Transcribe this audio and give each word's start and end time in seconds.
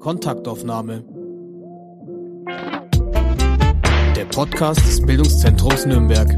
Kontaktaufnahme. 0.00 1.02
Der 4.16 4.24
Podcast 4.26 4.80
des 4.80 5.04
Bildungszentrums 5.04 5.86
Nürnberg. 5.86 6.28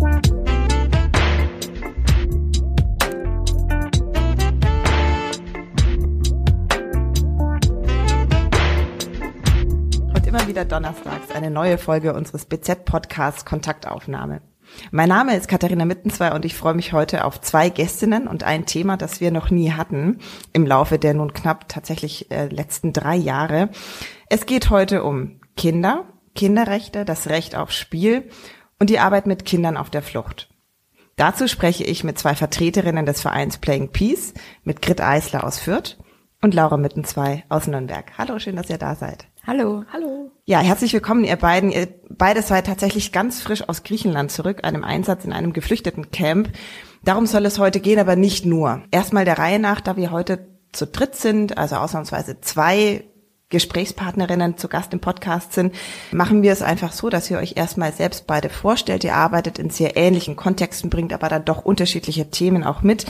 Und 10.15 10.27
immer 10.27 10.49
wieder 10.49 10.65
donnerstags 10.65 11.31
eine 11.35 11.51
neue 11.51 11.77
Folge 11.77 12.15
unseres 12.15 12.47
BZ-Podcasts 12.47 13.45
Kontaktaufnahme. 13.45 14.41
Mein 14.91 15.09
Name 15.09 15.37
ist 15.37 15.49
Katharina 15.49 15.85
Mittenzwei 15.85 16.33
und 16.33 16.45
ich 16.45 16.55
freue 16.55 16.75
mich 16.75 16.93
heute 16.93 17.25
auf 17.25 17.41
zwei 17.41 17.71
Gästinnen 17.71 18.27
und 18.27 18.45
ein 18.45 18.67
Thema, 18.67 18.97
das 18.97 19.21
wir 19.21 19.31
noch 19.31 19.51
nie 19.51 19.73
hatten 19.73 20.19
im 20.53 20.67
Laufe 20.67 20.99
der 20.99 21.15
nun 21.15 21.33
knapp 21.33 21.69
tatsächlich 21.69 22.31
äh, 22.31 22.47
letzten 22.47 22.93
drei 22.93 23.17
Jahre. 23.17 23.71
Es 24.29 24.47
geht 24.47 24.71
heute 24.71 25.05
um 25.05 25.41
Kinder, 25.57 26.05
Kinderrechte, 26.35 27.05
das 27.05 27.29
Recht 27.29 27.57
auf 27.57 27.71
Spiel 27.73 28.29
und 28.79 28.91
die 28.91 28.99
Arbeit 28.99 29.27
mit 29.27 29.45
Kindern 29.45 29.77
auf 29.77 29.91
der 29.91 30.03
Flucht. 30.03 30.49
Dazu 31.17 31.49
spreche 31.49 31.85
ich 31.85 32.03
mit 32.03 32.19
zwei 32.19 32.35
Vertreterinnen 32.35 33.05
des 33.05 33.21
Vereins 33.21 33.59
Playing 33.59 33.91
Peace, 33.91 34.33
mit 34.65 34.81
Grit 34.81 35.01
Eisler 35.01 35.45
aus 35.45 35.59
Fürth 35.59 35.99
und 36.41 36.55
Laura 36.55 36.79
Mittenzwei 36.79 37.45
aus 37.49 37.67
Nürnberg. 37.67 38.11
Hallo, 38.17 38.39
schön, 38.39 38.57
dass 38.57 38.71
ihr 38.71 38.79
da 38.79 38.95
seid. 38.95 39.27
Hallo. 39.47 39.85
Hallo. 39.93 40.31
Ja, 40.51 40.59
herzlich 40.59 40.93
willkommen, 40.93 41.23
ihr 41.23 41.37
beiden. 41.37 41.71
Ihr 41.71 41.87
beides 42.09 42.49
seid 42.49 42.67
tatsächlich 42.67 43.13
ganz 43.13 43.41
frisch 43.41 43.69
aus 43.69 43.85
Griechenland 43.85 44.33
zurück, 44.33 44.65
einem 44.65 44.83
Einsatz 44.83 45.25
in 45.25 45.33
einem 45.33 45.53
geflüchteten 45.53 46.11
Camp. 46.11 46.51
Darum 47.05 47.27
soll 47.27 47.47
es 47.47 47.61
heute 47.61 47.79
gehen, 47.79 48.01
aber 48.01 48.17
nicht 48.17 48.47
nur. 48.47 48.83
Erstmal 48.91 49.25
der 49.25 49.39
Reihe 49.39 49.61
nach, 49.61 49.81
da 49.81 49.97
wir 49.97 50.11
heute 50.11 50.49
zu 50.73 50.89
dritt 50.89 51.15
sind, 51.15 51.57
also 51.57 51.77
ausnahmsweise 51.77 52.41
zwei 52.41 53.05
Gesprächspartnerinnen 53.51 54.57
zu 54.57 54.67
Gast 54.67 54.93
im 54.93 54.99
Podcast 54.99 55.53
sind, 55.53 55.73
machen 56.11 56.43
wir 56.43 56.51
es 56.51 56.63
einfach 56.63 56.91
so, 56.91 57.11
dass 57.11 57.31
ihr 57.31 57.39
euch 57.39 57.57
erstmal 57.57 57.93
selbst 57.93 58.27
beide 58.27 58.49
vorstellt. 58.49 59.05
Ihr 59.05 59.15
arbeitet 59.15 59.61
in 59.61 59.71
sehr 59.71 59.97
ähnlichen 59.97 60.35
Kontexten, 60.35 60.91
bringt 60.91 61.13
aber 61.13 61.29
dann 61.29 61.45
doch 61.45 61.65
unterschiedliche 61.65 62.29
Themen 62.29 62.65
auch 62.65 62.83
mit. 62.83 63.07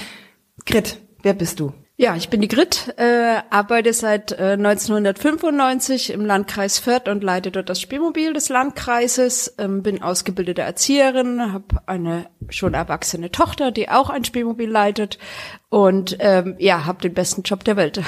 Grit, 0.66 0.98
wer 1.22 1.32
bist 1.32 1.58
du? 1.58 1.72
Ja, 2.00 2.16
ich 2.16 2.30
bin 2.30 2.40
die 2.40 2.48
Grit, 2.48 2.94
äh, 2.96 3.42
arbeite 3.50 3.92
seit 3.92 4.32
äh, 4.32 4.52
1995 4.52 6.14
im 6.14 6.24
Landkreis 6.24 6.78
Fürth 6.78 7.10
und 7.10 7.22
leite 7.22 7.50
dort 7.50 7.68
das 7.68 7.78
Spielmobil 7.78 8.32
des 8.32 8.48
Landkreises, 8.48 9.56
ähm, 9.58 9.82
bin 9.82 10.00
ausgebildete 10.00 10.62
Erzieherin, 10.62 11.52
habe 11.52 11.82
eine 11.84 12.30
schon 12.48 12.72
erwachsene 12.72 13.30
Tochter, 13.30 13.70
die 13.70 13.90
auch 13.90 14.08
ein 14.08 14.24
Spielmobil 14.24 14.70
leitet 14.70 15.18
und 15.68 16.16
ähm, 16.20 16.54
ja, 16.58 16.86
habe 16.86 17.02
den 17.02 17.12
besten 17.12 17.42
Job 17.42 17.64
der 17.64 17.76
Welt. 17.76 18.00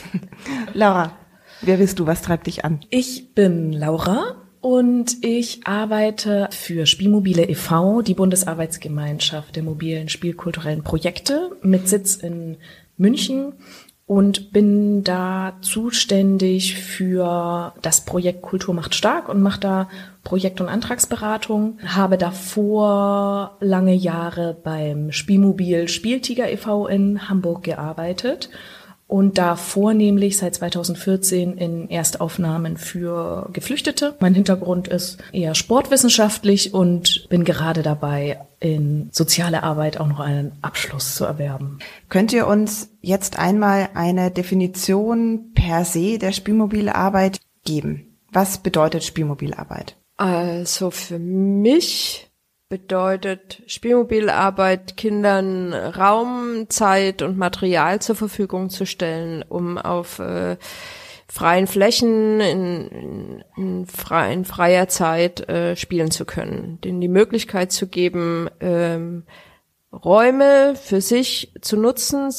Laura, 0.72 1.12
wer 1.60 1.76
bist 1.76 1.98
du? 1.98 2.06
Was 2.06 2.22
treibt 2.22 2.46
dich 2.46 2.64
an? 2.64 2.80
Ich 2.88 3.34
bin 3.34 3.74
Laura 3.74 4.36
und 4.62 5.22
ich 5.22 5.66
arbeite 5.66 6.48
für 6.52 6.86
Spielmobile 6.86 7.46
e.V., 7.50 8.00
die 8.00 8.14
Bundesarbeitsgemeinschaft 8.14 9.56
der 9.56 9.62
mobilen 9.62 10.08
spielkulturellen 10.08 10.84
Projekte 10.84 11.50
mit 11.60 11.86
Sitz 11.86 12.16
in 12.16 12.56
München 13.00 13.54
und 14.06 14.52
bin 14.52 15.04
da 15.04 15.56
zuständig 15.60 16.74
für 16.74 17.72
das 17.80 18.04
Projekt 18.04 18.42
Kultur 18.42 18.74
macht 18.74 18.96
stark 18.96 19.28
und 19.28 19.40
mache 19.40 19.60
da 19.60 19.88
Projekt- 20.24 20.60
und 20.60 20.68
Antragsberatung. 20.68 21.78
Habe 21.86 22.18
davor 22.18 23.56
lange 23.60 23.94
Jahre 23.94 24.56
beim 24.64 25.12
Spielmobil 25.12 25.86
Spieltiger 25.86 26.50
e.V. 26.50 26.88
in 26.88 27.28
Hamburg 27.28 27.62
gearbeitet 27.62 28.50
und 29.10 29.38
da 29.38 29.56
vornehmlich 29.56 30.38
seit 30.38 30.54
2014 30.54 31.56
in 31.56 31.90
Erstaufnahmen 31.90 32.76
für 32.76 33.48
Geflüchtete. 33.52 34.14
Mein 34.20 34.34
Hintergrund 34.34 34.86
ist 34.86 35.18
eher 35.32 35.56
sportwissenschaftlich 35.56 36.72
und 36.74 37.28
bin 37.28 37.44
gerade 37.44 37.82
dabei, 37.82 38.40
in 38.60 39.08
soziale 39.10 39.64
Arbeit 39.64 39.98
auch 39.98 40.06
noch 40.06 40.20
einen 40.20 40.52
Abschluss 40.62 41.16
zu 41.16 41.24
erwerben. 41.24 41.80
Könnt 42.08 42.32
ihr 42.32 42.46
uns 42.46 42.90
jetzt 43.00 43.38
einmal 43.38 43.88
eine 43.94 44.30
Definition 44.30 45.52
per 45.54 45.84
se 45.84 46.18
der 46.18 46.30
Spielmobilarbeit 46.30 47.40
geben? 47.64 48.16
Was 48.32 48.58
bedeutet 48.58 49.02
Spielmobilarbeit? 49.02 49.96
Also 50.18 50.90
für 50.92 51.18
mich 51.18 52.29
bedeutet 52.70 53.62
Spielmobilarbeit, 53.66 54.96
Kindern 54.96 55.74
Raum, 55.74 56.66
Zeit 56.68 57.20
und 57.20 57.36
Material 57.36 58.00
zur 58.00 58.14
Verfügung 58.14 58.70
zu 58.70 58.86
stellen, 58.86 59.44
um 59.46 59.76
auf 59.76 60.20
äh, 60.20 60.56
freien 61.26 61.66
Flächen 61.66 62.40
in, 62.40 63.42
in, 63.56 63.86
frei, 63.86 64.32
in 64.32 64.44
freier 64.44 64.86
Zeit 64.86 65.48
äh, 65.48 65.74
spielen 65.74 66.12
zu 66.12 66.24
können, 66.24 66.80
denen 66.82 67.00
die 67.00 67.08
Möglichkeit 67.08 67.72
zu 67.72 67.88
geben, 67.88 68.48
ähm, 68.60 69.24
Räume 69.92 70.76
für 70.76 71.00
sich 71.00 71.52
zu 71.60 71.76
nutzen, 71.76 72.30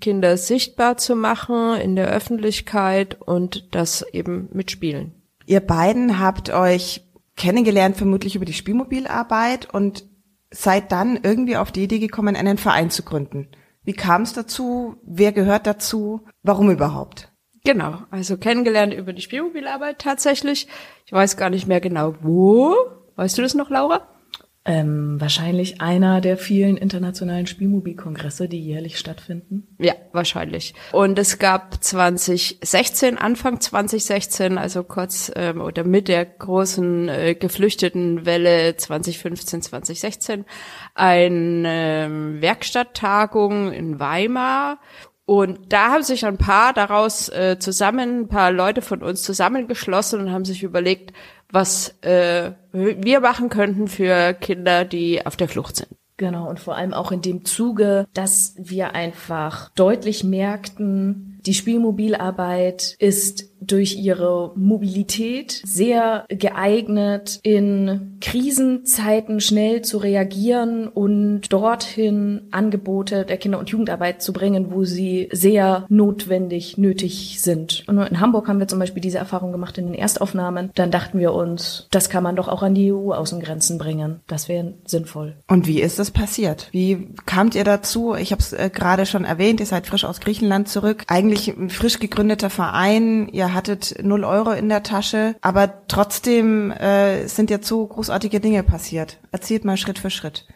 Kinder 0.00 0.36
sichtbar 0.36 0.98
zu 0.98 1.16
machen 1.16 1.80
in 1.80 1.96
der 1.96 2.08
Öffentlichkeit 2.08 3.16
und 3.18 3.74
das 3.74 4.02
eben 4.12 4.50
mit 4.52 4.70
Spielen. 4.70 5.14
Ihr 5.46 5.60
beiden 5.60 6.20
habt 6.20 6.50
euch 6.50 7.07
kennengelernt, 7.38 7.96
vermutlich 7.96 8.36
über 8.36 8.44
die 8.44 8.52
Spielmobilarbeit 8.52 9.72
und 9.72 10.04
seid 10.50 10.92
dann 10.92 11.18
irgendwie 11.22 11.56
auf 11.56 11.72
die 11.72 11.84
Idee 11.84 11.98
gekommen, 11.98 12.36
einen 12.36 12.58
Verein 12.58 12.90
zu 12.90 13.02
gründen. 13.02 13.48
Wie 13.82 13.94
kam 13.94 14.22
es 14.22 14.34
dazu? 14.34 14.96
Wer 15.02 15.32
gehört 15.32 15.66
dazu? 15.66 16.26
Warum 16.42 16.70
überhaupt? 16.70 17.32
Genau, 17.64 17.98
also 18.10 18.36
kennengelernt 18.36 18.94
über 18.94 19.12
die 19.12 19.22
Spielmobilarbeit 19.22 19.98
tatsächlich. 19.98 20.68
Ich 21.06 21.12
weiß 21.12 21.36
gar 21.36 21.50
nicht 21.50 21.66
mehr 21.66 21.80
genau 21.80 22.14
wo. 22.20 22.74
Weißt 23.16 23.38
du 23.38 23.42
das 23.42 23.54
noch, 23.54 23.70
Laura? 23.70 24.06
Ähm, 24.68 25.18
wahrscheinlich 25.18 25.80
einer 25.80 26.20
der 26.20 26.36
vielen 26.36 26.76
internationalen 26.76 27.46
Spielmobilkongresse, 27.46 28.48
die 28.48 28.60
jährlich 28.60 28.98
stattfinden. 28.98 29.66
Ja, 29.78 29.94
wahrscheinlich. 30.12 30.74
Und 30.92 31.18
es 31.18 31.38
gab 31.38 31.82
2016, 31.82 33.16
Anfang 33.16 33.62
2016, 33.62 34.58
also 34.58 34.84
kurz 34.84 35.32
ähm, 35.34 35.62
oder 35.62 35.84
mit 35.84 36.08
der 36.08 36.26
großen 36.26 37.08
äh, 37.08 37.34
geflüchteten 37.34 38.26
Welle 38.26 38.76
2015, 38.76 39.62
2016, 39.62 40.44
eine 40.94 41.68
ähm, 41.72 42.42
Werkstatttagung 42.42 43.72
in 43.72 43.98
Weimar 43.98 44.80
und 45.28 45.74
da 45.74 45.90
haben 45.90 46.02
sich 46.02 46.24
ein 46.24 46.38
paar 46.38 46.72
daraus 46.72 47.28
äh, 47.28 47.58
zusammen, 47.58 48.20
ein 48.20 48.28
paar 48.28 48.50
Leute 48.50 48.80
von 48.80 49.02
uns 49.02 49.22
zusammengeschlossen 49.22 50.22
und 50.22 50.32
haben 50.32 50.46
sich 50.46 50.62
überlegt, 50.62 51.12
was 51.50 51.94
äh, 52.02 52.52
wir 52.72 53.20
machen 53.20 53.48
könnten 53.48 53.88
für 53.88 54.34
Kinder, 54.34 54.84
die 54.84 55.24
auf 55.24 55.36
der 55.36 55.48
Flucht 55.48 55.76
sind. 55.76 55.88
Genau, 56.18 56.48
und 56.48 56.58
vor 56.58 56.74
allem 56.74 56.92
auch 56.94 57.12
in 57.12 57.22
dem 57.22 57.44
Zuge, 57.44 58.06
dass 58.12 58.54
wir 58.58 58.94
einfach 58.94 59.70
deutlich 59.76 60.24
merkten, 60.24 61.37
die 61.46 61.54
Spielmobilarbeit 61.54 62.96
ist 62.98 63.48
durch 63.60 63.96
ihre 63.96 64.52
Mobilität 64.54 65.62
sehr 65.64 66.24
geeignet, 66.28 67.40
in 67.42 68.16
Krisenzeiten 68.20 69.40
schnell 69.40 69.82
zu 69.82 69.98
reagieren 69.98 70.88
und 70.88 71.52
dorthin 71.52 72.42
Angebote 72.50 73.24
der 73.24 73.36
Kinder- 73.36 73.58
und 73.58 73.70
Jugendarbeit 73.70 74.22
zu 74.22 74.32
bringen, 74.32 74.72
wo 74.72 74.84
sie 74.84 75.28
sehr 75.32 75.86
notwendig, 75.88 76.78
nötig 76.78 77.40
sind. 77.40 77.84
Und 77.88 77.98
in 77.98 78.20
Hamburg 78.20 78.48
haben 78.48 78.60
wir 78.60 78.68
zum 78.68 78.78
Beispiel 78.78 79.02
diese 79.02 79.18
Erfahrung 79.18 79.52
gemacht 79.52 79.78
in 79.78 79.86
den 79.86 79.94
Erstaufnahmen. 79.94 80.70
Dann 80.74 80.90
dachten 80.90 81.18
wir 81.18 81.32
uns, 81.32 81.88
das 81.90 82.10
kann 82.10 82.22
man 82.22 82.36
doch 82.36 82.48
auch 82.48 82.62
an 82.62 82.74
die 82.74 82.92
EU-Außengrenzen 82.92 83.78
bringen. 83.78 84.20
Das 84.26 84.48
wäre 84.48 84.74
sinnvoll. 84.84 85.36
Und 85.48 85.66
wie 85.66 85.80
ist 85.80 85.98
das 85.98 86.10
passiert? 86.10 86.68
Wie 86.70 87.08
kamt 87.26 87.54
ihr 87.54 87.64
dazu? 87.64 88.14
Ich 88.14 88.32
habe 88.32 88.40
es 88.40 88.52
äh, 88.52 88.70
gerade 88.72 89.06
schon 89.06 89.24
erwähnt, 89.24 89.60
ihr 89.60 89.66
seid 89.66 89.86
frisch 89.86 90.04
aus 90.04 90.20
Griechenland 90.20 90.68
zurück. 90.68 91.04
Eigentlich 91.08 91.27
ein 91.30 91.70
frisch 91.70 91.98
gegründeter 91.98 92.50
Verein. 92.50 93.28
Ihr 93.28 93.54
hattet 93.54 93.96
null 94.02 94.24
Euro 94.24 94.52
in 94.52 94.68
der 94.68 94.82
Tasche, 94.82 95.36
aber 95.40 95.86
trotzdem 95.88 96.70
äh, 96.70 97.26
sind 97.26 97.50
jetzt 97.50 97.68
so 97.68 97.86
großartige 97.86 98.40
Dinge 98.40 98.62
passiert. 98.62 99.18
Erzählt 99.32 99.64
mal 99.64 99.76
Schritt 99.76 99.98
für 99.98 100.10
Schritt. 100.10 100.46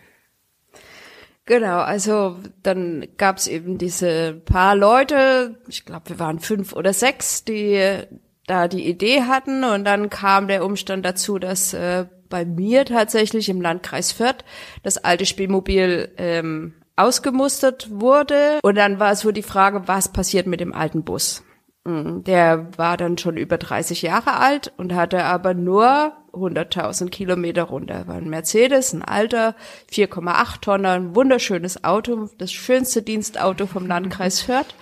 Genau, 1.44 1.78
also 1.78 2.36
dann 2.62 3.06
gab's 3.16 3.48
eben 3.48 3.76
diese 3.76 4.34
paar 4.44 4.76
Leute, 4.76 5.60
ich 5.66 5.84
glaube, 5.84 6.10
wir 6.10 6.18
waren 6.20 6.38
fünf 6.38 6.72
oder 6.72 6.92
sechs, 6.92 7.44
die 7.44 8.04
da 8.46 8.68
die 8.68 8.86
Idee 8.88 9.22
hatten 9.22 9.64
und 9.64 9.84
dann 9.84 10.08
kam 10.08 10.46
der 10.46 10.64
Umstand 10.64 11.04
dazu, 11.04 11.38
dass 11.38 11.74
äh, 11.74 12.06
bei 12.28 12.44
mir 12.44 12.84
tatsächlich 12.84 13.48
im 13.48 13.60
Landkreis 13.60 14.12
Fürth 14.12 14.44
das 14.82 14.98
alte 14.98 15.26
Spielmobil 15.26 16.12
ähm, 16.16 16.74
ausgemustert 16.96 17.88
wurde 17.90 18.60
und 18.62 18.76
dann 18.76 18.98
war 18.98 19.16
so 19.16 19.32
die 19.32 19.42
Frage, 19.42 19.86
was 19.86 20.12
passiert 20.12 20.46
mit 20.46 20.60
dem 20.60 20.74
alten 20.74 21.04
Bus? 21.04 21.42
Mm, 21.84 22.22
der 22.22 22.68
war 22.76 22.96
dann 22.96 23.18
schon 23.18 23.36
über 23.36 23.58
30 23.58 24.02
Jahre 24.02 24.34
alt 24.34 24.72
und 24.76 24.94
hatte 24.94 25.24
aber 25.24 25.54
nur 25.54 26.12
100.000 26.32 27.10
Kilometer 27.10 27.64
runter. 27.64 28.06
War 28.06 28.16
ein 28.16 28.30
Mercedes, 28.30 28.92
ein 28.92 29.02
alter, 29.02 29.54
4,8 29.90 30.60
Tonner, 30.60 30.92
ein 30.92 31.14
wunderschönes 31.14 31.84
Auto, 31.84 32.30
das 32.38 32.52
schönste 32.52 33.02
Dienstauto 33.02 33.66
vom 33.66 33.86
Landkreis 33.86 34.40
Fürth. 34.42 34.74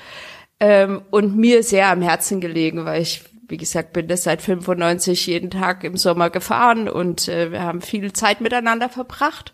Ähm, 0.62 1.02
und 1.10 1.36
mir 1.36 1.62
sehr 1.62 1.88
am 1.88 2.02
Herzen 2.02 2.40
gelegen, 2.40 2.84
weil 2.84 3.00
ich 3.00 3.24
wie 3.48 3.56
gesagt, 3.56 3.92
bin 3.92 4.06
das 4.06 4.22
seit 4.22 4.42
95 4.42 5.26
jeden 5.26 5.50
Tag 5.50 5.82
im 5.82 5.96
Sommer 5.96 6.30
gefahren 6.30 6.88
und 6.88 7.26
äh, 7.26 7.50
wir 7.50 7.62
haben 7.62 7.80
viel 7.80 8.12
Zeit 8.12 8.40
miteinander 8.40 8.88
verbracht. 8.88 9.52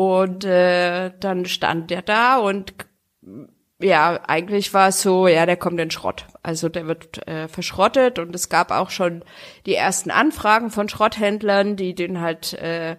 Und 0.00 0.46
äh, 0.46 1.12
dann 1.20 1.44
stand 1.44 1.90
der 1.90 2.00
da 2.00 2.38
und 2.38 2.72
ja, 3.82 4.18
eigentlich 4.26 4.72
war 4.72 4.88
es 4.88 5.02
so, 5.02 5.28
ja, 5.28 5.44
der 5.44 5.58
kommt 5.58 5.78
in 5.78 5.90
Schrott. 5.90 6.24
Also 6.42 6.70
der 6.70 6.86
wird 6.86 7.28
äh, 7.28 7.48
verschrottet 7.48 8.18
und 8.18 8.34
es 8.34 8.48
gab 8.48 8.70
auch 8.70 8.88
schon 8.88 9.22
die 9.66 9.74
ersten 9.74 10.10
Anfragen 10.10 10.70
von 10.70 10.88
Schrotthändlern, 10.88 11.76
die 11.76 11.94
den 11.94 12.22
halt 12.22 12.54
äh, 12.54 12.96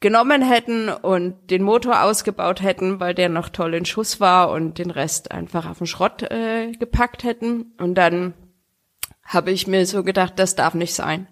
genommen 0.00 0.40
hätten 0.40 0.88
und 0.88 1.50
den 1.50 1.62
Motor 1.62 2.02
ausgebaut 2.02 2.62
hätten, 2.62 2.98
weil 2.98 3.14
der 3.14 3.28
noch 3.28 3.50
toll 3.50 3.74
in 3.74 3.84
Schuss 3.84 4.18
war 4.18 4.50
und 4.50 4.78
den 4.78 4.90
Rest 4.90 5.30
einfach 5.30 5.68
auf 5.68 5.76
den 5.76 5.86
Schrott 5.86 6.22
äh, 6.22 6.72
gepackt 6.72 7.24
hätten. 7.24 7.74
Und 7.76 7.96
dann 7.96 8.32
habe 9.22 9.50
ich 9.50 9.66
mir 9.66 9.84
so 9.84 10.02
gedacht, 10.02 10.38
das 10.38 10.54
darf 10.54 10.72
nicht 10.72 10.94
sein. 10.94 11.28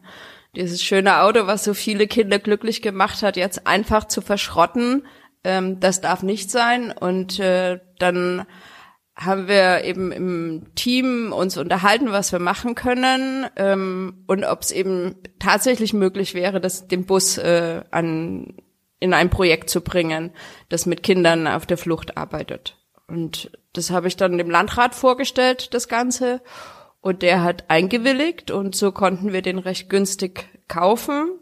Dieses 0.56 0.82
schöne 0.82 1.20
Auto, 1.20 1.46
was 1.46 1.64
so 1.64 1.74
viele 1.74 2.06
Kinder 2.06 2.38
glücklich 2.38 2.82
gemacht 2.82 3.22
hat, 3.22 3.36
jetzt 3.36 3.66
einfach 3.66 4.06
zu 4.08 4.22
verschrotten, 4.22 5.06
ähm, 5.44 5.80
das 5.80 6.00
darf 6.00 6.22
nicht 6.22 6.50
sein. 6.50 6.92
Und 6.92 7.38
äh, 7.38 7.78
dann 7.98 8.46
haben 9.16 9.48
wir 9.48 9.84
eben 9.84 10.12
im 10.12 10.74
Team 10.74 11.32
uns 11.32 11.56
unterhalten, 11.56 12.12
was 12.12 12.32
wir 12.32 12.38
machen 12.38 12.74
können 12.74 13.46
ähm, 13.56 14.24
und 14.26 14.44
ob 14.44 14.62
es 14.62 14.72
eben 14.72 15.14
tatsächlich 15.38 15.94
möglich 15.94 16.34
wäre, 16.34 16.60
das 16.60 16.86
den 16.86 17.06
Bus 17.06 17.38
äh, 17.38 17.82
an 17.90 18.54
in 18.98 19.14
ein 19.14 19.30
Projekt 19.30 19.70
zu 19.70 19.82
bringen, 19.82 20.32
das 20.68 20.86
mit 20.86 21.02
Kindern 21.02 21.46
auf 21.46 21.66
der 21.66 21.78
Flucht 21.78 22.16
arbeitet. 22.16 22.76
Und 23.08 23.50
das 23.72 23.90
habe 23.90 24.08
ich 24.08 24.16
dann 24.16 24.38
dem 24.38 24.50
Landrat 24.50 24.94
vorgestellt, 24.94 25.74
das 25.74 25.88
Ganze. 25.88 26.40
Und 27.06 27.22
der 27.22 27.44
hat 27.44 27.66
eingewilligt 27.68 28.50
und 28.50 28.74
so 28.74 28.90
konnten 28.90 29.32
wir 29.32 29.40
den 29.40 29.60
recht 29.60 29.88
günstig 29.88 30.48
kaufen. 30.66 31.38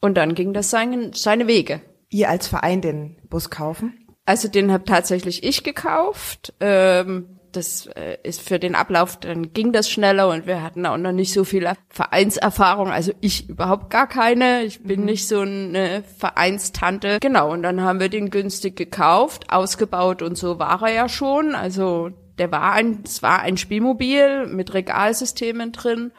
Und 0.00 0.16
dann 0.16 0.36
ging 0.36 0.52
das 0.52 0.70
seine, 0.70 1.10
seine 1.12 1.48
Wege. 1.48 1.80
Ihr 2.08 2.30
als 2.30 2.46
Verein 2.46 2.82
den 2.82 3.16
Bus 3.28 3.50
kaufen? 3.50 4.06
Also 4.26 4.46
den 4.46 4.70
habe 4.70 4.84
tatsächlich 4.84 5.42
ich 5.42 5.64
gekauft. 5.64 6.54
Ähm, 6.60 7.40
das 7.50 7.86
äh, 7.96 8.18
ist 8.22 8.48
für 8.48 8.60
den 8.60 8.76
Ablauf, 8.76 9.18
dann 9.18 9.52
ging 9.52 9.72
das 9.72 9.90
schneller 9.90 10.28
und 10.28 10.46
wir 10.46 10.62
hatten 10.62 10.86
auch 10.86 10.98
noch 10.98 11.10
nicht 11.10 11.32
so 11.32 11.42
viel 11.42 11.68
Vereinserfahrung. 11.88 12.92
Also 12.92 13.10
ich 13.20 13.48
überhaupt 13.48 13.90
gar 13.90 14.06
keine. 14.06 14.62
Ich 14.62 14.84
bin 14.84 15.00
mhm. 15.00 15.06
nicht 15.06 15.26
so 15.26 15.40
eine 15.40 16.04
Vereinstante. 16.16 17.18
Genau, 17.20 17.50
und 17.50 17.64
dann 17.64 17.80
haben 17.80 17.98
wir 17.98 18.08
den 18.08 18.30
günstig 18.30 18.76
gekauft, 18.76 19.50
ausgebaut 19.50 20.22
und 20.22 20.38
so 20.38 20.60
war 20.60 20.80
er 20.82 20.94
ja 20.94 21.08
schon. 21.08 21.56
Also 21.56 22.12
der 22.38 22.52
war 22.52 22.72
ein, 22.72 23.00
es 23.04 23.22
war 23.22 23.40
ein 23.40 23.56
Spielmobil 23.56 24.46
mit 24.46 24.74
Regalsystemen 24.74 25.72
drin. 25.72 26.12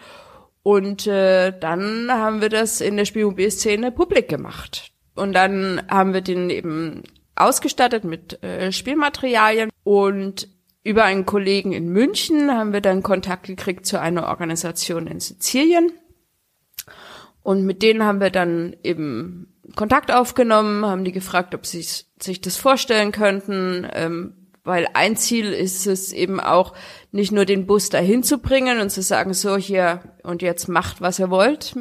Und 0.63 1.07
äh, 1.07 1.57
dann 1.57 2.11
haben 2.11 2.41
wir 2.41 2.49
das 2.49 2.81
in 2.81 2.97
der 2.97 3.05
Spielmobilszene 3.05 3.91
publik 3.91 4.27
gemacht. 4.27 4.91
Und 5.15 5.33
dann 5.33 5.81
haben 5.89 6.13
wir 6.13 6.21
den 6.21 6.49
eben 6.49 7.03
ausgestattet 7.35 8.03
mit 8.03 8.41
äh, 8.43 8.71
Spielmaterialien 8.71 9.69
und 9.83 10.49
über 10.83 11.03
einen 11.03 11.25
Kollegen 11.25 11.73
in 11.73 11.89
München 11.89 12.51
haben 12.51 12.71
wir 12.71 12.81
dann 12.81 13.03
Kontakt 13.03 13.47
gekriegt 13.47 13.85
zu 13.85 13.99
einer 13.99 14.27
Organisation 14.27 15.07
in 15.07 15.19
Sizilien. 15.19 15.91
Und 17.43 17.65
mit 17.65 17.81
denen 17.81 18.03
haben 18.03 18.21
wir 18.21 18.29
dann 18.29 18.75
eben 18.83 19.53
Kontakt 19.75 20.11
aufgenommen, 20.11 20.85
haben 20.85 21.03
die 21.03 21.11
gefragt, 21.11 21.53
ob 21.55 21.65
sie 21.65 21.81
sich 21.81 22.41
das 22.41 22.57
vorstellen 22.57 23.11
könnten, 23.11 23.87
ähm, 23.93 24.46
weil 24.67 24.87
ein 24.93 25.15
Ziel 25.15 25.53
ist 25.53 25.87
es 25.87 26.11
eben 26.13 26.39
auch, 26.39 26.73
nicht 27.11 27.31
nur 27.31 27.45
den 27.45 27.65
Bus 27.65 27.89
dahin 27.89 28.21
zu 28.21 28.37
bringen 28.37 28.79
und 28.79 28.89
zu 28.89 29.01
sagen, 29.01 29.33
so 29.33 29.57
hier 29.57 30.01
und 30.23 30.41
jetzt 30.41 30.67
macht, 30.67 31.01
was 31.01 31.19
ihr 31.19 31.29
wollt 31.29 31.75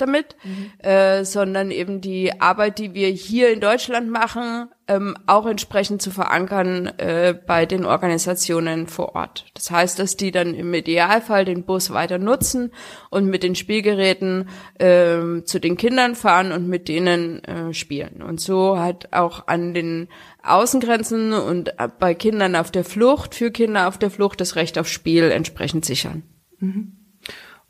damit, 0.00 0.36
mhm. 0.42 0.70
äh, 0.84 1.24
sondern 1.24 1.70
eben 1.70 2.00
die 2.00 2.40
Arbeit, 2.40 2.78
die 2.78 2.94
wir 2.94 3.08
hier 3.08 3.52
in 3.52 3.60
Deutschland 3.60 4.10
machen, 4.10 4.68
ähm, 4.88 5.16
auch 5.26 5.46
entsprechend 5.46 6.02
zu 6.02 6.10
verankern 6.10 6.86
äh, 6.98 7.32
bei 7.46 7.64
den 7.64 7.84
Organisationen 7.84 8.88
vor 8.88 9.14
Ort. 9.14 9.46
Das 9.54 9.70
heißt, 9.70 9.98
dass 9.98 10.16
die 10.16 10.32
dann 10.32 10.54
im 10.54 10.74
Idealfall 10.74 11.44
den 11.44 11.64
Bus 11.64 11.92
weiter 11.92 12.18
nutzen 12.18 12.72
und 13.10 13.26
mit 13.26 13.44
den 13.44 13.54
Spielgeräten 13.54 14.48
äh, 14.78 15.42
zu 15.44 15.60
den 15.60 15.76
Kindern 15.76 16.16
fahren 16.16 16.50
und 16.50 16.68
mit 16.68 16.88
denen 16.88 17.44
äh, 17.44 17.72
spielen. 17.72 18.22
Und 18.22 18.40
so 18.40 18.78
hat 18.78 19.12
auch 19.12 19.46
an 19.46 19.74
den 19.74 20.08
Außengrenzen 20.42 21.34
und 21.34 21.72
bei 21.98 22.14
Kindern 22.14 22.56
auf 22.56 22.70
der 22.70 22.84
Flucht, 22.84 23.34
für 23.34 23.50
Kinder 23.50 23.86
auf 23.86 23.98
der 23.98 24.10
Flucht 24.10 24.40
das 24.40 24.56
Recht 24.56 24.78
auf 24.78 24.88
Spiel 24.88 25.30
entsprechend 25.30 25.84
sichern. 25.84 26.24
Mhm. 26.58 26.99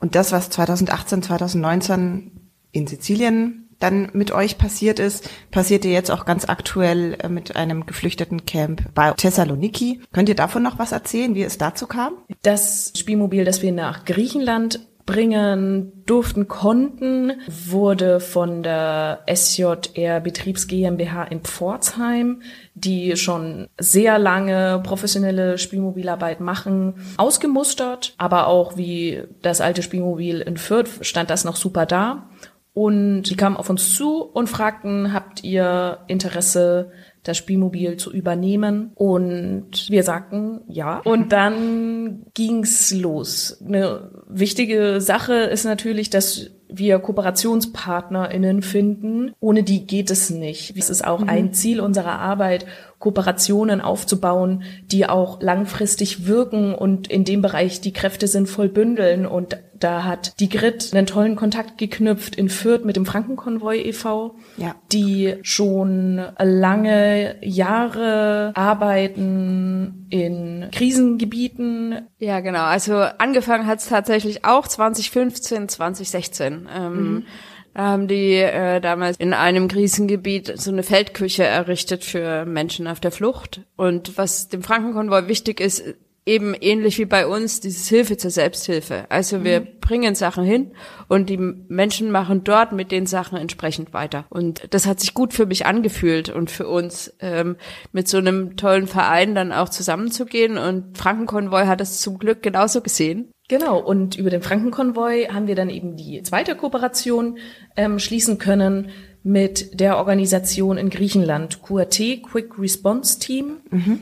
Und 0.00 0.14
das, 0.14 0.32
was 0.32 0.50
2018, 0.50 1.23
2019 1.23 2.32
in 2.73 2.87
Sizilien 2.87 3.69
dann 3.81 4.11
mit 4.12 4.31
euch 4.31 4.58
passiert 4.58 4.99
ist, 4.99 5.29
passierte 5.50 5.88
jetzt 5.88 6.11
auch 6.11 6.26
ganz 6.26 6.49
aktuell 6.49 7.17
äh, 7.20 7.29
mit 7.29 7.56
einem 7.56 7.87
geflüchteten 7.87 8.44
Camp 8.44 8.94
bei 8.94 9.11
Thessaloniki. 9.12 10.00
Könnt 10.12 10.29
ihr 10.29 10.35
davon 10.37 10.62
noch 10.62 10.79
was 10.79 10.93
erzählen, 10.93 11.35
wie 11.35 11.43
es 11.43 11.58
dazu 11.58 11.87
kam? 11.87 12.12
Das 12.43 12.93
Spielmobil, 12.97 13.44
das 13.44 13.62
wir 13.62 13.73
nach 13.73 14.05
Griechenland 14.05 14.81
bringen 15.10 16.04
durften, 16.06 16.46
konnten, 16.46 17.32
wurde 17.48 18.20
von 18.20 18.62
der 18.62 19.24
SJR 19.26 20.20
Betriebs 20.20 20.68
GmbH 20.68 21.24
in 21.24 21.40
Pforzheim, 21.40 22.42
die 22.74 23.16
schon 23.16 23.66
sehr 23.76 24.20
lange 24.20 24.80
professionelle 24.84 25.58
Spielmobilarbeit 25.58 26.38
machen, 26.38 26.94
ausgemustert. 27.16 28.14
Aber 28.18 28.46
auch 28.46 28.76
wie 28.76 29.24
das 29.42 29.60
alte 29.60 29.82
Spielmobil 29.82 30.40
in 30.42 30.56
Fürth 30.56 31.00
stand 31.00 31.28
das 31.28 31.44
noch 31.44 31.56
super 31.56 31.86
da. 31.86 32.28
Und 32.72 33.24
die 33.24 33.36
kamen 33.36 33.56
auf 33.56 33.68
uns 33.68 33.96
zu 33.96 34.22
und 34.22 34.48
fragten, 34.48 35.12
habt 35.12 35.42
ihr 35.42 35.98
Interesse, 36.06 36.92
das 37.22 37.37
Spielmobil 37.37 37.96
zu 37.96 38.12
übernehmen. 38.12 38.93
Und 38.94 39.88
wir 39.88 40.02
sagten 40.02 40.62
ja. 40.69 41.00
Und 41.05 41.32
dann 41.32 42.26
ging's 42.34 42.93
los. 42.93 43.62
Eine 43.64 44.11
wichtige 44.28 45.00
Sache 45.00 45.34
ist 45.34 45.64
natürlich, 45.64 46.11
dass 46.11 46.50
wir 46.72 46.99
KooperationspartnerInnen 46.99 48.62
finden. 48.62 49.32
Ohne 49.40 49.62
die 49.62 49.87
geht 49.87 50.11
es 50.11 50.31
nicht. 50.31 50.76
Es 50.76 50.90
ist 50.90 51.06
auch 51.06 51.20
mhm. 51.20 51.28
ein 51.28 51.52
Ziel 51.52 51.81
unserer 51.81 52.19
Arbeit, 52.19 52.67
Kooperationen 53.00 53.81
aufzubauen, 53.81 54.62
die 54.84 55.06
auch 55.08 55.40
langfristig 55.40 56.26
wirken 56.26 56.75
und 56.75 57.08
in 57.08 57.25
dem 57.25 57.40
Bereich 57.40 57.80
die 57.80 57.94
Kräfte 57.94 58.28
sinnvoll 58.28 58.68
bündeln. 58.68 59.25
Und 59.25 59.56
da 59.80 60.04
hat 60.04 60.38
die 60.38 60.50
Grit 60.50 60.90
einen 60.92 61.06
tollen 61.06 61.35
Kontakt 61.35 61.78
geknüpft 61.78 62.37
in 62.37 62.50
Fürth 62.50 62.85
mit 62.85 62.97
dem 62.97 63.06
Frankenkonvoi 63.06 63.80
e.V., 63.80 64.35
ja. 64.59 64.75
die 64.92 65.37
schon 65.40 66.21
lange 66.38 67.37
Jahre 67.40 68.52
arbeiten 68.54 70.06
in 70.11 70.68
Krisengebieten. 70.71 72.02
Ja, 72.18 72.40
genau. 72.40 72.64
Also 72.64 72.97
angefangen 72.97 73.66
hat 73.66 73.78
es 73.78 73.88
tatsächlich 73.88 74.44
auch 74.44 74.68
2015, 74.68 75.71
2016. 75.71 76.60
Ähm, 76.73 77.12
mhm. 77.12 77.26
Da 77.75 77.83
haben 77.83 78.09
die 78.09 78.35
äh, 78.35 78.81
damals 78.81 79.17
in 79.19 79.33
einem 79.33 79.69
Krisengebiet 79.69 80.52
so 80.57 80.73
eine 80.73 80.83
Feldküche 80.83 81.45
errichtet 81.45 82.05
für 82.05 82.45
Menschen 82.45 82.88
auf 82.88 82.99
der 82.99 83.12
Flucht. 83.12 83.61
Und 83.76 84.19
was 84.19 84.49
dem 84.49 84.62
Frankenkonvoi 84.62 85.29
wichtig 85.29 85.61
ist, 85.61 85.85
eben 86.26 86.55
ähnlich 86.55 86.99
wie 86.99 87.07
bei 87.07 87.26
uns, 87.26 87.61
dieses 87.61 87.88
Hilfe 87.88 88.17
zur 88.17 88.31
Selbsthilfe. 88.31 89.07
Also 89.09 89.43
wir 89.45 89.61
mhm. 89.61 89.67
bringen 89.81 90.14
Sachen 90.14 90.45
hin 90.45 90.73
und 91.09 91.31
die 91.31 91.38
Menschen 91.38 92.11
machen 92.11 92.45
dort 92.45 92.73
mit 92.73 92.93
den 92.93 93.07
Sachen 93.07 93.38
entsprechend 93.38 93.93
weiter. 93.93 94.26
Und 94.29 94.62
das 94.71 94.87
hat 94.87 95.00
sich 95.00 95.14
gut 95.14 95.33
für 95.33 95.47
mich 95.47 95.67
angefühlt 95.67 96.29
und 96.29 96.50
für 96.50 96.69
uns, 96.69 97.14
ähm, 97.21 97.57
mit 97.93 98.09
so 98.09 98.19
einem 98.19 98.57
tollen 98.57 98.87
Verein 98.87 99.35
dann 99.35 99.52
auch 99.52 99.69
zusammenzugehen. 99.69 100.59
Und 100.59 100.99
Frankenkonvoi 100.99 101.67
hat 101.67 101.81
es 101.81 102.00
zum 102.00 102.19
Glück 102.19 102.43
genauso 102.43 102.81
gesehen. 102.81 103.33
Genau, 103.50 103.80
und 103.80 104.16
über 104.16 104.30
den 104.30 104.42
Frankenkonvoi 104.42 105.25
haben 105.25 105.49
wir 105.49 105.57
dann 105.57 105.71
eben 105.71 105.97
die 105.97 106.23
zweite 106.23 106.54
Kooperation 106.54 107.38
ähm, 107.76 107.99
schließen 107.99 108.38
können 108.38 108.90
mit 109.25 109.80
der 109.80 109.97
Organisation 109.97 110.78
in 110.78 110.88
Griechenland, 110.88 111.61
QRT, 111.61 112.23
Quick 112.23 112.61
Response 112.61 113.19
Team. 113.19 113.57
Mhm. 113.69 113.99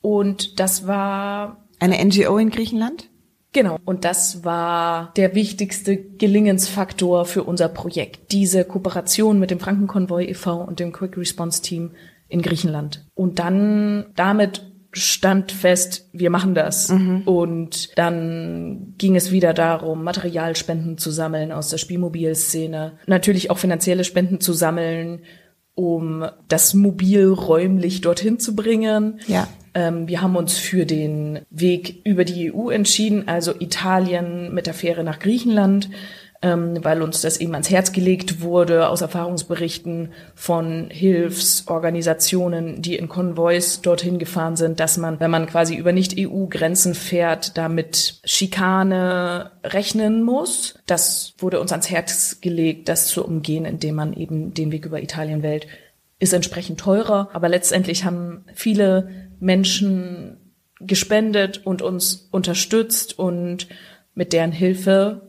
Und 0.00 0.60
das 0.60 0.86
war 0.86 1.66
eine 1.80 1.96
NGO 2.04 2.38
in 2.38 2.50
Griechenland? 2.50 3.10
Genau. 3.52 3.76
Und 3.84 4.04
das 4.04 4.44
war 4.44 5.12
der 5.16 5.34
wichtigste 5.34 5.96
Gelingensfaktor 5.96 7.24
für 7.24 7.42
unser 7.42 7.68
Projekt. 7.68 8.30
Diese 8.30 8.64
Kooperation 8.64 9.40
mit 9.40 9.50
dem 9.50 9.58
Frankenkonvoi 9.58 10.26
e.V. 10.26 10.62
und 10.62 10.78
dem 10.78 10.92
Quick 10.92 11.16
Response 11.16 11.60
Team 11.60 11.90
in 12.28 12.40
Griechenland. 12.40 13.04
Und 13.14 13.40
dann 13.40 14.12
damit 14.14 14.73
stand 14.94 15.52
fest, 15.52 16.08
wir 16.12 16.30
machen 16.30 16.54
das. 16.54 16.88
Mhm. 16.88 17.22
Und 17.22 17.96
dann 17.96 18.94
ging 18.98 19.16
es 19.16 19.30
wieder 19.30 19.54
darum, 19.54 20.02
Materialspenden 20.04 20.98
zu 20.98 21.10
sammeln 21.10 21.52
aus 21.52 21.70
der 21.70 21.78
Spielmobilszene, 21.78 22.92
natürlich 23.06 23.50
auch 23.50 23.58
finanzielle 23.58 24.04
Spenden 24.04 24.40
zu 24.40 24.52
sammeln, 24.52 25.20
um 25.74 26.24
das 26.48 26.74
Mobil 26.74 27.26
räumlich 27.28 28.00
dorthin 28.00 28.38
zu 28.38 28.54
bringen. 28.54 29.20
Ja. 29.26 29.48
Ähm, 29.74 30.06
wir 30.06 30.22
haben 30.22 30.36
uns 30.36 30.56
für 30.56 30.86
den 30.86 31.40
Weg 31.50 32.00
über 32.04 32.24
die 32.24 32.52
EU 32.54 32.70
entschieden, 32.70 33.26
also 33.26 33.52
Italien 33.58 34.54
mit 34.54 34.66
der 34.66 34.74
Fähre 34.74 35.02
nach 35.02 35.18
Griechenland 35.18 35.90
ähm, 36.44 36.84
weil 36.84 37.00
uns 37.00 37.22
das 37.22 37.38
eben 37.38 37.54
ans 37.54 37.70
Herz 37.70 37.92
gelegt 37.92 38.42
wurde 38.42 38.90
aus 38.90 39.00
Erfahrungsberichten 39.00 40.12
von 40.34 40.90
Hilfsorganisationen, 40.90 42.82
die 42.82 42.96
in 42.96 43.08
Konvois 43.08 43.80
dorthin 43.80 44.18
gefahren 44.18 44.54
sind, 44.54 44.78
dass 44.78 44.98
man, 44.98 45.18
wenn 45.20 45.30
man 45.30 45.46
quasi 45.46 45.74
über 45.74 45.92
Nicht-EU-Grenzen 45.92 46.94
fährt, 46.94 47.56
damit 47.56 48.20
Schikane 48.24 49.52
rechnen 49.64 50.22
muss. 50.22 50.74
Das 50.84 51.32
wurde 51.38 51.60
uns 51.60 51.72
ans 51.72 51.88
Herz 51.88 52.42
gelegt, 52.42 52.90
das 52.90 53.06
zu 53.06 53.24
umgehen, 53.24 53.64
indem 53.64 53.94
man 53.94 54.12
eben 54.12 54.52
den 54.52 54.70
Weg 54.70 54.84
über 54.84 55.02
Italien 55.02 55.42
wählt. 55.42 55.66
Ist 56.18 56.34
entsprechend 56.34 56.78
teurer, 56.78 57.30
aber 57.32 57.48
letztendlich 57.48 58.04
haben 58.04 58.44
viele 58.54 59.08
Menschen 59.40 60.52
gespendet 60.78 61.62
und 61.64 61.80
uns 61.80 62.28
unterstützt 62.30 63.18
und 63.18 63.66
mit 64.14 64.34
deren 64.34 64.52
Hilfe 64.52 65.22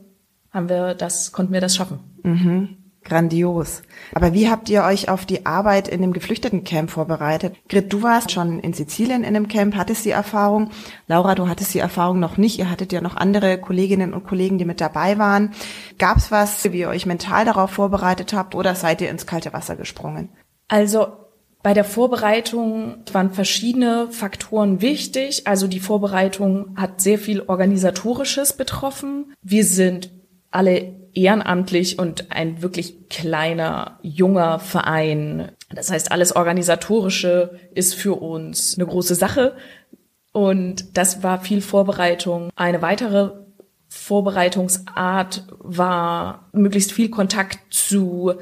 haben 0.56 0.68
wir 0.68 0.94
das, 0.94 1.32
konnten 1.32 1.52
wir 1.52 1.60
das 1.60 1.76
schaffen. 1.76 2.00
Mhm. 2.22 2.76
Grandios. 3.06 3.82
Aber 4.14 4.34
wie 4.34 4.50
habt 4.50 4.68
ihr 4.68 4.82
euch 4.82 5.08
auf 5.08 5.24
die 5.24 5.46
Arbeit 5.46 5.88
in 5.88 6.02
dem 6.02 6.12
Geflüchtetencamp 6.12 6.90
vorbereitet? 6.90 7.54
Grit, 7.68 7.92
du 7.92 8.02
warst 8.02 8.32
schon 8.32 8.58
in 8.58 8.72
Sizilien 8.72 9.22
in 9.22 9.36
einem 9.36 9.48
Camp, 9.48 9.76
hattest 9.76 10.04
die 10.04 10.10
Erfahrung. 10.10 10.70
Laura, 11.06 11.34
du 11.34 11.48
hattest 11.48 11.72
die 11.72 11.78
Erfahrung 11.78 12.18
noch 12.18 12.36
nicht. 12.36 12.58
Ihr 12.58 12.68
hattet 12.68 12.92
ja 12.92 13.00
noch 13.00 13.16
andere 13.16 13.58
Kolleginnen 13.58 14.12
und 14.12 14.26
Kollegen, 14.26 14.58
die 14.58 14.64
mit 14.64 14.80
dabei 14.80 15.18
waren. 15.18 15.52
Gab 15.98 16.18
es 16.18 16.30
was, 16.30 16.64
wie 16.72 16.80
ihr 16.80 16.88
euch 16.88 17.06
mental 17.06 17.44
darauf 17.44 17.70
vorbereitet 17.70 18.32
habt 18.32 18.54
oder 18.54 18.74
seid 18.74 19.00
ihr 19.00 19.10
ins 19.10 19.26
kalte 19.26 19.52
Wasser 19.52 19.76
gesprungen? 19.76 20.28
Also 20.68 21.06
bei 21.62 21.74
der 21.74 21.84
Vorbereitung 21.84 22.98
waren 23.12 23.32
verschiedene 23.32 24.08
Faktoren 24.10 24.80
wichtig. 24.82 25.46
Also 25.46 25.66
die 25.66 25.80
Vorbereitung 25.80 26.76
hat 26.76 27.00
sehr 27.00 27.18
viel 27.18 27.40
organisatorisches 27.40 28.52
betroffen. 28.52 29.32
Wir 29.42 29.64
sind 29.64 30.10
alle 30.50 30.94
ehrenamtlich 31.14 31.98
und 31.98 32.30
ein 32.30 32.62
wirklich 32.62 33.08
kleiner, 33.08 33.98
junger 34.02 34.58
Verein. 34.58 35.52
Das 35.70 35.90
heißt, 35.90 36.12
alles 36.12 36.36
Organisatorische 36.36 37.58
ist 37.74 37.94
für 37.94 38.14
uns 38.14 38.76
eine 38.76 38.86
große 38.86 39.14
Sache. 39.14 39.56
Und 40.32 40.96
das 40.96 41.22
war 41.22 41.40
viel 41.40 41.62
Vorbereitung. 41.62 42.50
Eine 42.54 42.82
weitere 42.82 43.30
Vorbereitungsart 43.88 45.44
war 45.58 46.50
möglichst 46.52 46.92
viel 46.92 47.08
Kontakt 47.08 47.58
zu 47.70 48.34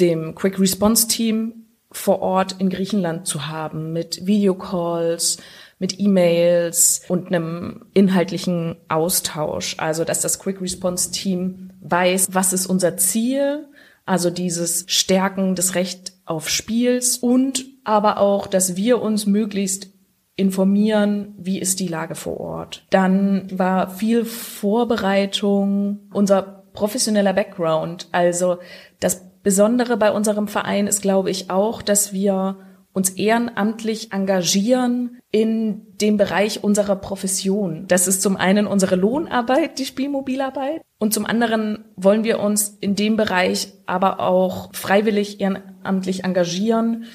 dem 0.00 0.34
Quick 0.34 0.58
Response 0.58 1.08
Team 1.08 1.66
vor 1.90 2.20
Ort 2.20 2.56
in 2.58 2.70
Griechenland 2.70 3.26
zu 3.26 3.48
haben 3.48 3.92
mit 3.92 4.26
Videocalls, 4.26 5.38
mit 5.82 5.98
E-Mails 5.98 7.02
und 7.08 7.26
einem 7.26 7.86
inhaltlichen 7.92 8.76
Austausch. 8.88 9.74
Also, 9.78 10.04
dass 10.04 10.20
das 10.20 10.38
Quick 10.38 10.60
Response 10.60 11.10
Team 11.10 11.72
weiß, 11.80 12.28
was 12.30 12.52
ist 12.52 12.66
unser 12.66 12.96
Ziel, 12.96 13.66
also 14.06 14.30
dieses 14.30 14.84
Stärken 14.86 15.56
des 15.56 15.74
Recht 15.74 16.12
auf 16.24 16.48
Spiels 16.48 17.18
und 17.18 17.64
aber 17.82 18.18
auch, 18.18 18.46
dass 18.46 18.76
wir 18.76 19.02
uns 19.02 19.26
möglichst 19.26 19.88
informieren, 20.36 21.34
wie 21.36 21.58
ist 21.58 21.80
die 21.80 21.88
Lage 21.88 22.14
vor 22.14 22.38
Ort. 22.38 22.86
Dann 22.90 23.48
war 23.50 23.90
viel 23.90 24.24
Vorbereitung, 24.24 26.08
unser 26.12 26.62
professioneller 26.74 27.32
Background. 27.32 28.06
Also 28.12 28.58
das 29.00 29.20
Besondere 29.42 29.96
bei 29.96 30.12
unserem 30.12 30.46
Verein 30.46 30.86
ist, 30.86 31.02
glaube 31.02 31.30
ich, 31.30 31.50
auch, 31.50 31.82
dass 31.82 32.12
wir 32.12 32.56
uns 32.92 33.10
ehrenamtlich 33.10 34.12
engagieren 34.12 35.18
in 35.30 35.86
dem 35.96 36.16
Bereich 36.16 36.62
unserer 36.62 36.96
Profession. 36.96 37.86
Das 37.88 38.06
ist 38.06 38.22
zum 38.22 38.36
einen 38.36 38.66
unsere 38.66 38.96
Lohnarbeit, 38.96 39.78
die 39.78 39.86
Spielmobilarbeit, 39.86 40.82
und 40.98 41.12
zum 41.12 41.26
anderen 41.26 41.84
wollen 41.96 42.22
wir 42.22 42.38
uns 42.38 42.76
in 42.80 42.94
dem 42.94 43.16
Bereich 43.16 43.72
aber 43.86 44.20
auch 44.20 44.72
freiwillig 44.72 45.40
ehrenamtlich 45.40 46.22
engagieren, 46.22 47.06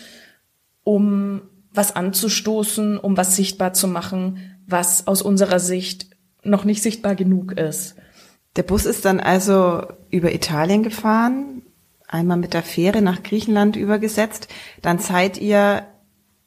um 0.83 1.43
was 1.71 1.95
anzustoßen, 1.95 2.97
um 2.97 3.15
was 3.15 3.35
sichtbar 3.35 3.73
zu 3.73 3.87
machen, 3.87 4.57
was 4.65 5.07
aus 5.07 5.21
unserer 5.21 5.59
Sicht 5.59 6.07
noch 6.43 6.65
nicht 6.65 6.83
sichtbar 6.83 7.15
genug 7.15 7.53
ist. 7.53 7.95
Der 8.57 8.63
Bus 8.63 8.85
ist 8.85 9.05
dann 9.05 9.19
also 9.19 9.83
über 10.09 10.33
Italien 10.33 10.83
gefahren, 10.83 11.61
einmal 12.07 12.37
mit 12.37 12.53
der 12.53 12.63
Fähre 12.63 13.01
nach 13.01 13.21
Griechenland 13.21 13.75
übergesetzt. 13.75 14.47
Dann 14.81 14.99
seid 14.99 15.37
ihr 15.37 15.85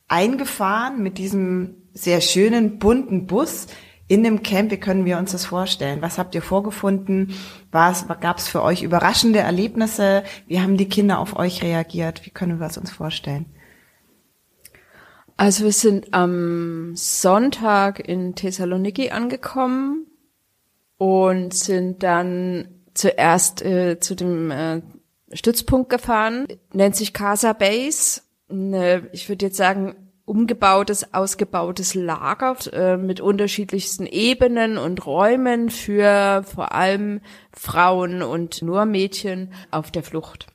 eingefahren 0.09 1.02
mit 1.02 1.19
diesem 1.19 1.76
sehr 1.93 2.21
schönen, 2.21 2.79
bunten 2.79 3.26
Bus 3.26 3.67
in 4.09 4.25
dem 4.25 4.43
Camp. 4.43 4.71
Wie 4.71 4.81
können 4.81 5.05
wir 5.05 5.19
uns 5.19 5.33
das 5.33 5.45
vorstellen? 5.45 6.02
Was 6.02 6.19
habt 6.19 6.35
ihr 6.35 6.43
vorgefunden? 6.43 7.35
Was 7.71 8.07
gab 8.21 8.38
es 8.38 8.49
für 8.49 8.62
euch 8.62 8.83
überraschende 8.83 9.40
Erlebnisse? 9.40 10.25
Wie 10.47 10.61
haben 10.61 10.76
die 10.76 10.88
Kinder 10.88 11.19
auf 11.19 11.37
euch 11.37 11.62
reagiert? 11.62 12.26
Wie 12.26 12.31
können 12.31 12.59
wir 12.59 12.67
es 12.67 12.79
uns 12.79 12.90
vorstellen? 12.90 13.47
Also 15.37 15.64
wir 15.64 15.73
sind 15.73 16.12
am 16.12 16.93
Sonntag 16.97 18.00
in 18.07 18.35
Thessaloniki 18.35 19.11
angekommen 19.11 20.07
und 20.99 21.55
sind 21.55 22.02
dann 22.02 22.69
zuerst 22.93 23.62
äh, 23.62 23.99
zu 24.00 24.14
dem 24.14 24.50
äh, 24.50 24.83
Stützpunkt 25.33 25.91
gefahren, 25.91 26.47
nennt 26.73 26.97
sich 26.97 27.13
Casa 27.13 27.53
Base. 27.53 28.23
Eine, 28.49 29.09
ich 29.13 29.29
würde 29.29 29.47
jetzt 29.47 29.57
sagen, 29.57 29.95
umgebautes, 30.25 31.13
ausgebautes 31.13 31.95
Lager 31.95 32.57
äh, 32.73 32.97
mit 32.97 33.21
unterschiedlichsten 33.21 34.07
Ebenen 34.07 34.79
und 34.79 35.05
Räumen 35.05 35.71
für 35.71 36.45
vor 36.45 36.73
allem 36.73 37.21
Frauen 37.53 38.23
und 38.23 38.63
nur 38.63 38.85
Mädchen 38.85 39.53
auf 39.73 39.91
der 39.91 40.05
Flucht. 40.05 40.47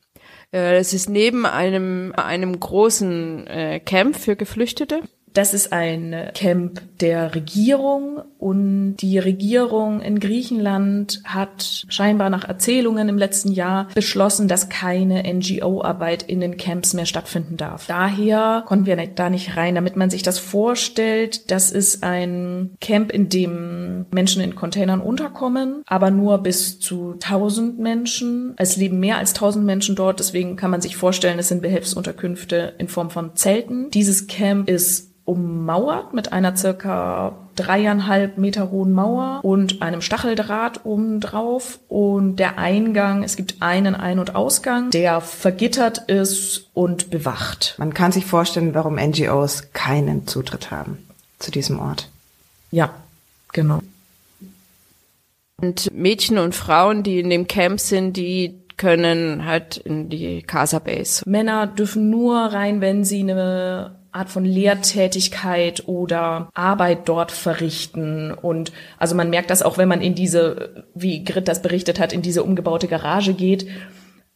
Äh, 0.53 0.77
es 0.77 0.93
ist 0.93 1.09
neben 1.09 1.45
einem, 1.45 2.13
einem 2.15 2.57
großen 2.57 3.47
äh, 3.47 3.79
Camp 3.81 4.15
für 4.15 4.37
Geflüchtete 4.37 5.01
das 5.35 5.53
ist 5.53 5.73
ein 5.73 6.31
Camp 6.33 6.81
der 6.99 7.35
Regierung 7.35 8.21
und 8.39 8.95
die 8.97 9.19
Regierung 9.19 10.01
in 10.01 10.19
Griechenland 10.19 11.21
hat 11.25 11.85
scheinbar 11.89 12.29
nach 12.29 12.47
Erzählungen 12.47 13.09
im 13.09 13.17
letzten 13.17 13.51
Jahr 13.51 13.89
beschlossen, 13.93 14.47
dass 14.47 14.69
keine 14.69 15.23
NGO-Arbeit 15.23 16.23
in 16.23 16.39
den 16.39 16.55
Camps 16.55 16.93
mehr 16.93 17.05
stattfinden 17.05 17.57
darf. 17.57 17.85
Daher 17.87 18.63
konnten 18.65 18.85
wir 18.85 18.95
da 18.95 19.29
nicht 19.29 19.57
rein. 19.57 19.75
Damit 19.75 19.97
man 19.97 20.09
sich 20.09 20.23
das 20.23 20.39
vorstellt, 20.39 21.51
das 21.51 21.71
ist 21.71 22.03
ein 22.03 22.71
Camp, 22.79 23.11
in 23.11 23.27
dem 23.27 24.05
Menschen 24.11 24.41
in 24.41 24.55
Containern 24.55 25.01
unterkommen, 25.01 25.83
aber 25.85 26.11
nur 26.11 26.37
bis 26.37 26.79
zu 26.79 27.13
1000 27.13 27.77
Menschen. 27.77 28.53
Es 28.57 28.77
leben 28.77 28.99
mehr 28.99 29.17
als 29.17 29.33
1000 29.33 29.65
Menschen 29.65 29.95
dort, 29.95 30.19
deswegen 30.19 30.55
kann 30.55 30.71
man 30.71 30.81
sich 30.81 30.95
vorstellen, 30.95 31.39
es 31.39 31.49
sind 31.49 31.61
Behelfsunterkünfte 31.61 32.73
in 32.77 32.87
Form 32.87 33.09
von 33.09 33.35
Zelten. 33.35 33.89
Dieses 33.91 34.27
Camp 34.27 34.69
ist 34.69 35.15
ummauert 35.25 36.13
mit 36.13 36.31
einer 36.31 36.55
circa 36.55 37.35
dreieinhalb 37.55 38.37
Meter 38.37 38.69
hohen 38.69 38.93
Mauer 38.93 39.39
und 39.43 39.81
einem 39.81 40.01
Stacheldraht 40.01 40.85
oben 40.85 41.19
drauf 41.19 41.79
und 41.87 42.35
der 42.37 42.57
Eingang, 42.59 43.23
es 43.23 43.35
gibt 43.35 43.61
einen 43.61 43.95
Ein- 43.95 44.19
und 44.19 44.35
Ausgang, 44.35 44.91
der 44.91 45.21
vergittert 45.21 46.09
ist 46.09 46.69
und 46.73 47.09
bewacht. 47.09 47.75
Man 47.77 47.93
kann 47.93 48.11
sich 48.11 48.25
vorstellen, 48.25 48.75
warum 48.75 48.95
NGOs 48.95 49.71
keinen 49.73 50.27
Zutritt 50.27 50.69
haben 50.69 50.99
zu 51.39 51.51
diesem 51.51 51.79
Ort. 51.79 52.09
Ja, 52.71 52.93
genau. 53.51 53.79
Und 55.61 55.91
Mädchen 55.93 56.37
und 56.37 56.53
Frauen, 56.53 57.03
die 57.03 57.19
in 57.19 57.29
dem 57.29 57.47
Camp 57.47 57.79
sind, 57.79 58.17
die 58.17 58.59
können 58.77 59.45
halt 59.45 59.77
in 59.77 60.09
die 60.09 60.41
Casa 60.41 60.79
Base. 60.79 61.23
Männer 61.25 61.65
dürfen 61.65 62.09
nur 62.09 62.37
rein, 62.37 62.81
wenn 62.81 63.05
sie 63.05 63.21
eine 63.21 63.95
Art 64.15 64.29
von 64.29 64.45
Lehrtätigkeit 64.45 65.87
oder 65.87 66.49
Arbeit 66.53 67.09
dort 67.09 67.31
verrichten. 67.31 68.31
Und 68.31 68.71
also 68.97 69.15
man 69.15 69.29
merkt 69.29 69.49
das 69.49 69.61
auch, 69.61 69.77
wenn 69.77 69.89
man 69.89 70.01
in 70.01 70.15
diese, 70.15 70.85
wie 70.93 71.23
Grit 71.23 71.47
das 71.47 71.61
berichtet 71.61 71.99
hat, 71.99 72.13
in 72.13 72.21
diese 72.21 72.43
umgebaute 72.43 72.87
Garage 72.87 73.33
geht. 73.33 73.67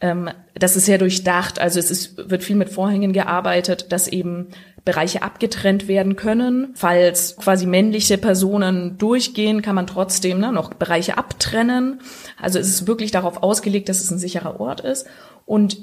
Ähm, 0.01 0.29
das 0.53 0.75
ist 0.75 0.85
sehr 0.85 0.97
durchdacht. 0.97 1.59
Also 1.59 1.79
es 1.79 1.91
ist, 1.91 2.29
wird 2.29 2.43
viel 2.43 2.55
mit 2.55 2.69
Vorhängen 2.69 3.13
gearbeitet, 3.13 3.91
dass 3.91 4.07
eben 4.07 4.47
Bereiche 4.85 5.21
abgetrennt 5.23 5.87
werden 5.87 6.15
können. 6.15 6.73
Falls 6.75 7.37
quasi 7.37 7.65
männliche 7.65 8.17
Personen 8.17 8.97
durchgehen, 8.97 9.61
kann 9.61 9.75
man 9.75 9.87
trotzdem 9.87 10.39
ne, 10.39 10.51
noch 10.51 10.73
Bereiche 10.73 11.17
abtrennen. 11.17 12.01
Also 12.41 12.59
es 12.59 12.67
ist 12.67 12.87
wirklich 12.87 13.11
darauf 13.11 13.43
ausgelegt, 13.43 13.89
dass 13.89 14.01
es 14.01 14.11
ein 14.11 14.19
sicherer 14.19 14.59
Ort 14.59 14.81
ist. 14.81 15.07
Und 15.45 15.77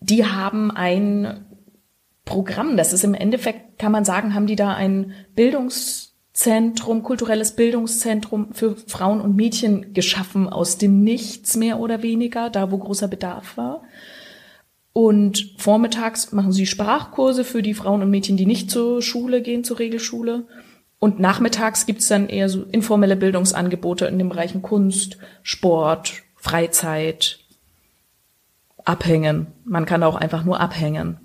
die 0.00 0.24
haben 0.26 0.70
ein 0.70 1.46
Programm. 2.28 2.76
Das 2.76 2.92
ist 2.92 3.04
im 3.04 3.14
Endeffekt, 3.14 3.78
kann 3.78 3.90
man 3.90 4.04
sagen, 4.04 4.34
haben 4.34 4.46
die 4.46 4.54
da 4.54 4.74
ein 4.74 5.14
Bildungszentrum, 5.34 7.02
kulturelles 7.02 7.56
Bildungszentrum 7.56 8.52
für 8.52 8.76
Frauen 8.76 9.22
und 9.22 9.34
Mädchen 9.34 9.94
geschaffen 9.94 10.48
aus 10.48 10.76
dem 10.76 11.02
Nichts 11.02 11.56
mehr 11.56 11.80
oder 11.80 12.02
weniger, 12.02 12.50
da 12.50 12.70
wo 12.70 12.76
großer 12.78 13.08
Bedarf 13.08 13.56
war. 13.56 13.82
Und 14.92 15.54
vormittags 15.56 16.32
machen 16.32 16.52
sie 16.52 16.66
Sprachkurse 16.66 17.44
für 17.44 17.62
die 17.62 17.74
Frauen 17.74 18.02
und 18.02 18.10
Mädchen, 18.10 18.36
die 18.36 18.46
nicht 18.46 18.70
zur 18.70 19.00
Schule 19.00 19.40
gehen, 19.40 19.64
zur 19.64 19.78
Regelschule. 19.78 20.46
Und 20.98 21.20
nachmittags 21.20 21.86
gibt's 21.86 22.08
dann 22.08 22.28
eher 22.28 22.48
so 22.48 22.64
informelle 22.64 23.16
Bildungsangebote 23.16 24.04
in 24.06 24.18
den 24.18 24.28
Bereichen 24.28 24.60
Kunst, 24.60 25.16
Sport, 25.42 26.24
Freizeit, 26.36 27.38
Abhängen. 28.84 29.46
Man 29.64 29.86
kann 29.86 30.02
auch 30.02 30.16
einfach 30.16 30.44
nur 30.44 30.60
abhängen. 30.60 31.20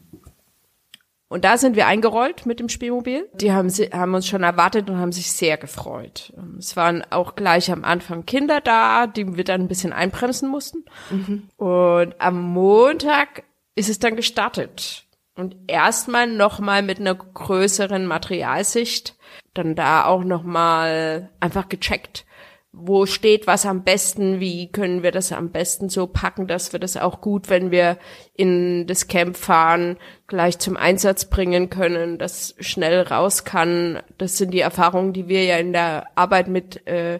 Und 1.33 1.45
da 1.45 1.57
sind 1.57 1.75
wir 1.75 1.87
eingerollt 1.87 2.45
mit 2.45 2.59
dem 2.59 2.69
Spielmobil. 2.69 3.27
Die 3.33 3.51
haben, 3.51 3.67
haben 3.67 4.13
uns 4.13 4.27
schon 4.27 4.43
erwartet 4.43 4.87
und 4.87 4.99
haben 4.99 5.11
sich 5.11 5.31
sehr 5.31 5.57
gefreut. 5.57 6.31
Es 6.59 6.75
waren 6.75 7.03
auch 7.09 7.33
gleich 7.33 7.71
am 7.71 7.83
Anfang 7.83 8.27
Kinder 8.27 8.61
da, 8.61 9.07
die 9.07 9.35
wir 9.35 9.43
dann 9.43 9.61
ein 9.61 9.67
bisschen 9.67 9.93
einbremsen 9.93 10.47
mussten. 10.47 10.85
Mhm. 11.09 11.49
Und 11.57 12.21
am 12.21 12.39
Montag 12.39 13.45
ist 13.73 13.89
es 13.89 13.97
dann 13.97 14.15
gestartet. 14.15 15.05
Und 15.35 15.55
erstmal 15.65 16.27
nochmal 16.27 16.83
mit 16.83 16.99
einer 16.99 17.15
größeren 17.15 18.05
Materialsicht, 18.05 19.15
dann 19.55 19.73
da 19.73 20.05
auch 20.05 20.23
nochmal 20.23 21.31
einfach 21.39 21.67
gecheckt, 21.67 22.27
wo 22.75 23.05
steht 23.05 23.45
was 23.45 23.67
am 23.67 23.83
besten, 23.83 24.39
wie 24.39 24.67
können 24.71 25.03
wir 25.03 25.11
das 25.11 25.31
am 25.31 25.51
besten 25.51 25.89
so 25.89 26.07
packen, 26.07 26.47
dass 26.47 26.73
wir 26.73 26.79
das 26.79 26.97
auch 26.97 27.21
gut, 27.21 27.51
wenn 27.51 27.69
wir 27.69 27.99
in 28.33 28.87
das 28.87 29.07
Camp 29.07 29.37
fahren, 29.37 29.97
gleich 30.25 30.57
zum 30.57 30.75
Einsatz 30.75 31.25
bringen 31.25 31.69
können, 31.69 32.17
das 32.17 32.55
schnell 32.59 33.01
raus 33.01 33.45
kann. 33.45 34.01
Das 34.17 34.37
sind 34.37 34.55
die 34.55 34.59
Erfahrungen, 34.59 35.13
die 35.13 35.27
wir 35.27 35.45
ja 35.45 35.57
in 35.57 35.71
der 35.71 36.07
Arbeit 36.15 36.47
mit, 36.47 36.85
äh, 36.87 37.19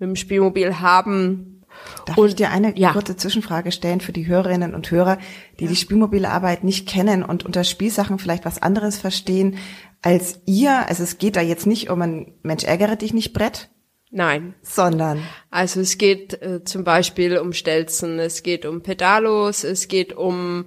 mit 0.00 0.08
dem 0.08 0.16
Spielmobil 0.16 0.80
haben. 0.80 1.62
Darf 2.06 2.18
und, 2.18 2.26
ich 2.26 2.34
dir 2.34 2.50
eine 2.50 2.76
ja. 2.76 2.92
kurze 2.92 3.16
Zwischenfrage 3.16 3.70
stellen 3.70 4.00
für 4.00 4.12
die 4.12 4.26
Hörerinnen 4.26 4.74
und 4.74 4.90
Hörer, 4.90 5.18
die 5.60 5.64
ja. 5.64 5.70
die 5.70 5.76
Spielmobile 5.76 6.28
Arbeit 6.28 6.64
nicht 6.64 6.88
kennen 6.88 7.22
und 7.22 7.46
unter 7.46 7.62
Spielsachen 7.62 8.18
vielleicht 8.18 8.44
was 8.44 8.60
anderes 8.60 8.98
verstehen 8.98 9.58
als 10.02 10.40
ihr? 10.44 10.88
Also 10.88 11.04
es 11.04 11.18
geht 11.18 11.36
da 11.36 11.40
jetzt 11.40 11.68
nicht 11.68 11.88
um 11.88 12.02
ein 12.02 12.34
Mensch 12.42 12.64
ärgere 12.64 12.96
dich 12.96 13.14
nicht 13.14 13.32
Brett, 13.32 13.68
Nein. 14.10 14.54
Sondern. 14.62 15.22
Also 15.50 15.80
es 15.80 15.98
geht 15.98 16.40
äh, 16.40 16.64
zum 16.64 16.84
Beispiel 16.84 17.38
um 17.38 17.52
Stelzen, 17.52 18.18
es 18.18 18.42
geht 18.42 18.64
um 18.64 18.82
Pedalos, 18.82 19.64
es 19.64 19.88
geht 19.88 20.14
um 20.14 20.66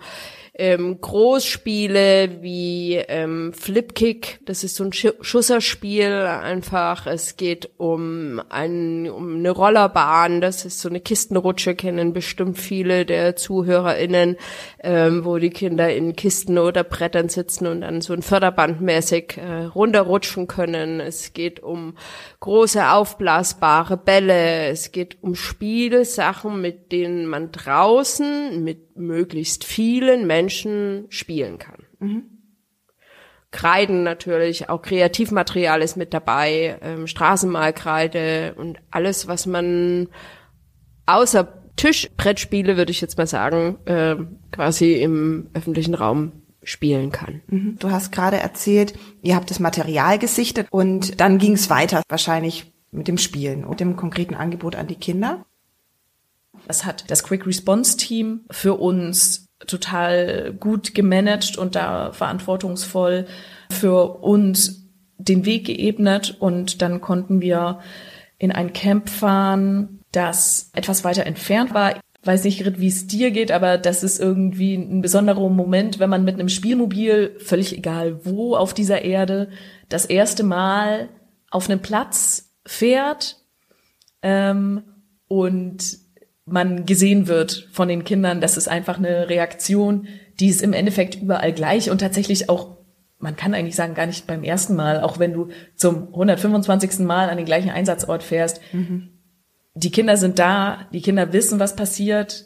ähm, 0.54 1.00
Großspiele 1.00 2.42
wie 2.42 2.96
ähm, 2.96 3.54
Flipkick, 3.54 4.42
das 4.46 4.66
ist 4.66 4.76
so 4.76 4.84
ein 4.84 4.92
Schusserspiel 4.92 6.12
einfach. 6.12 7.08
Es 7.08 7.38
geht 7.38 7.70
um, 7.78 8.42
ein, 8.50 9.10
um 9.10 9.36
eine 9.38 9.50
Rollerbahn, 9.50 10.42
das 10.42 10.66
ist 10.66 10.82
so 10.82 10.90
eine 10.90 11.00
Kistenrutsche, 11.00 11.74
kennen 11.74 12.12
bestimmt 12.12 12.60
viele 12.60 13.06
der 13.06 13.38
ZuhörerInnen, 13.38 14.36
ähm, 14.84 15.24
wo 15.24 15.38
die 15.38 15.52
Kinder 15.52 15.94
in 15.94 16.18
Kisten 16.18 16.58
oder 16.58 16.84
Brettern 16.84 17.30
sitzen 17.30 17.66
und 17.66 17.82
dann 17.82 18.02
so 18.02 18.12
ein 18.12 18.22
Förderbandmäßig 18.22 19.38
äh, 19.38 19.64
runterrutschen 19.64 20.48
können. 20.48 21.00
Es 21.00 21.32
geht 21.32 21.64
um 21.64 21.96
große 22.42 22.90
aufblasbare 22.90 23.96
Bälle, 23.96 24.66
es 24.66 24.92
geht 24.92 25.18
um 25.22 25.34
Spielsachen, 25.36 26.60
mit 26.60 26.92
denen 26.92 27.26
man 27.26 27.54
draußen 27.54 28.62
mit 28.62 28.91
möglichst 29.02 29.64
vielen 29.64 30.28
Menschen 30.28 31.06
spielen 31.10 31.58
kann. 31.58 31.84
Mhm. 32.00 32.24
Kreiden 33.52 34.04
natürlich, 34.04 34.70
auch 34.70 34.82
Kreativmaterial 34.82 35.82
ist 35.82 35.98
mit 35.98 36.14
dabei, 36.14 36.78
ähm, 36.82 37.06
Straßenmalkreide 37.06 38.56
und 38.56 38.80
alles, 38.92 39.28
was 39.28 39.46
man 39.46 40.08
außer 41.06 41.62
Tischbrettspiele, 41.76 42.78
würde 42.78 42.92
ich 42.92 43.02
jetzt 43.02 43.18
mal 43.18 43.28
sagen, 43.28 43.78
äh, 43.86 44.16
quasi 44.52 44.94
im 44.94 45.50
öffentlichen 45.54 45.96
Raum 45.96 46.32
spielen 46.64 47.12
kann. 47.12 47.42
Mhm. 47.48 47.78
Du 47.80 47.92
hast 47.92 48.12
gerade 48.12 48.38
erzählt, 48.38 48.94
ihr 49.22 49.36
habt 49.36 49.50
das 49.50 49.60
Material 49.60 50.20
gesichtet 50.20 50.68
und 50.70 51.20
dann 51.20 51.38
ging 51.38 51.54
es 51.54 51.70
weiter, 51.70 52.04
wahrscheinlich 52.08 52.72
mit 52.92 53.08
dem 53.08 53.18
Spielen 53.18 53.64
und 53.66 53.80
dem 53.80 53.96
konkreten 53.96 54.36
Angebot 54.36 54.76
an 54.76 54.88
die 54.88 54.96
Kinder. 54.96 55.46
Das 56.68 56.86
hat 56.86 57.10
das 57.10 57.24
Quick 57.24 57.46
Response 57.46 57.98
Team 57.98 58.42
für 58.50 58.76
uns 58.76 59.48
total 59.68 60.54
gut 60.60 60.94
gemanagt 60.94 61.58
und 61.58 61.76
da 61.76 62.12
verantwortungsvoll 62.14 63.28
für 63.70 64.22
uns 64.22 64.88
den 65.18 65.46
Weg 65.46 65.66
geebnet 65.66 66.38
und 66.40 66.82
dann 66.82 67.02
konnten 67.02 67.42
wir 67.42 67.80
in 68.38 68.52
ein 68.52 68.74
Camp 68.74 69.10
fahren, 69.10 70.00
das 70.12 70.72
etwas 70.74 71.04
weiter 71.04 71.26
entfernt 71.26 71.74
war. 71.74 71.96
Weiß 72.24 72.44
nicht, 72.44 72.80
wie 72.80 72.88
es 72.88 73.08
dir 73.08 73.32
geht, 73.32 73.52
aber 73.52 73.78
das 73.78 74.04
ist 74.04 74.20
irgendwie 74.20 74.76
ein 74.76 75.02
besonderer 75.02 75.50
Moment, 75.50 76.00
wenn 76.00 76.10
man 76.10 76.24
mit 76.24 76.36
einem 76.36 76.50
Spielmobil, 76.50 77.36
völlig 77.40 77.76
egal 77.76 78.26
wo 78.26 78.56
auf 78.56 78.74
dieser 78.74 79.04
Erde, 79.04 79.50
das 79.90 80.06
erste 80.06 80.44
Mal 80.44 81.10
auf 81.50 81.70
einem 81.70 81.82
Platz 81.82 82.54
fährt 82.66 83.38
ähm, 84.22 84.84
und 85.28 85.98
man 86.52 86.86
gesehen 86.86 87.28
wird 87.28 87.68
von 87.72 87.88
den 87.88 88.04
Kindern. 88.04 88.42
Das 88.42 88.58
ist 88.58 88.68
einfach 88.68 88.98
eine 88.98 89.30
Reaktion, 89.30 90.08
die 90.40 90.48
ist 90.48 90.62
im 90.62 90.74
Endeffekt 90.74 91.16
überall 91.22 91.54
gleich 91.54 91.90
und 91.90 92.00
tatsächlich 92.00 92.50
auch, 92.50 92.78
man 93.20 93.36
kann 93.36 93.54
eigentlich 93.54 93.76
sagen, 93.76 93.94
gar 93.94 94.06
nicht 94.08 94.28
beim 94.28 94.44
ersten 94.44 94.76
Mal, 94.76 95.02
auch 95.02 95.20
wenn 95.20 95.34
du 95.34 95.50
zum 95.76 96.08
125. 96.08 97.00
Mal 97.00 97.30
an 97.30 97.38
den 97.38 97.46
gleichen 97.46 97.70
Einsatzort 97.70 98.24
fährst. 98.24 98.62
Mhm. 98.74 99.10
Die 99.74 99.92
Kinder 99.92 100.18
sind 100.18 100.40
da, 100.40 100.88
die 100.92 101.02
Kinder 101.02 101.32
wissen, 101.32 101.60
was 101.60 101.76
passiert 101.76 102.46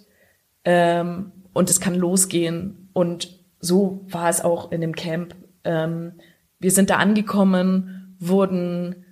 ähm, 0.63 1.32
und 1.54 1.70
es 1.70 1.80
kann 1.80 1.96
losgehen. 1.96 2.89
Und 2.94 3.39
so 3.60 4.06
war 4.10 4.30
es 4.30 4.41
auch 4.41 4.72
in 4.72 4.82
dem 4.82 4.96
Camp. 4.96 5.36
Ähm, 5.63 6.13
wir 6.60 6.72
sind 6.72 6.89
da 6.89 6.98
angekommen, 6.98 8.15
wurden 8.20 9.06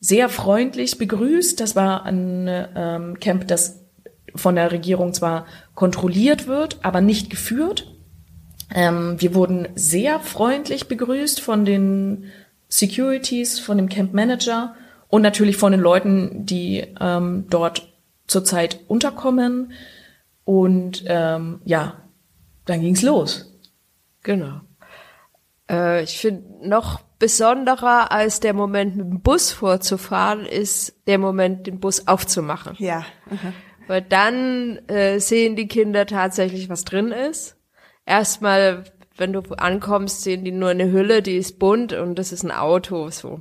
sehr 0.00 0.28
freundlich 0.28 0.98
begrüßt. 0.98 1.60
Das 1.60 1.76
war 1.76 2.04
ein 2.04 2.48
ähm, 2.48 3.20
Camp, 3.20 3.46
das 3.48 3.79
von 4.34 4.54
der 4.54 4.72
Regierung 4.72 5.12
zwar 5.12 5.46
kontrolliert 5.74 6.46
wird, 6.46 6.78
aber 6.82 7.00
nicht 7.00 7.30
geführt. 7.30 7.94
Ähm, 8.74 9.20
wir 9.20 9.34
wurden 9.34 9.68
sehr 9.74 10.20
freundlich 10.20 10.88
begrüßt 10.88 11.40
von 11.40 11.64
den 11.64 12.26
Securities, 12.68 13.58
von 13.58 13.76
dem 13.76 13.88
Camp 13.88 14.14
Manager 14.14 14.74
und 15.08 15.22
natürlich 15.22 15.56
von 15.56 15.72
den 15.72 15.80
Leuten, 15.80 16.46
die 16.46 16.84
ähm, 17.00 17.46
dort 17.50 17.92
zurzeit 18.26 18.80
unterkommen. 18.86 19.72
Und 20.44 21.04
ähm, 21.06 21.60
ja, 21.64 22.02
dann 22.64 22.80
ging's 22.80 23.02
los. 23.02 23.58
Genau. 24.22 24.60
Äh, 25.68 26.04
ich 26.04 26.18
finde 26.18 26.68
noch 26.68 27.00
besonderer 27.18 28.10
als 28.10 28.40
der 28.40 28.54
Moment 28.54 28.96
mit 28.96 29.06
dem 29.06 29.20
Bus 29.20 29.52
vorzufahren 29.52 30.46
ist 30.46 30.94
der 31.06 31.18
Moment, 31.18 31.66
den 31.66 31.80
Bus 31.80 32.08
aufzumachen. 32.08 32.74
Ja. 32.78 33.04
Mhm. 33.28 33.52
Weil 33.90 34.02
dann 34.02 34.78
äh, 34.86 35.18
sehen 35.18 35.56
die 35.56 35.66
Kinder 35.66 36.06
tatsächlich, 36.06 36.68
was 36.68 36.84
drin 36.84 37.10
ist. 37.10 37.56
Erstmal, 38.06 38.84
wenn 39.16 39.32
du 39.32 39.40
ankommst, 39.56 40.22
sehen 40.22 40.44
die 40.44 40.52
nur 40.52 40.68
eine 40.68 40.92
Hülle, 40.92 41.22
die 41.22 41.36
ist 41.36 41.58
bunt 41.58 41.92
und 41.92 42.16
das 42.16 42.30
ist 42.30 42.44
ein 42.44 42.52
Auto 42.52 43.10
so. 43.10 43.40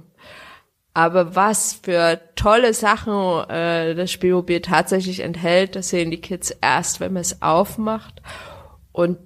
Aber 0.96 1.36
was 1.36 1.74
für 1.74 2.20
tolle 2.36 2.74
Sachen 2.74 3.48
äh, 3.48 3.94
das 3.94 4.12
Spielmobil 4.12 4.62
tatsächlich 4.62 5.20
enthält, 5.20 5.76
das 5.76 5.90
sehen 5.90 6.10
die 6.10 6.20
Kids 6.20 6.50
erst, 6.50 7.00
wenn 7.00 7.14
man 7.14 7.22
es 7.22 7.44
aufmacht. 7.44 8.24
Und 8.92 9.20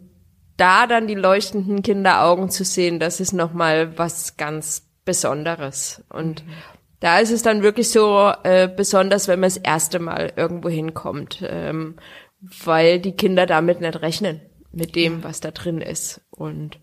da 0.58 0.88
dann 0.88 1.08
die 1.08 1.16
leuchtenden 1.16 1.84
Kinderaugen 1.84 2.50
zu 2.50 2.66
sehen, 2.66 3.00
das 3.00 3.22
ist 3.22 3.32
nochmal 3.32 3.98
was 3.98 4.36
ganz 4.36 4.90
Besonderes. 5.06 6.04
Und 6.10 6.46
mhm 6.46 6.52
da 7.04 7.20
ist 7.20 7.32
es 7.32 7.42
dann 7.42 7.64
wirklich 7.64 7.90
so 7.90 8.32
äh, 8.44 8.70
besonders, 8.70 9.28
wenn 9.28 9.42
man 9.42 9.50
das 9.50 9.58
erste 9.58 10.00
Mal 10.00 10.32
irgendwo 10.38 10.70
hinkommt, 10.70 11.44
ähm, 11.46 11.98
weil 12.40 13.02
die 13.02 13.12
Kinder 13.12 13.46
damit 13.46 13.82
nicht 13.82 14.02
rechnen 14.02 14.40
mit 14.72 14.96
dem, 14.96 15.22
was 15.22 15.42
da 15.42 15.52
drin 15.52 15.82
ist. 15.82 16.22
Und 16.30 16.80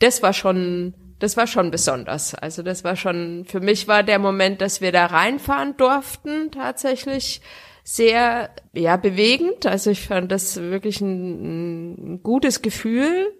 das 0.00 0.22
war 0.22 0.34
schon, 0.34 0.92
das 1.18 1.38
war 1.38 1.46
schon 1.46 1.70
besonders. 1.70 2.34
Also 2.34 2.62
das 2.62 2.84
war 2.84 2.94
schon, 2.94 3.46
für 3.46 3.60
mich 3.60 3.88
war 3.88 4.02
der 4.02 4.18
Moment, 4.18 4.60
dass 4.60 4.82
wir 4.82 4.92
da 4.92 5.06
reinfahren 5.06 5.78
durften, 5.78 6.50
tatsächlich 6.50 7.40
sehr, 7.82 8.50
ja, 8.74 8.98
bewegend. 8.98 9.64
Also 9.64 9.90
ich 9.90 10.02
fand 10.02 10.30
das 10.30 10.60
wirklich 10.60 11.00
ein, 11.00 12.16
ein 12.16 12.22
gutes 12.22 12.60
Gefühl, 12.60 13.32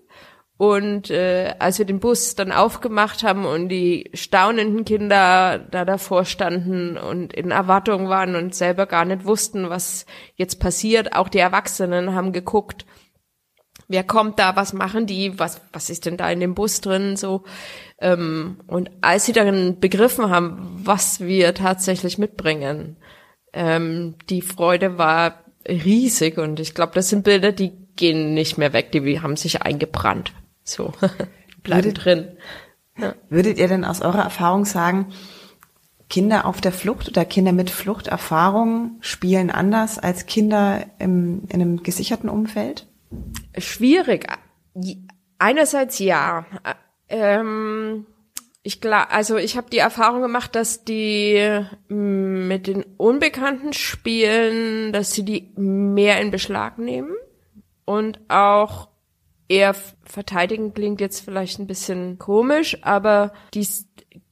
und 0.56 1.10
äh, 1.10 1.54
als 1.58 1.78
wir 1.78 1.84
den 1.84 1.98
Bus 1.98 2.36
dann 2.36 2.52
aufgemacht 2.52 3.24
haben 3.24 3.44
und 3.44 3.68
die 3.68 4.10
staunenden 4.14 4.84
Kinder 4.84 5.58
da 5.58 5.84
davor 5.84 6.24
standen 6.24 6.96
und 6.96 7.32
in 7.32 7.50
Erwartung 7.50 8.08
waren 8.08 8.36
und 8.36 8.54
selber 8.54 8.86
gar 8.86 9.04
nicht 9.04 9.24
wussten, 9.24 9.68
was 9.68 10.06
jetzt 10.36 10.60
passiert, 10.60 11.16
auch 11.16 11.28
die 11.28 11.38
Erwachsenen 11.38 12.14
haben 12.14 12.32
geguckt, 12.32 12.86
wer 13.88 14.04
kommt 14.04 14.38
da, 14.38 14.54
was 14.54 14.72
machen 14.72 15.06
die, 15.06 15.38
was, 15.40 15.60
was 15.72 15.90
ist 15.90 16.06
denn 16.06 16.16
da 16.16 16.30
in 16.30 16.38
dem 16.38 16.54
Bus 16.54 16.80
drin, 16.80 17.16
so. 17.16 17.42
Ähm, 17.98 18.60
und 18.68 18.90
als 19.00 19.26
sie 19.26 19.32
dann 19.32 19.80
begriffen 19.80 20.30
haben, 20.30 20.80
was 20.84 21.20
wir 21.20 21.54
tatsächlich 21.54 22.16
mitbringen, 22.16 22.96
ähm, 23.52 24.14
die 24.30 24.42
Freude 24.42 24.98
war 24.98 25.44
riesig 25.66 26.38
und 26.38 26.60
ich 26.60 26.74
glaube, 26.74 26.92
das 26.94 27.08
sind 27.08 27.24
Bilder, 27.24 27.50
die 27.50 27.72
gehen 27.96 28.34
nicht 28.34 28.56
mehr 28.56 28.72
weg, 28.72 28.92
die 28.92 29.20
haben 29.20 29.36
sich 29.36 29.62
eingebrannt. 29.62 30.32
So, 30.64 30.92
bleiben 31.62 31.94
drin. 31.94 32.36
Ja. 32.98 33.14
Würdet 33.28 33.58
ihr 33.58 33.68
denn 33.68 33.84
aus 33.84 34.00
eurer 34.00 34.22
Erfahrung 34.22 34.64
sagen, 34.64 35.12
Kinder 36.08 36.46
auf 36.46 36.60
der 36.60 36.72
Flucht 36.72 37.08
oder 37.08 37.24
Kinder 37.24 37.52
mit 37.52 37.70
Fluchterfahrung 37.70 38.98
spielen 39.00 39.50
anders 39.50 39.98
als 39.98 40.26
Kinder 40.26 40.86
im, 40.98 41.42
in 41.48 41.60
einem 41.60 41.82
gesicherten 41.82 42.28
Umfeld? 42.28 42.86
Schwierig. 43.58 44.26
Einerseits 45.38 45.98
ja. 45.98 46.46
Ähm, 47.08 48.06
ich 48.62 48.80
glaube, 48.80 49.10
also 49.10 49.36
ich 49.36 49.56
habe 49.56 49.70
die 49.70 49.78
Erfahrung 49.78 50.22
gemacht, 50.22 50.54
dass 50.54 50.84
die 50.84 51.64
mm, 51.88 52.48
mit 52.48 52.66
den 52.66 52.84
unbekannten 52.96 53.72
Spielen, 53.72 54.92
dass 54.92 55.12
sie 55.12 55.24
die 55.24 55.52
mehr 55.56 56.20
in 56.20 56.30
Beschlag 56.30 56.78
nehmen 56.78 57.14
und 57.84 58.20
auch 58.28 58.88
eher 59.48 59.74
verteidigen 60.04 60.74
klingt 60.74 61.00
jetzt 61.00 61.24
vielleicht 61.24 61.58
ein 61.58 61.66
bisschen 61.66 62.18
komisch, 62.18 62.78
aber 62.82 63.32
die 63.52 63.66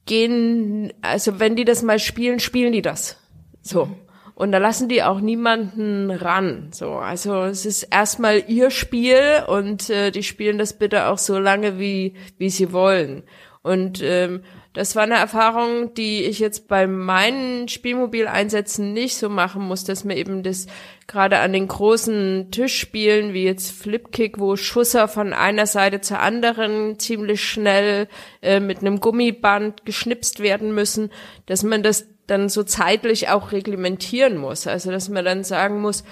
gehen, 0.05 0.91
also 1.01 1.39
wenn 1.39 1.55
die 1.55 1.65
das 1.65 1.83
mal 1.83 1.99
spielen, 1.99 2.39
spielen 2.39 2.73
die 2.73 2.81
das. 2.81 3.17
So. 3.61 3.89
Und 4.35 4.51
da 4.51 4.57
lassen 4.57 4.89
die 4.89 5.03
auch 5.03 5.19
niemanden 5.19 6.09
ran. 6.09 6.69
So, 6.71 6.93
also 6.93 7.43
es 7.43 7.65
ist 7.67 7.83
erstmal 7.83 8.43
ihr 8.47 8.71
Spiel 8.71 9.43
und 9.47 9.91
äh, 9.91 10.09
die 10.09 10.23
spielen 10.23 10.57
das 10.57 10.73
bitte 10.73 11.07
auch 11.07 11.19
so 11.19 11.37
lange, 11.37 11.77
wie 11.77 12.15
wie 12.39 12.49
sie 12.49 12.73
wollen. 12.73 13.23
Und 13.63 14.01
ähm, 14.03 14.43
das 14.73 14.95
war 14.95 15.03
eine 15.03 15.15
Erfahrung, 15.15 15.93
die 15.93 16.23
ich 16.23 16.39
jetzt 16.39 16.67
bei 16.67 16.85
meinen 16.85 17.69
Spielmobileinsätzen 17.69 18.91
nicht 18.91 19.15
so 19.15 19.29
machen 19.29 19.63
muss, 19.63 19.85
dass 19.85 20.03
mir 20.03 20.17
eben 20.17 20.43
das 20.43 20.67
gerade 21.07 21.39
an 21.39 21.53
den 21.53 21.69
großen 21.69 22.49
Tischspielen 22.51 23.33
wie 23.33 23.45
jetzt 23.45 23.71
Flipkick, 23.71 24.37
wo 24.37 24.57
Schusser 24.57 25.07
von 25.07 25.31
einer 25.31 25.65
Seite 25.65 26.01
zur 26.01 26.19
anderen 26.19 26.99
ziemlich 26.99 27.41
schnell 27.41 28.09
äh, 28.41 28.59
mit 28.59 28.79
einem 28.79 28.99
Gummiband 28.99 29.85
geschnipst 29.85 30.41
werden 30.41 30.75
müssen, 30.75 31.09
dass 31.45 31.63
man 31.63 31.83
das 31.83 32.05
dann 32.27 32.49
so 32.49 32.63
zeitlich 32.63 33.29
auch 33.29 33.53
reglementieren 33.53 34.37
muss. 34.37 34.67
Also 34.67 34.91
dass 34.91 35.07
man 35.07 35.23
dann 35.23 35.45
sagen 35.45 35.79
muss, 35.79 36.03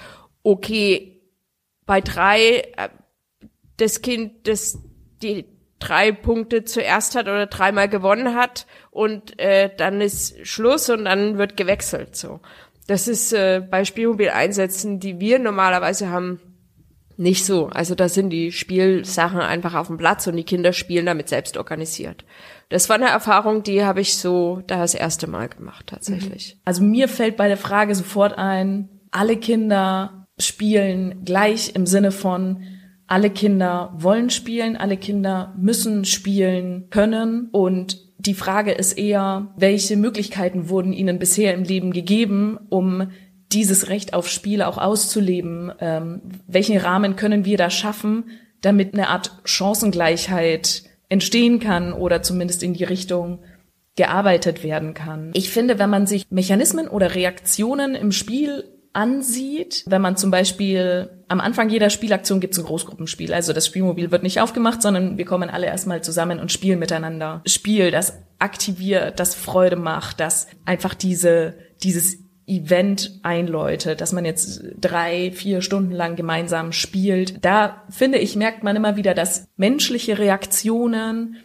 okay, 0.43 1.21
bei 1.85 1.99
drei 1.99 2.59
äh, 2.77 2.89
das 3.75 4.01
Kind, 4.01 4.47
das 4.47 4.77
die 5.21 5.45
drei 5.81 6.11
Punkte 6.11 6.63
zuerst 6.63 7.15
hat 7.15 7.25
oder 7.25 7.47
dreimal 7.47 7.89
gewonnen 7.89 8.35
hat 8.35 8.67
und 8.91 9.39
äh, 9.39 9.69
dann 9.75 9.99
ist 9.99 10.47
Schluss 10.47 10.89
und 10.89 11.05
dann 11.05 11.37
wird 11.37 11.57
gewechselt 11.57 12.15
so. 12.15 12.39
Das 12.87 13.07
ist 13.07 13.33
äh, 13.33 13.61
bei 13.69 13.85
Spielmobil-Einsätzen, 13.85 14.99
die 14.99 15.19
wir 15.19 15.39
normalerweise 15.39 16.09
haben, 16.09 16.39
nicht 17.17 17.45
so. 17.45 17.67
Also 17.67 17.93
da 17.93 18.09
sind 18.09 18.31
die 18.31 18.51
Spielsachen 18.51 19.39
einfach 19.39 19.75
auf 19.75 19.87
dem 19.87 19.97
Platz 19.97 20.25
und 20.27 20.35
die 20.35 20.43
Kinder 20.43 20.73
spielen 20.73 21.05
damit 21.05 21.29
selbst 21.29 21.57
organisiert. 21.57 22.25
Das 22.69 22.89
war 22.89 22.95
eine 22.95 23.09
Erfahrung, 23.09 23.63
die 23.63 23.83
habe 23.83 24.01
ich 24.01 24.17
so 24.17 24.63
da 24.65 24.77
das 24.79 24.95
erste 24.95 25.27
Mal 25.27 25.49
gemacht 25.49 25.87
tatsächlich. 25.87 26.55
Mhm. 26.55 26.61
Also 26.65 26.83
mir 26.83 27.07
fällt 27.07 27.37
bei 27.37 27.47
der 27.47 27.57
Frage 27.57 27.93
sofort 27.93 28.37
ein, 28.37 28.89
alle 29.11 29.37
Kinder 29.37 30.27
spielen 30.39 31.23
gleich 31.23 31.75
im 31.75 31.85
Sinne 31.85 32.11
von, 32.11 32.63
alle 33.11 33.29
Kinder 33.29 33.93
wollen 33.97 34.29
spielen, 34.29 34.77
alle 34.77 34.95
Kinder 34.95 35.53
müssen 35.57 36.05
spielen 36.05 36.89
können 36.91 37.49
und 37.51 37.97
die 38.17 38.33
Frage 38.33 38.71
ist 38.71 38.93
eher, 38.97 39.53
welche 39.57 39.97
Möglichkeiten 39.97 40.69
wurden 40.69 40.93
ihnen 40.93 41.19
bisher 41.19 41.53
im 41.53 41.63
Leben 41.63 41.91
gegeben, 41.91 42.57
um 42.69 43.11
dieses 43.51 43.89
Recht 43.89 44.13
auf 44.13 44.29
Spiele 44.29 44.65
auch 44.65 44.77
auszuleben? 44.77 45.73
Ähm, 45.79 46.21
welchen 46.47 46.77
Rahmen 46.77 47.17
können 47.17 47.43
wir 47.43 47.57
da 47.57 47.69
schaffen, 47.69 48.29
damit 48.61 48.93
eine 48.93 49.09
Art 49.09 49.41
Chancengleichheit 49.43 50.83
entstehen 51.09 51.59
kann 51.59 51.91
oder 51.91 52.21
zumindest 52.21 52.63
in 52.63 52.75
die 52.75 52.85
Richtung 52.85 53.39
gearbeitet 53.97 54.63
werden 54.63 54.93
kann? 54.93 55.31
Ich 55.33 55.49
finde, 55.49 55.79
wenn 55.79 55.89
man 55.89 56.07
sich 56.07 56.27
Mechanismen 56.29 56.87
oder 56.87 57.13
Reaktionen 57.13 57.95
im 57.95 58.13
Spiel 58.13 58.63
ansieht, 58.93 59.83
wenn 59.87 60.01
man 60.01 60.17
zum 60.17 60.31
Beispiel 60.31 61.09
am 61.27 61.39
Anfang 61.39 61.69
jeder 61.69 61.89
Spielaktion 61.89 62.41
gibt 62.41 62.53
es 62.53 62.59
ein 62.59 62.65
Großgruppenspiel. 62.65 63.33
Also 63.33 63.53
das 63.53 63.65
Spielmobil 63.65 64.11
wird 64.11 64.23
nicht 64.23 64.41
aufgemacht, 64.41 64.81
sondern 64.81 65.17
wir 65.17 65.25
kommen 65.25 65.49
alle 65.49 65.67
erstmal 65.67 66.03
zusammen 66.03 66.39
und 66.39 66.51
spielen 66.51 66.79
miteinander. 66.79 67.41
Spiel, 67.45 67.91
das 67.91 68.19
aktiviert, 68.39 69.19
das 69.19 69.33
Freude 69.35 69.77
macht, 69.77 70.19
das 70.19 70.47
einfach 70.65 70.93
diese, 70.93 71.55
dieses 71.83 72.17
Event 72.47 73.19
einläutet, 73.23 74.01
dass 74.01 74.11
man 74.11 74.25
jetzt 74.25 74.61
drei, 74.79 75.31
vier 75.31 75.61
Stunden 75.61 75.93
lang 75.93 76.17
gemeinsam 76.17 76.73
spielt. 76.73 77.45
Da 77.45 77.83
finde 77.89 78.17
ich, 78.17 78.35
merkt 78.35 78.63
man 78.63 78.75
immer 78.75 78.97
wieder, 78.97 79.13
dass 79.13 79.47
menschliche 79.55 80.19
Reaktionen 80.19 81.37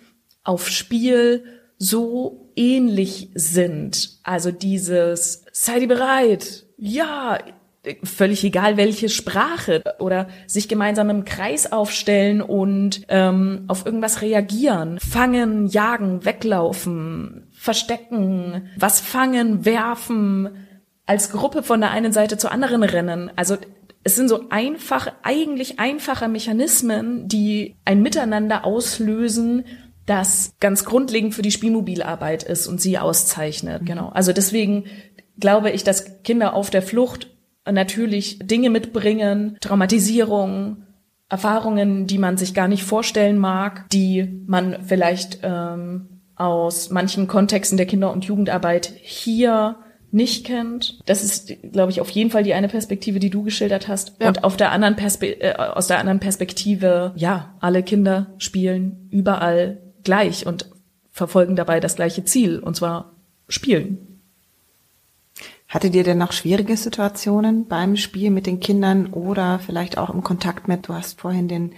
auf 0.42 0.68
Spiel 0.68 1.44
so 1.78 2.50
ähnlich 2.56 3.30
sind. 3.34 4.18
Also 4.24 4.50
dieses, 4.50 5.44
sei 5.52 5.80
dir 5.80 5.88
bereit, 5.88 6.65
ja, 6.76 7.38
völlig 8.02 8.42
egal 8.44 8.76
welche 8.76 9.08
Sprache 9.08 9.82
oder 9.98 10.28
sich 10.46 10.68
gemeinsam 10.68 11.10
im 11.10 11.24
Kreis 11.24 11.70
aufstellen 11.70 12.42
und 12.42 13.02
ähm, 13.08 13.64
auf 13.68 13.86
irgendwas 13.86 14.22
reagieren, 14.22 14.98
fangen, 14.98 15.66
jagen, 15.68 16.24
weglaufen, 16.24 17.48
verstecken, 17.52 18.70
was 18.76 19.00
fangen, 19.00 19.64
werfen, 19.64 20.66
als 21.06 21.30
Gruppe 21.30 21.62
von 21.62 21.80
der 21.80 21.92
einen 21.92 22.12
Seite 22.12 22.36
zur 22.36 22.50
anderen 22.50 22.82
rennen. 22.82 23.30
Also 23.36 23.56
es 24.02 24.16
sind 24.16 24.28
so 24.28 24.48
einfache, 24.50 25.12
eigentlich 25.22 25.78
einfache 25.78 26.28
Mechanismen, 26.28 27.28
die 27.28 27.76
ein 27.84 28.02
Miteinander 28.02 28.64
auslösen, 28.64 29.64
das 30.06 30.54
ganz 30.60 30.84
grundlegend 30.84 31.34
für 31.34 31.42
die 31.42 31.50
Spielmobilarbeit 31.50 32.44
ist 32.44 32.68
und 32.68 32.80
sie 32.80 32.98
auszeichnet. 32.98 33.82
Mhm. 33.82 33.86
Genau. 33.86 34.08
Also 34.10 34.32
deswegen 34.32 34.84
glaube 35.38 35.70
ich, 35.70 35.84
dass 35.84 36.22
Kinder 36.22 36.54
auf 36.54 36.70
der 36.70 36.82
Flucht 36.82 37.30
natürlich 37.70 38.38
Dinge 38.40 38.70
mitbringen, 38.70 39.56
Traumatisierung, 39.60 40.84
Erfahrungen, 41.28 42.06
die 42.06 42.18
man 42.18 42.36
sich 42.36 42.54
gar 42.54 42.68
nicht 42.68 42.84
vorstellen 42.84 43.38
mag, 43.38 43.88
die 43.90 44.42
man 44.46 44.84
vielleicht 44.84 45.40
ähm, 45.42 46.20
aus 46.36 46.90
manchen 46.90 47.26
Kontexten 47.26 47.76
der 47.76 47.86
Kinder- 47.86 48.12
und 48.12 48.24
Jugendarbeit 48.24 48.92
hier 49.02 49.76
nicht 50.12 50.46
kennt. 50.46 51.00
Das 51.06 51.24
ist, 51.24 51.52
glaube 51.72 51.90
ich, 51.90 52.00
auf 52.00 52.10
jeden 52.10 52.30
Fall 52.30 52.44
die 52.44 52.54
eine 52.54 52.68
Perspektive, 52.68 53.18
die 53.18 53.30
du 53.30 53.42
geschildert 53.42 53.88
hast. 53.88 54.14
Ja. 54.20 54.28
Und 54.28 54.44
auf 54.44 54.56
der 54.56 54.70
anderen 54.70 54.94
Perspe 54.94 55.40
äh, 55.40 55.54
aus 55.54 55.88
der 55.88 55.98
anderen 55.98 56.20
Perspektive, 56.20 57.12
ja, 57.16 57.54
alle 57.60 57.82
Kinder 57.82 58.28
spielen 58.38 59.08
überall 59.10 59.78
gleich 60.04 60.46
und 60.46 60.70
verfolgen 61.10 61.56
dabei 61.56 61.80
das 61.80 61.96
gleiche 61.96 62.24
Ziel, 62.24 62.60
und 62.60 62.76
zwar 62.76 63.14
spielen. 63.48 64.15
Hattet 65.76 65.94
ihr 65.94 66.04
denn 66.04 66.16
noch 66.16 66.32
schwierige 66.32 66.74
Situationen 66.74 67.66
beim 67.66 67.96
Spiel 67.96 68.30
mit 68.30 68.46
den 68.46 68.60
Kindern 68.60 69.08
oder 69.08 69.58
vielleicht 69.58 69.98
auch 69.98 70.08
im 70.08 70.22
Kontakt 70.22 70.68
mit, 70.68 70.88
du 70.88 70.94
hast 70.94 71.20
vorhin 71.20 71.48
den 71.48 71.74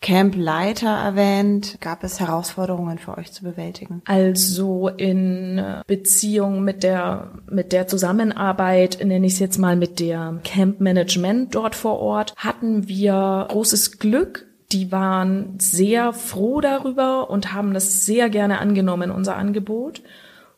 Campleiter 0.00 0.88
erwähnt. 0.88 1.78
Gab 1.80 2.02
es 2.02 2.18
Herausforderungen 2.18 2.98
für 2.98 3.16
euch 3.16 3.30
zu 3.30 3.44
bewältigen? 3.44 4.02
Also 4.06 4.88
in 4.88 5.62
Beziehung 5.86 6.64
mit 6.64 6.82
der, 6.82 7.30
mit 7.48 7.70
der 7.70 7.86
Zusammenarbeit, 7.86 8.98
nenne 9.04 9.28
ich 9.28 9.34
es 9.34 9.38
jetzt 9.38 9.58
mal 9.58 9.76
mit 9.76 10.00
der 10.00 10.40
Camp 10.42 10.80
Management 10.80 11.54
dort 11.54 11.76
vor 11.76 12.00
Ort, 12.00 12.34
hatten 12.36 12.88
wir 12.88 13.46
großes 13.50 14.00
Glück. 14.00 14.48
Die 14.72 14.90
waren 14.90 15.54
sehr 15.60 16.12
froh 16.12 16.60
darüber 16.60 17.30
und 17.30 17.52
haben 17.52 17.72
das 17.72 18.04
sehr 18.04 18.30
gerne 18.30 18.58
angenommen, 18.58 19.12
unser 19.12 19.36
Angebot. 19.36 20.02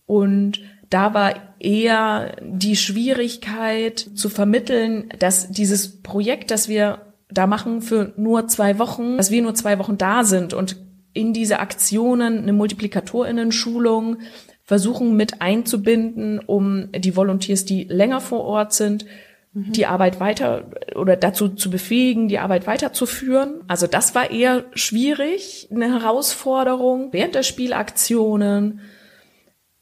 Und 0.07 0.61
da 0.91 1.15
war 1.15 1.35
eher 1.61 2.37
die 2.43 2.77
Schwierigkeit 2.77 3.99
zu 3.99 4.29
vermitteln, 4.29 5.09
dass 5.19 5.51
dieses 5.51 6.03
Projekt, 6.03 6.51
das 6.51 6.69
wir 6.69 7.13
da 7.31 7.47
machen 7.47 7.81
für 7.81 8.13
nur 8.17 8.49
zwei 8.49 8.79
Wochen, 8.79 9.17
dass 9.17 9.31
wir 9.31 9.41
nur 9.41 9.55
zwei 9.55 9.79
Wochen 9.79 9.97
da 9.97 10.25
sind 10.25 10.53
und 10.53 10.77
in 11.13 11.33
diese 11.33 11.61
Aktionen 11.61 12.39
eine 12.39 12.53
Multiplikatorinnen-Schulung 12.53 14.19
versuchen 14.65 15.17
mit 15.17 15.41
einzubinden, 15.41 16.39
um 16.39 16.89
die 16.93 17.17
Volunteers, 17.17 17.65
die 17.65 17.85
länger 17.85 18.21
vor 18.21 18.45
Ort 18.45 18.73
sind, 18.73 19.05
mhm. 19.53 19.73
die 19.73 19.87
Arbeit 19.87 20.21
weiter 20.21 20.71
oder 20.95 21.17
dazu 21.17 21.49
zu 21.49 21.71
befähigen, 21.71 22.29
die 22.29 22.39
Arbeit 22.39 22.67
weiterzuführen. 22.67 23.63
Also 23.67 23.87
das 23.87 24.15
war 24.15 24.31
eher 24.31 24.65
schwierig, 24.75 25.69
eine 25.73 26.01
Herausforderung 26.01 27.09
während 27.13 27.35
der 27.35 27.43
Spielaktionen 27.43 28.81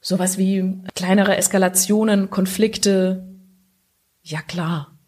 sowas 0.09 0.39
wie 0.39 0.79
kleinere 0.95 1.37
Eskalationen, 1.37 2.31
Konflikte. 2.31 3.29
Ja 4.23 4.41
klar, 4.41 4.99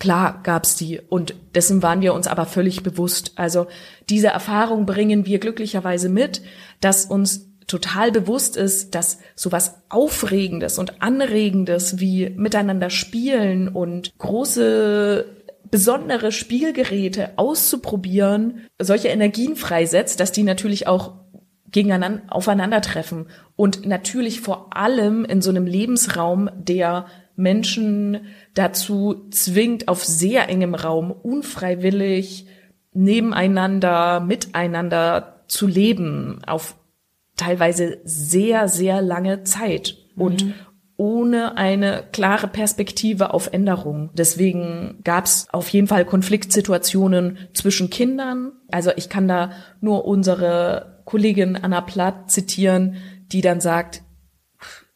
klar 0.00 0.40
gab's 0.42 0.74
die 0.74 1.00
und 1.00 1.34
dessen 1.54 1.80
waren 1.80 2.00
wir 2.00 2.12
uns 2.12 2.26
aber 2.26 2.44
völlig 2.46 2.82
bewusst. 2.82 3.32
Also 3.36 3.68
diese 4.10 4.28
Erfahrung 4.28 4.84
bringen 4.84 5.26
wir 5.26 5.38
glücklicherweise 5.38 6.08
mit, 6.08 6.42
dass 6.80 7.06
uns 7.06 7.52
total 7.68 8.10
bewusst 8.10 8.56
ist, 8.56 8.96
dass 8.96 9.18
sowas 9.36 9.76
Aufregendes 9.88 10.76
und 10.76 11.00
Anregendes 11.02 12.00
wie 12.00 12.30
miteinander 12.30 12.90
spielen 12.90 13.68
und 13.68 14.12
große 14.18 15.24
besondere 15.70 16.32
Spielgeräte 16.32 17.30
auszuprobieren, 17.36 18.66
solche 18.80 19.08
Energien 19.08 19.54
freisetzt, 19.54 20.18
dass 20.18 20.32
die 20.32 20.42
natürlich 20.42 20.88
auch 20.88 21.22
gegeneinander 21.72 22.22
aufeinandertreffen 22.28 23.26
und 23.56 23.86
natürlich 23.86 24.40
vor 24.40 24.76
allem 24.76 25.24
in 25.24 25.42
so 25.42 25.50
einem 25.50 25.66
Lebensraum, 25.66 26.50
der 26.54 27.06
Menschen 27.34 28.26
dazu 28.54 29.26
zwingt, 29.30 29.88
auf 29.88 30.04
sehr 30.04 30.48
engem 30.48 30.74
Raum 30.74 31.10
unfreiwillig 31.10 32.46
nebeneinander, 32.92 34.20
miteinander 34.20 35.40
zu 35.48 35.66
leben, 35.66 36.42
auf 36.46 36.76
teilweise 37.36 37.98
sehr, 38.04 38.68
sehr 38.68 39.00
lange 39.00 39.44
Zeit 39.44 39.96
und 40.14 40.44
mhm. 40.44 40.54
Ohne 40.96 41.56
eine 41.56 42.04
klare 42.12 42.48
Perspektive 42.48 43.34
auf 43.34 43.52
Änderung. 43.52 44.10
Deswegen 44.14 45.00
gab 45.04 45.24
es 45.24 45.48
auf 45.50 45.68
jeden 45.68 45.86
Fall 45.86 46.04
Konfliktsituationen 46.04 47.38
zwischen 47.54 47.90
Kindern. 47.90 48.52
Also 48.70 48.92
ich 48.96 49.08
kann 49.08 49.26
da 49.26 49.52
nur 49.80 50.04
unsere 50.04 51.02
Kollegin 51.04 51.56
Anna 51.56 51.80
Platt 51.80 52.30
zitieren, 52.30 52.96
die 53.32 53.40
dann 53.40 53.60
sagt, 53.60 54.02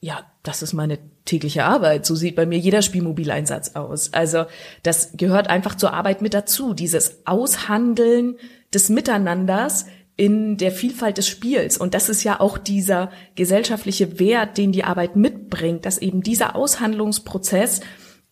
ja, 0.00 0.20
das 0.42 0.62
ist 0.62 0.74
meine 0.74 0.98
tägliche 1.24 1.64
Arbeit. 1.64 2.06
So 2.06 2.14
sieht 2.14 2.36
bei 2.36 2.46
mir 2.46 2.58
jeder 2.58 2.82
Spielmobileinsatz 2.82 3.74
aus. 3.74 4.12
Also 4.12 4.44
das 4.82 5.16
gehört 5.16 5.48
einfach 5.48 5.74
zur 5.74 5.92
Arbeit 5.92 6.22
mit 6.22 6.34
dazu. 6.34 6.72
Dieses 6.72 7.26
Aushandeln 7.26 8.36
des 8.72 8.88
Miteinanders 8.88 9.86
in 10.16 10.56
der 10.56 10.72
Vielfalt 10.72 11.18
des 11.18 11.28
Spiels. 11.28 11.76
Und 11.76 11.92
das 11.94 12.08
ist 12.08 12.24
ja 12.24 12.40
auch 12.40 12.56
dieser 12.56 13.10
gesellschaftliche 13.34 14.18
Wert, 14.18 14.56
den 14.56 14.72
die 14.72 14.84
Arbeit 14.84 15.14
mitbringt, 15.16 15.84
dass 15.84 15.98
eben 15.98 16.22
dieser 16.22 16.56
Aushandlungsprozess 16.56 17.80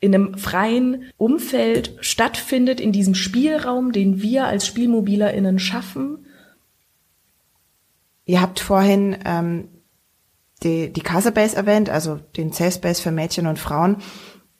in 0.00 0.14
einem 0.14 0.36
freien 0.36 1.04
Umfeld 1.16 1.96
stattfindet, 2.00 2.80
in 2.80 2.92
diesem 2.92 3.14
Spielraum, 3.14 3.92
den 3.92 4.22
wir 4.22 4.46
als 4.46 4.66
SpielmobilerInnen 4.66 5.58
schaffen. 5.58 6.26
Ihr 8.26 8.40
habt 8.40 8.60
vorhin 8.60 9.18
ähm, 9.24 9.68
die, 10.62 10.92
die 10.92 11.00
Casa 11.00 11.30
Base 11.30 11.56
erwähnt, 11.56 11.90
also 11.90 12.18
den 12.36 12.52
Safe 12.52 12.72
Space 12.72 13.00
für 13.00 13.12
Mädchen 13.12 13.46
und 13.46 13.58
Frauen. 13.58 13.98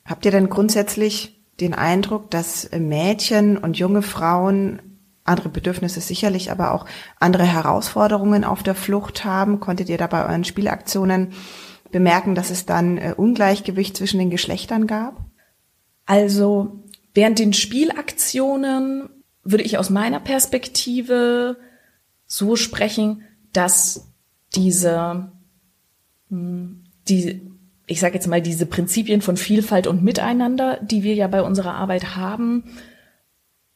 Habt 0.04 0.26
ihr 0.26 0.30
denn 0.30 0.50
grundsätzlich 0.50 1.42
den 1.60 1.72
Eindruck, 1.72 2.30
dass 2.30 2.70
Mädchen 2.72 3.56
und 3.56 3.78
junge 3.78 4.02
Frauen 4.02 4.93
andere 5.24 5.48
Bedürfnisse 5.48 6.00
sicherlich, 6.00 6.50
aber 6.50 6.72
auch 6.72 6.86
andere 7.18 7.44
Herausforderungen 7.44 8.44
auf 8.44 8.62
der 8.62 8.74
Flucht 8.74 9.24
haben? 9.24 9.60
Konntet 9.60 9.88
ihr 9.88 9.98
da 9.98 10.06
bei 10.06 10.24
euren 10.26 10.44
Spielaktionen 10.44 11.32
bemerken, 11.90 12.34
dass 12.34 12.50
es 12.50 12.66
dann 12.66 12.98
äh, 12.98 13.14
Ungleichgewicht 13.16 13.96
zwischen 13.96 14.18
den 14.18 14.30
Geschlechtern 14.30 14.86
gab? 14.86 15.24
Also 16.06 16.84
während 17.14 17.38
den 17.38 17.52
Spielaktionen 17.52 19.08
würde 19.42 19.64
ich 19.64 19.78
aus 19.78 19.90
meiner 19.90 20.20
Perspektive 20.20 21.56
so 22.26 22.56
sprechen, 22.56 23.22
dass 23.52 24.12
diese 24.54 25.32
die, 27.08 27.50
ich 27.86 28.00
sage 28.00 28.14
jetzt 28.14 28.26
mal, 28.26 28.42
diese 28.42 28.66
Prinzipien 28.66 29.20
von 29.20 29.36
Vielfalt 29.36 29.86
und 29.86 30.02
Miteinander, 30.02 30.78
die 30.82 31.02
wir 31.02 31.14
ja 31.14 31.28
bei 31.28 31.42
unserer 31.42 31.74
Arbeit 31.74 32.16
haben, 32.16 32.64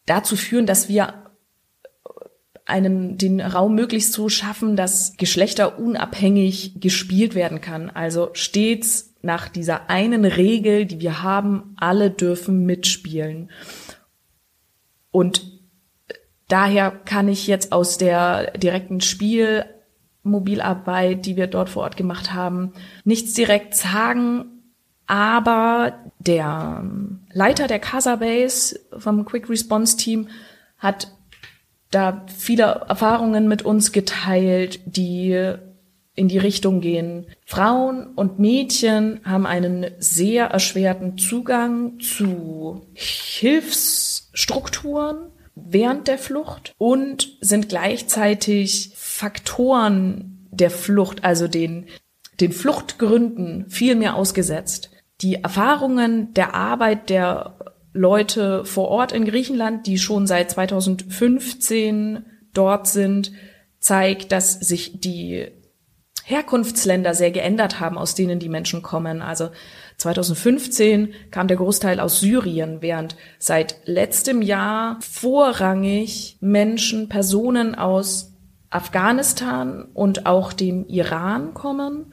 dazu 0.07 0.37
führen, 0.37 0.67
dass 0.67 0.89
wir 0.89 1.28
einem 2.69 3.17
den 3.17 3.41
Raum 3.41 3.75
möglichst 3.75 4.13
so 4.13 4.29
schaffen, 4.29 4.77
dass 4.77 5.17
Geschlechter 5.17 5.79
unabhängig 5.79 6.81
gespielt 6.81 7.35
werden 7.35 7.61
kann. 7.61 7.91
Also 7.91 8.31
stets 8.35 9.15
nach 9.23 9.49
dieser 9.49 9.89
einen 9.89 10.25
Regel, 10.25 10.85
die 10.85 11.01
wir 11.01 11.23
haben, 11.23 11.75
alle 11.77 12.11
dürfen 12.11 12.67
mitspielen. 12.67 13.51
Und 15.11 15.43
daher 16.49 16.91
kann 16.91 17.29
ich 17.29 17.47
jetzt 17.47 17.73
aus 17.73 17.99
der 17.99 18.53
direkten 18.53 19.01
Spiel 19.01 19.65
Mobilarbeit, 20.23 21.25
die 21.25 21.37
wir 21.37 21.47
dort 21.47 21.71
vor 21.71 21.85
Ort 21.85 21.97
gemacht 21.97 22.35
haben, 22.35 22.73
nichts 23.05 23.33
direkt 23.33 23.75
sagen, 23.75 24.63
aber 25.07 25.95
der 26.19 26.85
Leiter 27.33 27.67
der 27.67 27.79
Casa 27.79 28.17
Base 28.17 28.79
vom 28.99 29.25
Quick 29.25 29.49
Response 29.49 29.97
Team 29.97 30.29
hat 30.77 31.18
da 31.91 32.27
viele 32.27 32.85
Erfahrungen 32.89 33.47
mit 33.49 33.63
uns 33.63 33.93
geteilt, 33.93 34.81
die 34.85 35.55
in 36.15 36.29
die 36.29 36.39
Richtung 36.39 36.81
gehen. 36.81 37.27
Frauen 37.47 38.09
und 38.15 38.39
Mädchen 38.41 39.21
haben 39.25 39.47
einen 39.47 39.87
sehr 39.99 40.47
erschwerten 40.47 41.17
Zugang 41.17 42.01
zu 42.01 42.83
Hilfsstrukturen 42.95 45.31
während 45.55 46.09
der 46.09 46.19
Flucht 46.19 46.75
und 46.77 47.39
sind 47.41 47.69
gleichzeitig 47.69 48.91
Faktoren 48.97 50.49
der 50.51 50.71
Flucht, 50.71 51.25
also 51.25 51.47
den, 51.49 51.87
den 52.41 52.53
Fluchtgründen 52.53 53.69
viel 53.69 53.95
mehr 53.95 54.17
ausgesetzt. 54.17 54.91
Die 55.21 55.43
Erfahrungen 55.43 56.33
der 56.35 56.55
Arbeit 56.55 57.11
der 57.11 57.58
Leute 57.99 58.65
vor 58.65 58.89
Ort 58.89 59.13
in 59.13 59.25
Griechenland, 59.25 59.87
die 59.87 59.99
schon 59.99 60.27
seit 60.27 60.51
2015 60.53 62.25
dort 62.55 62.87
sind, 62.87 63.33
zeigt, 63.81 64.31
dass 64.31 64.53
sich 64.53 65.01
die 65.01 65.49
Herkunftsländer 66.23 67.15
sehr 67.15 67.31
geändert 67.31 67.81
haben, 67.81 67.99
aus 67.99 68.15
denen 68.15 68.39
die 68.39 68.49
Menschen 68.49 68.83
kommen. 68.83 69.21
Also 69.21 69.51
2015 69.97 71.13
kam 71.31 71.49
der 71.49 71.57
Großteil 71.57 71.99
aus 71.99 72.21
Syrien, 72.21 72.83
während 72.83 73.17
seit 73.39 73.77
letztem 73.85 74.43
Jahr 74.43 74.99
vorrangig 75.01 76.37
Menschen, 76.41 77.09
Personen 77.09 77.75
aus 77.75 78.35
Afghanistan 78.71 79.89
und 79.95 80.27
auch 80.27 80.53
dem 80.53 80.87
Iran 80.87 81.55
kommen. 81.55 82.13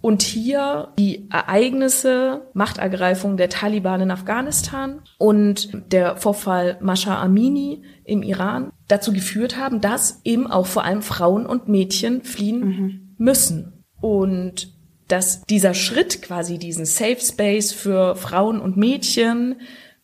Und 0.00 0.22
hier 0.22 0.92
die 0.98 1.28
Ereignisse, 1.30 2.48
Machtergreifung 2.54 3.36
der 3.36 3.50
Taliban 3.50 4.00
in 4.00 4.10
Afghanistan 4.10 5.02
und 5.18 5.70
der 5.92 6.16
Vorfall 6.16 6.78
Masha 6.80 7.20
Amini 7.20 7.82
im 8.04 8.22
Iran 8.22 8.72
dazu 8.88 9.12
geführt 9.12 9.58
haben, 9.58 9.80
dass 9.80 10.20
eben 10.24 10.46
auch 10.46 10.66
vor 10.66 10.84
allem 10.84 11.02
Frauen 11.02 11.44
und 11.44 11.68
Mädchen 11.68 12.22
fliehen 12.22 12.60
mhm. 12.60 13.14
müssen. 13.18 13.84
Und 14.00 14.72
dass 15.08 15.42
dieser 15.42 15.74
Schritt 15.74 16.22
quasi 16.22 16.58
diesen 16.58 16.86
Safe 16.86 17.20
Space 17.20 17.72
für 17.72 18.16
Frauen 18.16 18.60
und 18.60 18.76
Mädchen 18.76 19.56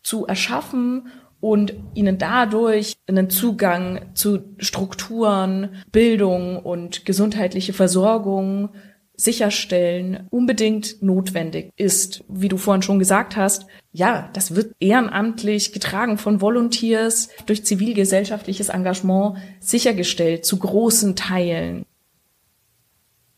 zu 0.03 0.27
erschaffen 0.27 1.09
und 1.41 1.75
ihnen 1.95 2.19
dadurch 2.19 2.95
einen 3.07 3.31
Zugang 3.31 4.11
zu 4.15 4.41
Strukturen, 4.59 5.77
Bildung 5.93 6.59
und 6.59 7.07
gesundheitliche 7.07 7.73
Versorgung 7.73 8.71
sicherstellen, 9.16 10.26
unbedingt 10.31 11.02
notwendig 11.02 11.70
ist. 11.76 12.24
Wie 12.29 12.48
du 12.48 12.57
vorhin 12.57 12.83
schon 12.83 12.98
gesagt 12.98 13.37
hast, 13.37 13.66
ja, 13.92 14.29
das 14.35 14.55
wird 14.55 14.74
ehrenamtlich 14.79 15.72
getragen 15.72 16.18
von 16.18 16.40
Volunteers 16.40 17.31
durch 17.46 17.64
zivilgesellschaftliches 17.64 18.68
Engagement 18.68 19.38
sichergestellt 19.61 20.44
zu 20.44 20.59
großen 20.59 21.16
Teilen. 21.16 21.87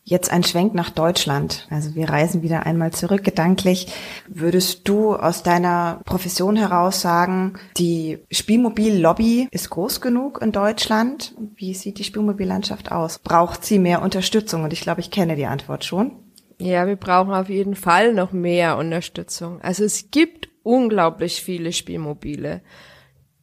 Jetzt 0.09 0.31
ein 0.31 0.43
Schwenk 0.43 0.73
nach 0.73 0.89
Deutschland. 0.89 1.67
Also 1.69 1.93
wir 1.93 2.09
reisen 2.09 2.41
wieder 2.41 2.65
einmal 2.65 2.91
zurück 2.91 3.23
gedanklich. 3.23 3.93
Würdest 4.27 4.87
du 4.87 5.15
aus 5.15 5.43
deiner 5.43 6.01
Profession 6.03 6.55
heraus 6.55 7.01
sagen, 7.01 7.59
die 7.77 8.17
Spielmobillobby 8.31 9.49
ist 9.51 9.69
groß 9.69 10.01
genug 10.01 10.41
in 10.41 10.51
Deutschland? 10.51 11.35
Wie 11.53 11.75
sieht 11.75 11.99
die 11.99 12.03
Spielmobillandschaft 12.03 12.91
aus? 12.91 13.19
Braucht 13.19 13.63
sie 13.63 13.77
mehr 13.77 14.01
Unterstützung? 14.01 14.63
Und 14.63 14.73
ich 14.73 14.81
glaube, 14.81 15.01
ich 15.01 15.11
kenne 15.11 15.35
die 15.35 15.45
Antwort 15.45 15.85
schon. 15.85 16.13
Ja, 16.57 16.87
wir 16.87 16.95
brauchen 16.95 17.31
auf 17.31 17.49
jeden 17.49 17.75
Fall 17.75 18.15
noch 18.15 18.31
mehr 18.31 18.77
Unterstützung. 18.77 19.61
Also 19.61 19.83
es 19.83 20.09
gibt 20.09 20.49
unglaublich 20.63 21.43
viele 21.43 21.71
Spielmobile. 21.71 22.63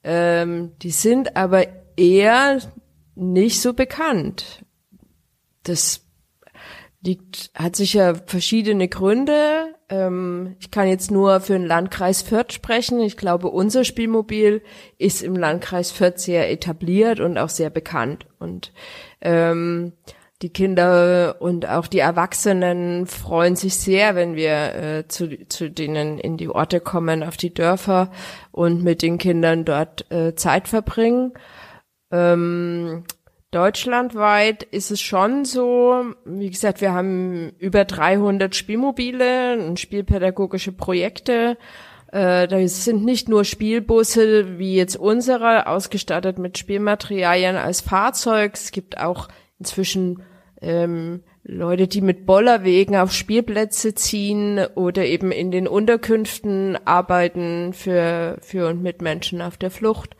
Ähm, 0.02 0.72
die 0.82 0.90
sind 0.90 1.36
aber 1.36 1.64
eher 1.96 2.58
nicht 3.14 3.60
so 3.60 3.72
bekannt. 3.72 4.64
Das 5.62 6.05
liegt, 7.06 7.50
hat 7.54 7.76
sicher 7.76 8.16
verschiedene 8.26 8.88
Gründe. 8.88 9.74
Ähm, 9.88 10.56
ich 10.60 10.70
kann 10.70 10.88
jetzt 10.88 11.10
nur 11.10 11.40
für 11.40 11.54
den 11.54 11.66
Landkreis 11.66 12.22
Fürth 12.22 12.52
sprechen. 12.52 13.00
Ich 13.00 13.16
glaube, 13.16 13.48
unser 13.48 13.84
Spielmobil 13.84 14.62
ist 14.98 15.22
im 15.22 15.36
Landkreis 15.36 15.92
Fürth 15.92 16.18
sehr 16.18 16.50
etabliert 16.50 17.20
und 17.20 17.38
auch 17.38 17.48
sehr 17.48 17.70
bekannt. 17.70 18.26
Und 18.38 18.72
ähm, 19.20 19.92
die 20.42 20.50
Kinder 20.50 21.36
und 21.38 21.66
auch 21.66 21.86
die 21.86 22.00
Erwachsenen 22.00 23.06
freuen 23.06 23.56
sich 23.56 23.76
sehr, 23.76 24.14
wenn 24.14 24.34
wir 24.34 24.74
äh, 24.74 25.08
zu, 25.08 25.46
zu 25.48 25.70
denen 25.70 26.18
in 26.18 26.36
die 26.36 26.48
Orte 26.48 26.80
kommen, 26.80 27.22
auf 27.22 27.38
die 27.38 27.54
Dörfer 27.54 28.10
und 28.50 28.82
mit 28.82 29.00
den 29.00 29.16
Kindern 29.16 29.64
dort 29.64 30.10
äh, 30.10 30.34
Zeit 30.34 30.68
verbringen. 30.68 31.32
Ähm, 32.10 33.04
Deutschlandweit 33.56 34.64
ist 34.64 34.90
es 34.90 35.00
schon 35.00 35.46
so, 35.46 36.04
wie 36.26 36.50
gesagt, 36.50 36.82
wir 36.82 36.92
haben 36.92 37.54
über 37.58 37.86
300 37.86 38.54
Spielmobile 38.54 39.66
und 39.66 39.80
spielpädagogische 39.80 40.72
Projekte. 40.72 41.56
Äh, 42.12 42.48
da 42.48 42.68
sind 42.68 43.06
nicht 43.06 43.30
nur 43.30 43.46
Spielbusse 43.46 44.58
wie 44.58 44.76
jetzt 44.76 44.96
unsere, 44.96 45.68
ausgestattet 45.68 46.38
mit 46.38 46.58
Spielmaterialien 46.58 47.56
als 47.56 47.80
Fahrzeug. 47.80 48.52
Es 48.56 48.72
gibt 48.72 48.98
auch 48.98 49.28
inzwischen 49.58 50.22
ähm, 50.60 51.22
Leute, 51.42 51.88
die 51.88 52.02
mit 52.02 52.26
Bollerwegen 52.26 52.94
auf 52.94 53.12
Spielplätze 53.12 53.94
ziehen 53.94 54.60
oder 54.74 55.06
eben 55.06 55.32
in 55.32 55.50
den 55.50 55.66
Unterkünften 55.66 56.76
arbeiten 56.84 57.72
für, 57.72 58.36
für 58.42 58.68
und 58.68 58.82
mit 58.82 59.00
Menschen 59.00 59.40
auf 59.40 59.56
der 59.56 59.70
Flucht 59.70 60.14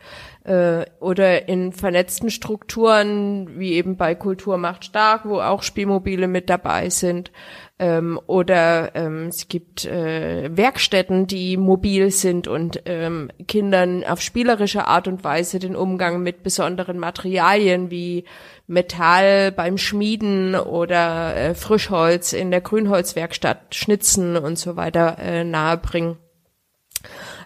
äh, 0.47 0.85
oder 0.99 1.49
in 1.49 1.73
vernetzten 1.73 2.29
Strukturen, 2.29 3.59
wie 3.59 3.73
eben 3.73 3.97
bei 3.97 4.15
Kultur 4.15 4.57
macht 4.57 4.85
stark, 4.85 5.25
wo 5.25 5.41
auch 5.41 5.61
Spielmobile 5.61 6.27
mit 6.27 6.49
dabei 6.49 6.89
sind. 6.89 7.31
Ähm, 7.79 8.19
oder 8.25 8.95
ähm, 8.95 9.27
es 9.27 9.49
gibt 9.49 9.85
äh, 9.85 10.49
Werkstätten, 10.55 11.27
die 11.27 11.57
mobil 11.57 12.09
sind 12.11 12.47
und 12.47 12.81
ähm, 12.85 13.29
Kindern 13.47 14.03
auf 14.03 14.21
spielerische 14.21 14.87
Art 14.87 15.07
und 15.07 15.23
Weise 15.23 15.59
den 15.59 15.75
Umgang 15.75 16.23
mit 16.23 16.41
besonderen 16.41 16.97
Materialien 16.97 17.91
wie 17.91 18.23
Metall 18.65 19.51
beim 19.51 19.77
Schmieden 19.77 20.55
oder 20.55 21.35
äh, 21.35 21.55
Frischholz 21.55 22.33
in 22.33 22.51
der 22.51 22.61
Grünholzwerkstatt 22.61 23.75
schnitzen 23.75 24.37
und 24.37 24.57
so 24.57 24.75
weiter 24.75 25.17
äh, 25.19 25.43
nahebringen. 25.43 26.17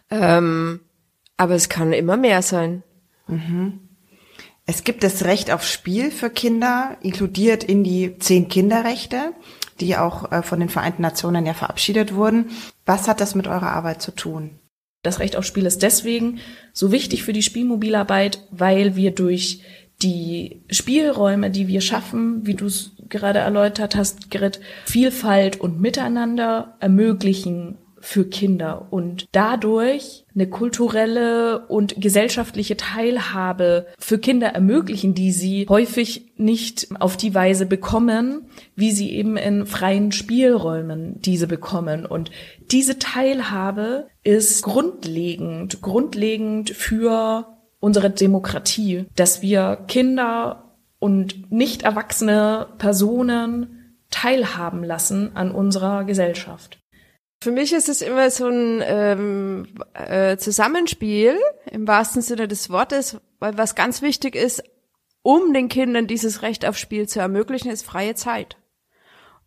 Ähm, 0.09 0.81
aber 1.35 1.55
es 1.55 1.67
kann 1.67 1.91
immer 1.91 2.17
mehr 2.17 2.43
sein. 2.43 2.83
Es 4.65 4.83
gibt 4.83 5.03
das 5.03 5.25
Recht 5.25 5.51
auf 5.51 5.65
Spiel 5.65 6.11
für 6.11 6.29
Kinder, 6.29 6.97
inkludiert 7.01 7.63
in 7.63 7.83
die 7.83 8.17
zehn 8.19 8.47
Kinderrechte, 8.47 9.33
die 9.79 9.97
auch 9.97 10.31
äh, 10.31 10.43
von 10.43 10.59
den 10.59 10.69
Vereinten 10.69 11.01
Nationen 11.01 11.45
ja 11.45 11.53
verabschiedet 11.53 12.13
wurden. 12.13 12.51
Was 12.85 13.07
hat 13.07 13.19
das 13.19 13.35
mit 13.35 13.47
eurer 13.47 13.71
Arbeit 13.71 14.01
zu 14.01 14.11
tun? 14.11 14.51
Das 15.03 15.19
Recht 15.19 15.35
auf 15.35 15.45
Spiel 15.45 15.65
ist 15.65 15.81
deswegen 15.81 16.39
so 16.73 16.91
wichtig 16.91 17.23
für 17.23 17.33
die 17.33 17.41
Spielmobilarbeit, 17.41 18.47
weil 18.51 18.95
wir 18.95 19.11
durch 19.11 19.61
die 20.03 20.63
Spielräume, 20.69 21.49
die 21.49 21.67
wir 21.67 21.81
schaffen, 21.81 22.45
wie 22.45 22.53
du 22.53 22.67
es 22.67 22.91
gerade 23.09 23.39
erläutert 23.39 23.95
hast, 23.95 24.31
Grit, 24.31 24.59
Vielfalt 24.85 25.59
und 25.59 25.81
Miteinander 25.81 26.77
ermöglichen 26.79 27.77
für 28.01 28.25
Kinder 28.25 28.87
und 28.89 29.27
dadurch 29.31 30.25
eine 30.33 30.47
kulturelle 30.47 31.67
und 31.67 32.01
gesellschaftliche 32.01 32.75
Teilhabe 32.75 33.87
für 33.99 34.17
Kinder 34.17 34.47
ermöglichen, 34.47 35.13
die 35.13 35.31
sie 35.31 35.67
häufig 35.69 36.33
nicht 36.37 36.89
auf 36.99 37.15
die 37.15 37.33
Weise 37.35 37.65
bekommen, 37.65 38.49
wie 38.75 38.91
sie 38.91 39.11
eben 39.11 39.37
in 39.37 39.65
freien 39.65 40.11
Spielräumen 40.11 41.21
diese 41.21 41.47
bekommen. 41.47 42.05
Und 42.05 42.31
diese 42.71 42.97
Teilhabe 42.97 44.07
ist 44.23 44.63
grundlegend, 44.63 45.81
grundlegend 45.81 46.71
für 46.71 47.57
unsere 47.79 48.09
Demokratie, 48.09 49.05
dass 49.15 49.41
wir 49.41 49.85
Kinder 49.87 50.75
und 50.99 51.51
nicht 51.51 51.83
erwachsene 51.83 52.67
Personen 52.77 53.95
teilhaben 54.11 54.83
lassen 54.83 55.35
an 55.35 55.51
unserer 55.51 56.03
Gesellschaft. 56.03 56.80
Für 57.43 57.51
mich 57.51 57.73
ist 57.73 57.89
es 57.89 58.03
immer 58.03 58.29
so 58.29 58.47
ein 58.47 58.83
ähm, 58.85 59.67
äh, 59.93 60.37
Zusammenspiel 60.37 61.39
im 61.71 61.87
wahrsten 61.87 62.21
Sinne 62.21 62.47
des 62.47 62.69
Wortes, 62.69 63.19
weil 63.39 63.57
was 63.57 63.73
ganz 63.73 64.03
wichtig 64.03 64.35
ist, 64.35 64.63
um 65.23 65.51
den 65.51 65.67
Kindern 65.67 66.05
dieses 66.05 66.43
Recht 66.43 66.67
auf 66.67 66.77
Spiel 66.77 67.07
zu 67.07 67.19
ermöglichen, 67.19 67.71
ist 67.71 67.83
freie 67.83 68.13
Zeit. 68.13 68.57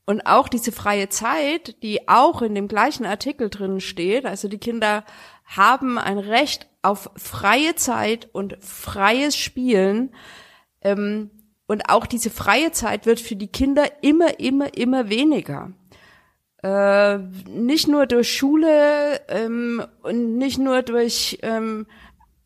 Und 0.06 0.26
auch 0.26 0.48
diese 0.48 0.72
freie 0.72 1.08
Zeit, 1.08 1.82
die 1.84 2.08
auch 2.08 2.42
in 2.42 2.56
dem 2.56 2.66
gleichen 2.66 3.06
Artikel 3.06 3.48
drin 3.48 3.80
steht, 3.80 4.26
also 4.26 4.48
die 4.48 4.58
Kinder 4.58 5.04
haben 5.44 5.96
ein 5.96 6.18
Recht 6.18 6.68
auf 6.82 7.10
freie 7.14 7.76
Zeit 7.76 8.28
und 8.32 8.56
freies 8.60 9.36
Spielen. 9.36 10.12
Ähm, 10.82 11.30
und 11.68 11.88
auch 11.88 12.06
diese 12.06 12.30
freie 12.30 12.72
Zeit 12.72 13.06
wird 13.06 13.20
für 13.20 13.36
die 13.36 13.48
Kinder 13.48 14.02
immer, 14.02 14.40
immer, 14.40 14.76
immer 14.76 15.08
weniger. 15.08 15.72
Äh, 16.64 17.18
nicht 17.46 17.86
nur 17.88 18.06
durch 18.06 18.32
Schule 18.32 19.20
ähm, 19.28 19.84
und 20.02 20.38
nicht 20.38 20.58
nur 20.58 20.80
durch 20.80 21.38
ähm, 21.42 21.86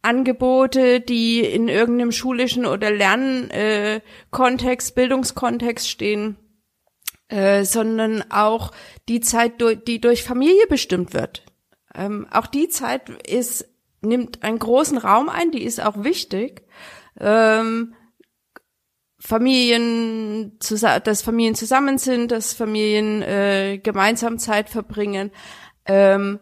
Angebote, 0.03 1.01
die 1.01 1.45
in 1.45 1.69
irgendeinem 1.69 2.11
schulischen 2.11 2.67
oder 2.67 2.91
Lernkontext, 2.91 4.91
äh, 4.91 4.95
Bildungskontext 4.97 5.89
stehen, 5.89 6.37
äh, 7.29 7.65
sondern 7.65 8.25
auch 8.29 8.73
die 9.09 9.21
Zeit, 9.21 9.63
die 9.87 10.01
durch 10.01 10.25
Familie 10.25 10.67
bestimmt 10.69 11.15
wird. 11.15 11.45
Ähm, 11.95 12.27
auch 12.33 12.49
die 12.49 12.69
Zeit 12.69 13.11
ist 13.25 13.69
nimmt 14.01 14.43
einen 14.43 14.59
großen 14.59 14.99
Raum 14.99 15.29
ein, 15.29 15.53
die 15.53 15.63
ist 15.63 15.81
auch 15.81 16.03
wichtig. 16.03 16.63
Ähm, 17.21 17.95
Familien, 19.21 20.59
dass 20.61 21.23
Familien 21.23 21.57
zusammen 21.57 21.99
sind, 21.99 22.31
dass 22.31 22.53
Familien 22.53 23.23
äh, 23.23 23.81
gemeinsam 23.83 24.39
Zeit 24.39 24.69
verbringen. 24.69 25.33
Ähm, 25.87 26.39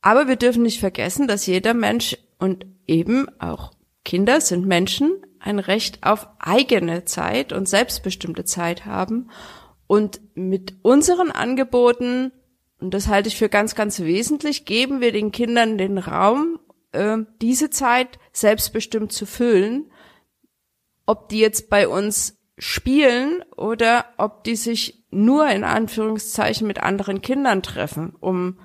aber 0.00 0.28
wir 0.28 0.36
dürfen 0.36 0.62
nicht 0.62 0.78
vergessen, 0.78 1.26
dass 1.26 1.46
jeder 1.46 1.74
Mensch 1.74 2.16
und 2.38 2.66
eben 2.86 3.26
auch 3.40 3.72
Kinder 4.04 4.40
sind 4.40 4.66
Menschen 4.66 5.20
ein 5.40 5.58
Recht 5.58 6.04
auf 6.06 6.28
eigene 6.38 7.04
Zeit 7.04 7.52
und 7.52 7.68
selbstbestimmte 7.68 8.44
Zeit 8.44 8.86
haben. 8.86 9.30
Und 9.86 10.20
mit 10.34 10.76
unseren 10.82 11.30
Angeboten, 11.30 12.32
und 12.80 12.94
das 12.94 13.08
halte 13.08 13.28
ich 13.28 13.36
für 13.36 13.48
ganz, 13.48 13.74
ganz 13.74 14.00
wesentlich, 14.00 14.64
geben 14.64 15.00
wir 15.00 15.12
den 15.12 15.32
Kindern 15.32 15.78
den 15.78 15.98
Raum, 15.98 16.60
äh, 16.92 17.18
diese 17.42 17.70
Zeit 17.70 18.18
selbstbestimmt 18.32 19.12
zu 19.12 19.26
füllen 19.26 19.90
ob 21.08 21.30
die 21.30 21.38
jetzt 21.38 21.70
bei 21.70 21.88
uns 21.88 22.38
spielen 22.58 23.42
oder 23.56 24.04
ob 24.18 24.44
die 24.44 24.56
sich 24.56 25.06
nur 25.10 25.48
in 25.48 25.64
Anführungszeichen 25.64 26.66
mit 26.66 26.82
anderen 26.82 27.22
Kindern 27.22 27.62
treffen, 27.62 28.14
um 28.20 28.58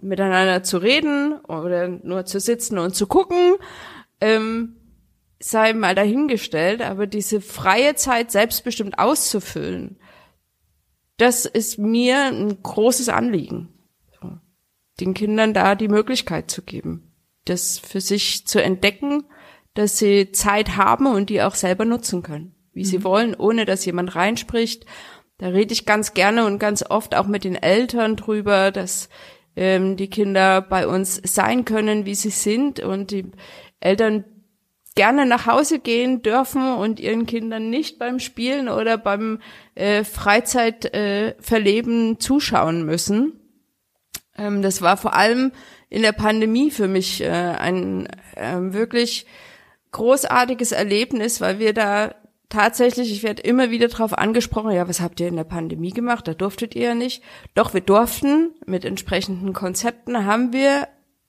miteinander 0.00 0.62
zu 0.62 0.78
reden 0.78 1.40
oder 1.40 1.88
nur 1.88 2.26
zu 2.26 2.38
sitzen 2.38 2.78
und 2.78 2.94
zu 2.94 3.08
gucken, 3.08 3.56
ähm, 4.20 4.76
sei 5.40 5.72
mal 5.72 5.96
dahingestellt, 5.96 6.80
aber 6.80 7.08
diese 7.08 7.40
freie 7.40 7.96
Zeit 7.96 8.30
selbstbestimmt 8.30 9.00
auszufüllen, 9.00 9.98
das 11.16 11.44
ist 11.44 11.76
mir 11.76 12.26
ein 12.26 12.62
großes 12.62 13.08
Anliegen, 13.08 13.68
den 15.00 15.12
Kindern 15.12 15.52
da 15.54 15.74
die 15.74 15.88
Möglichkeit 15.88 16.52
zu 16.52 16.62
geben, 16.62 17.12
das 17.46 17.80
für 17.80 18.00
sich 18.00 18.46
zu 18.46 18.62
entdecken 18.62 19.24
dass 19.74 19.98
sie 19.98 20.32
Zeit 20.32 20.76
haben 20.76 21.06
und 21.06 21.30
die 21.30 21.42
auch 21.42 21.54
selber 21.54 21.84
nutzen 21.84 22.22
können, 22.22 22.54
wie 22.72 22.80
mhm. 22.80 22.88
sie 22.88 23.04
wollen, 23.04 23.34
ohne 23.34 23.64
dass 23.64 23.84
jemand 23.84 24.14
reinspricht. 24.14 24.86
Da 25.38 25.48
rede 25.48 25.72
ich 25.72 25.84
ganz 25.84 26.14
gerne 26.14 26.46
und 26.46 26.58
ganz 26.58 26.84
oft 26.88 27.16
auch 27.16 27.26
mit 27.26 27.44
den 27.44 27.56
Eltern 27.56 28.16
drüber, 28.16 28.70
dass 28.70 29.08
ähm, 29.56 29.96
die 29.96 30.08
Kinder 30.08 30.60
bei 30.60 30.86
uns 30.86 31.20
sein 31.24 31.64
können, 31.64 32.06
wie 32.06 32.14
sie 32.14 32.30
sind 32.30 32.80
und 32.80 33.10
die 33.10 33.26
Eltern 33.80 34.24
gerne 34.94 35.26
nach 35.26 35.46
Hause 35.46 35.80
gehen 35.80 36.22
dürfen 36.22 36.74
und 36.74 37.00
ihren 37.00 37.26
Kindern 37.26 37.68
nicht 37.68 37.98
beim 37.98 38.20
Spielen 38.20 38.68
oder 38.68 38.96
beim 38.96 39.40
äh, 39.74 40.04
Freizeitverleben 40.04 42.12
äh, 42.12 42.18
zuschauen 42.18 42.86
müssen. 42.86 43.40
Ähm, 44.36 44.62
das 44.62 44.82
war 44.82 44.96
vor 44.96 45.14
allem 45.14 45.50
in 45.90 46.02
der 46.02 46.12
Pandemie 46.12 46.70
für 46.70 46.86
mich 46.86 47.22
äh, 47.22 47.28
ein 47.28 48.06
äh, 48.36 48.72
wirklich 48.72 49.26
großartiges 49.94 50.72
Erlebnis, 50.72 51.40
weil 51.40 51.58
wir 51.58 51.72
da 51.72 52.14
tatsächlich, 52.50 53.10
ich 53.10 53.22
werde 53.22 53.42
immer 53.42 53.70
wieder 53.70 53.88
darauf 53.88 54.16
angesprochen, 54.16 54.72
ja, 54.72 54.86
was 54.88 55.00
habt 55.00 55.18
ihr 55.20 55.28
in 55.28 55.36
der 55.36 55.44
Pandemie 55.44 55.90
gemacht? 55.90 56.28
Da 56.28 56.34
durftet 56.34 56.74
ihr 56.74 56.88
ja 56.88 56.94
nicht. 56.94 57.22
Doch, 57.54 57.74
wir 57.74 57.80
durften 57.80 58.52
mit 58.66 58.84
entsprechenden 58.84 59.52
Konzepten, 59.52 60.26
haben 60.26 60.52
wir 60.52 60.88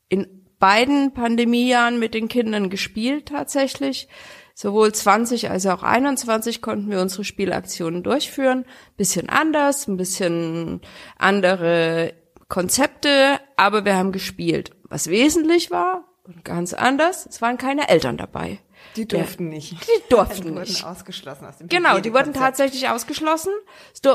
in 0.09 0.27
beiden 0.59 1.13
Pandemiejahren 1.13 1.99
mit 1.99 2.13
den 2.13 2.27
Kindern 2.27 2.69
gespielt 2.69 3.27
tatsächlich. 3.27 4.07
Sowohl 4.53 4.93
20 4.93 5.49
als 5.49 5.65
auch 5.65 5.83
21 5.83 6.61
konnten 6.61 6.89
wir 6.89 7.01
unsere 7.01 7.23
Spielaktionen 7.23 8.03
durchführen. 8.03 8.65
Bisschen 8.95 9.29
anders, 9.29 9.87
ein 9.87 9.97
bisschen 9.97 10.81
andere 11.17 12.13
Konzepte, 12.47 13.39
aber 13.57 13.83
wir 13.83 13.95
haben 13.95 14.11
gespielt. 14.11 14.71
Was 14.83 15.09
wesentlich 15.09 15.71
war, 15.71 16.14
und 16.27 16.43
ganz 16.43 16.73
anders, 16.73 17.25
es 17.27 17.41
waren 17.41 17.57
keine 17.57 17.87
Eltern 17.89 18.17
dabei. 18.17 18.59
Die 18.95 19.07
durften 19.07 19.51
ja, 19.51 19.55
nicht. 19.55 19.73
Die 19.73 20.09
durften 20.09 20.43
die 20.53 20.59
nicht. 20.59 20.83
wurden 20.83 20.91
ausgeschlossen 20.91 21.45
aus 21.45 21.57
dem 21.57 21.67
Genau, 21.69 21.99
die 21.99 22.13
wurden 22.13 22.33
tatsächlich 22.33 22.89
ausgeschlossen. 22.89 23.51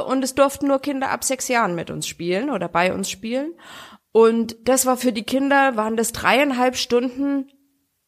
Und 0.07 0.25
es 0.25 0.35
durften 0.35 0.69
nur 0.69 0.81
Kinder 0.81 1.11
ab 1.11 1.25
sechs 1.25 1.49
Jahren 1.49 1.75
mit 1.75 1.91
uns 1.91 2.07
spielen 2.07 2.51
oder 2.51 2.69
bei 2.69 2.93
uns 2.93 3.11
spielen. 3.11 3.55
Und 4.13 4.57
das 4.69 4.87
war 4.87 4.97
für 4.97 5.13
die 5.13 5.23
Kinder, 5.23 5.77
waren 5.77 5.97
das 5.97 6.13
dreieinhalb 6.13 6.77
Stunden 6.77 7.51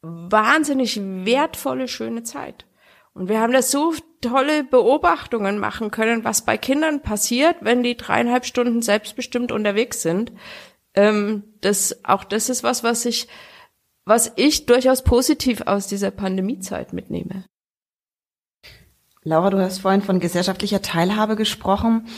wahnsinnig 0.03 1.01
wertvolle, 1.01 1.87
schöne 1.87 2.25
Zeit. 2.25 2.67
Und 3.15 3.29
wir 3.29 3.41
haben 3.41 3.53
da 3.53 3.63
so 3.63 3.95
tolle 4.21 4.65
Beobachtungen 4.65 5.59
machen 5.59 5.91
können, 5.91 6.25
was 6.25 6.45
bei 6.45 6.57
Kindern 6.57 7.03
passiert, 7.03 7.57
wenn 7.61 7.83
die 7.83 7.97
dreieinhalb 7.97 8.47
Stunden 8.47 8.83
selbstbestimmt 8.83 9.53
unterwegs 9.53 10.03
sind. 10.03 10.33
Ähm, 10.95 11.45
das, 11.61 12.05
auch 12.05 12.25
das 12.25 12.49
ist 12.49 12.65
was, 12.65 12.83
was 12.83 13.05
ich 13.05 13.29
was 14.05 14.33
ich 14.37 14.67
durchaus 14.67 15.03
positiv 15.03 15.63
aus 15.63 15.87
dieser 15.87 16.11
Pandemiezeit 16.11 16.93
mitnehme. 16.93 17.45
Laura, 19.25 19.51
du 19.51 19.59
hast 19.59 19.79
vorhin 19.79 20.03
von 20.03 20.19
gesellschaftlicher 20.19 20.83
Teilhabe 20.83 21.37
gesprochen. 21.37 22.09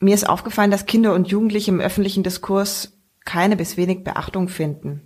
Mir 0.00 0.14
ist 0.14 0.28
aufgefallen, 0.28 0.70
dass 0.70 0.86
Kinder 0.86 1.14
und 1.14 1.28
Jugendliche 1.28 1.70
im 1.70 1.80
öffentlichen 1.80 2.22
Diskurs 2.22 2.92
keine 3.24 3.56
bis 3.56 3.76
wenig 3.76 4.04
Beachtung 4.04 4.48
finden. 4.48 5.00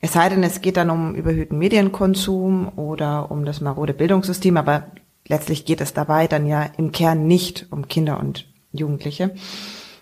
Es 0.00 0.14
sei 0.14 0.28
denn, 0.30 0.42
es 0.42 0.62
geht 0.62 0.78
dann 0.78 0.90
um 0.90 1.14
überhöhten 1.14 1.58
Medienkonsum 1.58 2.72
oder 2.76 3.30
um 3.30 3.44
das 3.44 3.60
marode 3.60 3.92
Bildungssystem, 3.92 4.56
aber 4.56 4.90
letztlich 5.28 5.66
geht 5.66 5.80
es 5.80 5.92
dabei 5.92 6.26
dann 6.26 6.46
ja 6.46 6.62
im 6.78 6.90
Kern 6.90 7.26
nicht 7.26 7.66
um 7.70 7.86
Kinder 7.86 8.18
und 8.18 8.48
Jugendliche. 8.72 9.34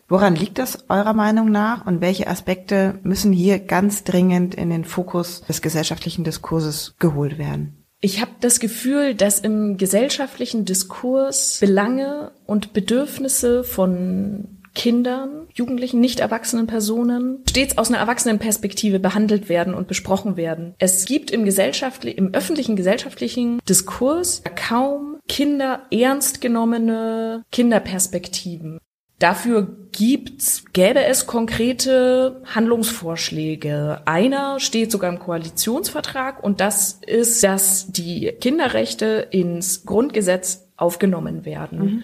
Woran 0.08 0.34
liegt 0.34 0.58
das 0.58 0.88
eurer 0.88 1.12
Meinung 1.12 1.50
nach 1.50 1.86
und 1.86 2.00
welche 2.00 2.28
Aspekte 2.28 2.98
müssen 3.02 3.30
hier 3.30 3.58
ganz 3.58 4.04
dringend 4.04 4.54
in 4.54 4.70
den 4.70 4.84
Fokus 4.84 5.42
des 5.42 5.60
gesellschaftlichen 5.60 6.24
Diskurses 6.24 6.94
geholt 6.98 7.36
werden? 7.36 7.84
Ich 8.00 8.20
habe 8.20 8.30
das 8.40 8.58
Gefühl, 8.58 9.14
dass 9.14 9.40
im 9.40 9.76
gesellschaftlichen 9.76 10.64
Diskurs 10.64 11.58
Belange 11.60 12.32
und 12.46 12.72
Bedürfnisse 12.72 13.64
von 13.64 14.58
Kindern, 14.74 15.48
Jugendlichen, 15.52 16.00
nicht 16.00 16.20
erwachsenen 16.20 16.68
Personen 16.68 17.42
stets 17.48 17.76
aus 17.76 17.88
einer 17.88 17.98
Erwachsenenperspektive 17.98 19.00
behandelt 19.00 19.48
werden 19.48 19.74
und 19.74 19.88
besprochen 19.88 20.36
werden. 20.36 20.74
Es 20.78 21.04
gibt 21.04 21.32
im 21.32 21.44
gesellschaftlichen, 21.44 22.18
im 22.18 22.34
öffentlichen 22.34 22.76
gesellschaftlichen 22.76 23.58
Diskurs 23.68 24.42
kaum 24.54 25.18
Kinder 25.28 25.82
ernst 25.90 26.40
genommene 26.40 27.44
Kinderperspektiven. 27.50 28.78
Dafür 29.18 29.66
gibt's, 29.90 30.64
gäbe 30.72 31.04
es 31.04 31.26
konkrete 31.26 32.40
Handlungsvorschläge. 32.44 34.02
Einer 34.04 34.60
steht 34.60 34.92
sogar 34.92 35.10
im 35.10 35.18
Koalitionsvertrag 35.18 36.42
und 36.42 36.60
das 36.60 37.00
ist, 37.04 37.42
dass 37.42 37.90
die 37.90 38.32
Kinderrechte 38.40 39.26
ins 39.30 39.84
Grundgesetz 39.84 40.68
aufgenommen 40.76 41.44
werden. 41.44 41.78
Mhm. 41.78 42.02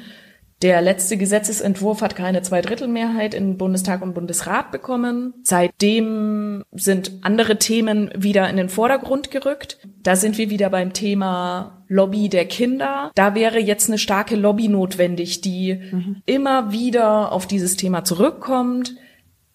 Der 0.63 0.81
letzte 0.81 1.17
Gesetzesentwurf 1.17 2.01
hat 2.01 2.17
keine 2.17 2.43
Zweidrittelmehrheit 2.43 3.35
in 3.35 3.59
Bundestag 3.59 4.03
und 4.03 4.15
Bundesrat 4.15 4.71
bekommen. 4.71 5.35
Seitdem 5.43 6.65
sind 6.73 7.13
andere 7.23 7.59
Themen 7.59 8.11
wieder 8.17 8.49
in 8.49 8.57
den 8.57 8.69
Vordergrund 8.69 9.31
gerückt. 9.31 9.79
Da 10.03 10.17
sind 10.17 10.39
wir 10.39 10.51
wieder 10.51 10.71
beim 10.71 10.93
Thema 10.93 11.85
Lobby 11.89 12.29
der 12.29 12.47
Kinder. 12.47 13.11
Da 13.15 13.35
wäre 13.35 13.59
jetzt 13.59 13.89
eine 13.89 13.99
starke 13.99 14.37
Lobby 14.37 14.69
notwendig, 14.69 15.41
die 15.41 15.75
mhm. 15.75 16.23
immer 16.25 16.73
wieder 16.73 17.33
auf 17.33 17.47
dieses 17.47 17.77
Thema 17.77 18.05
zurückkommt. 18.05 18.95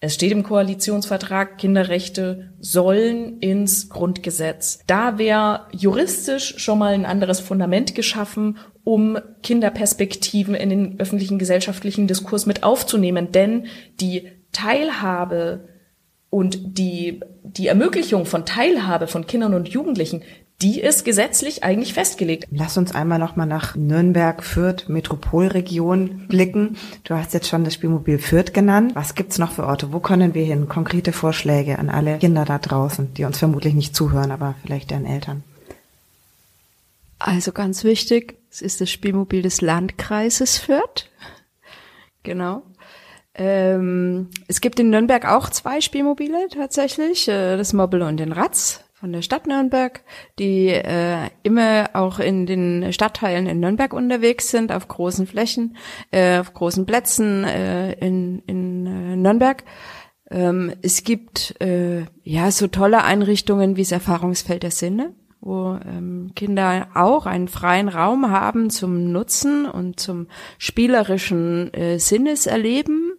Es 0.02 0.14
steht 0.14 0.32
im 0.32 0.42
Koalitionsvertrag, 0.42 1.58
Kinderrechte 1.58 2.54
sollen 2.58 3.38
ins 3.40 3.90
Grundgesetz. 3.90 4.80
Da 4.86 5.18
wäre 5.18 5.66
juristisch 5.72 6.54
schon 6.56 6.78
mal 6.78 6.94
ein 6.94 7.04
anderes 7.04 7.40
Fundament 7.40 7.94
geschaffen, 7.94 8.56
um 8.90 9.20
Kinderperspektiven 9.44 10.56
in 10.56 10.68
den 10.68 10.98
öffentlichen 10.98 11.38
gesellschaftlichen 11.38 12.08
Diskurs 12.08 12.46
mit 12.46 12.64
aufzunehmen. 12.64 13.30
Denn 13.30 13.66
die 14.00 14.26
Teilhabe 14.50 15.68
und 16.28 16.76
die, 16.76 17.20
die 17.44 17.68
Ermöglichung 17.68 18.26
von 18.26 18.44
Teilhabe 18.44 19.06
von 19.06 19.28
Kindern 19.28 19.54
und 19.54 19.68
Jugendlichen, 19.68 20.22
die 20.60 20.80
ist 20.80 21.04
gesetzlich 21.04 21.62
eigentlich 21.62 21.94
festgelegt. 21.94 22.48
Lass 22.50 22.76
uns 22.76 22.92
einmal 22.92 23.20
nochmal 23.20 23.46
nach 23.46 23.76
Nürnberg, 23.76 24.42
Fürth, 24.42 24.88
Metropolregion 24.88 26.26
blicken. 26.26 26.76
Du 27.04 27.14
hast 27.14 27.32
jetzt 27.32 27.46
schon 27.46 27.62
das 27.62 27.74
Spielmobil 27.74 28.18
Fürth 28.18 28.52
genannt. 28.52 28.96
Was 28.96 29.14
gibt's 29.14 29.38
noch 29.38 29.52
für 29.52 29.66
Orte? 29.66 29.92
Wo 29.92 30.00
können 30.00 30.34
wir 30.34 30.44
hin? 30.44 30.68
Konkrete 30.68 31.12
Vorschläge 31.12 31.78
an 31.78 31.90
alle 31.90 32.18
Kinder 32.18 32.44
da 32.44 32.58
draußen, 32.58 33.14
die 33.14 33.22
uns 33.22 33.38
vermutlich 33.38 33.74
nicht 33.74 33.94
zuhören, 33.94 34.32
aber 34.32 34.56
vielleicht 34.64 34.90
deren 34.90 35.06
Eltern. 35.06 35.44
Also 37.20 37.52
ganz 37.52 37.84
wichtig, 37.84 38.39
es 38.50 38.62
ist 38.62 38.80
das 38.80 38.90
Spielmobil 38.90 39.42
des 39.42 39.60
Landkreises 39.60 40.58
Fürth. 40.58 41.08
Genau. 42.22 42.62
Ähm, 43.34 44.28
es 44.48 44.60
gibt 44.60 44.80
in 44.80 44.90
Nürnberg 44.90 45.24
auch 45.26 45.48
zwei 45.50 45.80
Spielmobile 45.80 46.48
tatsächlich, 46.52 47.28
äh, 47.28 47.56
das 47.56 47.72
Mobbel 47.72 48.02
und 48.02 48.18
den 48.18 48.32
Ratz 48.32 48.84
von 48.92 49.12
der 49.12 49.22
Stadt 49.22 49.46
Nürnberg, 49.46 50.02
die 50.38 50.68
äh, 50.68 51.30
immer 51.42 51.90
auch 51.94 52.18
in 52.18 52.44
den 52.44 52.92
Stadtteilen 52.92 53.46
in 53.46 53.60
Nürnberg 53.60 53.94
unterwegs 53.94 54.50
sind, 54.50 54.72
auf 54.72 54.88
großen 54.88 55.26
Flächen, 55.26 55.76
äh, 56.10 56.38
auf 56.38 56.52
großen 56.52 56.84
Plätzen 56.84 57.44
äh, 57.44 57.92
in, 57.94 58.40
in 58.46 58.86
äh, 58.86 59.16
Nürnberg. 59.16 59.64
Ähm, 60.30 60.74
es 60.82 61.02
gibt 61.02 61.58
äh, 61.62 62.04
ja 62.24 62.50
so 62.50 62.66
tolle 62.66 63.02
Einrichtungen 63.02 63.76
wie 63.76 63.82
das 63.82 63.92
Erfahrungsfeld 63.92 64.64
der 64.64 64.70
Sinne, 64.70 65.14
wo 65.40 65.78
ähm, 65.86 66.32
Kinder 66.36 66.88
auch 66.94 67.26
einen 67.26 67.48
freien 67.48 67.88
Raum 67.88 68.30
haben 68.30 68.70
zum 68.70 69.10
Nutzen 69.10 69.66
und 69.66 69.98
zum 69.98 70.28
spielerischen 70.58 71.72
äh, 71.72 71.98
Sinneserleben. 71.98 73.18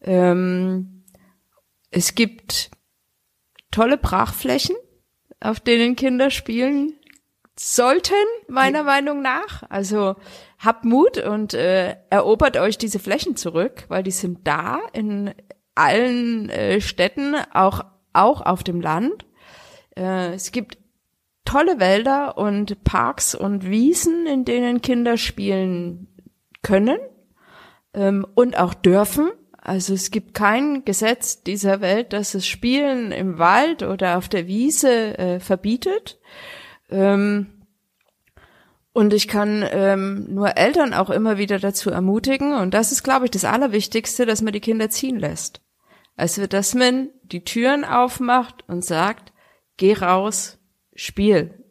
Ähm, 0.00 1.04
es 1.90 2.14
gibt 2.14 2.70
tolle 3.70 3.98
Brachflächen, 3.98 4.76
auf 5.40 5.60
denen 5.60 5.96
Kinder 5.96 6.30
spielen 6.30 6.94
sollten, 7.58 8.14
meiner 8.48 8.82
Meinung 8.82 9.22
nach. 9.22 9.62
Also 9.68 10.16
habt 10.58 10.84
Mut 10.84 11.18
und 11.18 11.54
äh, 11.54 11.96
erobert 12.10 12.56
euch 12.58 12.78
diese 12.78 12.98
Flächen 12.98 13.36
zurück, 13.36 13.84
weil 13.88 14.02
die 14.02 14.10
sind 14.10 14.46
da 14.46 14.80
in 14.92 15.34
allen 15.74 16.48
äh, 16.50 16.80
Städten, 16.80 17.34
auch, 17.52 17.84
auch 18.12 18.40
auf 18.40 18.62
dem 18.62 18.80
Land. 18.80 19.26
Äh, 19.96 20.34
es 20.34 20.52
gibt 20.52 20.78
tolle 21.46 21.80
Wälder 21.80 22.36
und 22.36 22.84
Parks 22.84 23.34
und 23.34 23.68
Wiesen, 23.68 24.26
in 24.26 24.44
denen 24.44 24.82
Kinder 24.82 25.16
spielen 25.16 26.08
können 26.62 26.98
ähm, 27.94 28.26
und 28.34 28.58
auch 28.58 28.74
dürfen. 28.74 29.30
Also 29.66 29.94
es 29.94 30.10
gibt 30.10 30.34
kein 30.34 30.84
Gesetz 30.84 31.42
dieser 31.42 31.80
Welt, 31.80 32.12
das 32.12 32.32
das 32.32 32.46
Spielen 32.46 33.10
im 33.10 33.38
Wald 33.38 33.82
oder 33.82 34.18
auf 34.18 34.28
der 34.28 34.46
Wiese 34.46 35.18
äh, 35.18 35.40
verbietet. 35.40 36.20
Ähm, 36.90 37.46
und 38.92 39.12
ich 39.12 39.28
kann 39.28 39.64
ähm, 39.72 40.26
nur 40.32 40.56
Eltern 40.56 40.94
auch 40.94 41.10
immer 41.10 41.36
wieder 41.36 41.58
dazu 41.58 41.90
ermutigen, 41.90 42.54
und 42.54 42.72
das 42.72 42.92
ist, 42.92 43.02
glaube 43.02 43.26
ich, 43.26 43.30
das 43.30 43.44
Allerwichtigste, 43.44 44.24
dass 44.24 44.40
man 44.40 44.54
die 44.54 44.60
Kinder 44.60 44.88
ziehen 44.88 45.18
lässt. 45.18 45.60
Also, 46.16 46.46
dass 46.46 46.74
man 46.74 47.10
die 47.22 47.44
Türen 47.44 47.84
aufmacht 47.84 48.64
und 48.68 48.84
sagt, 48.84 49.34
geh 49.76 49.92
raus, 49.92 50.55
spiel. 50.96 51.64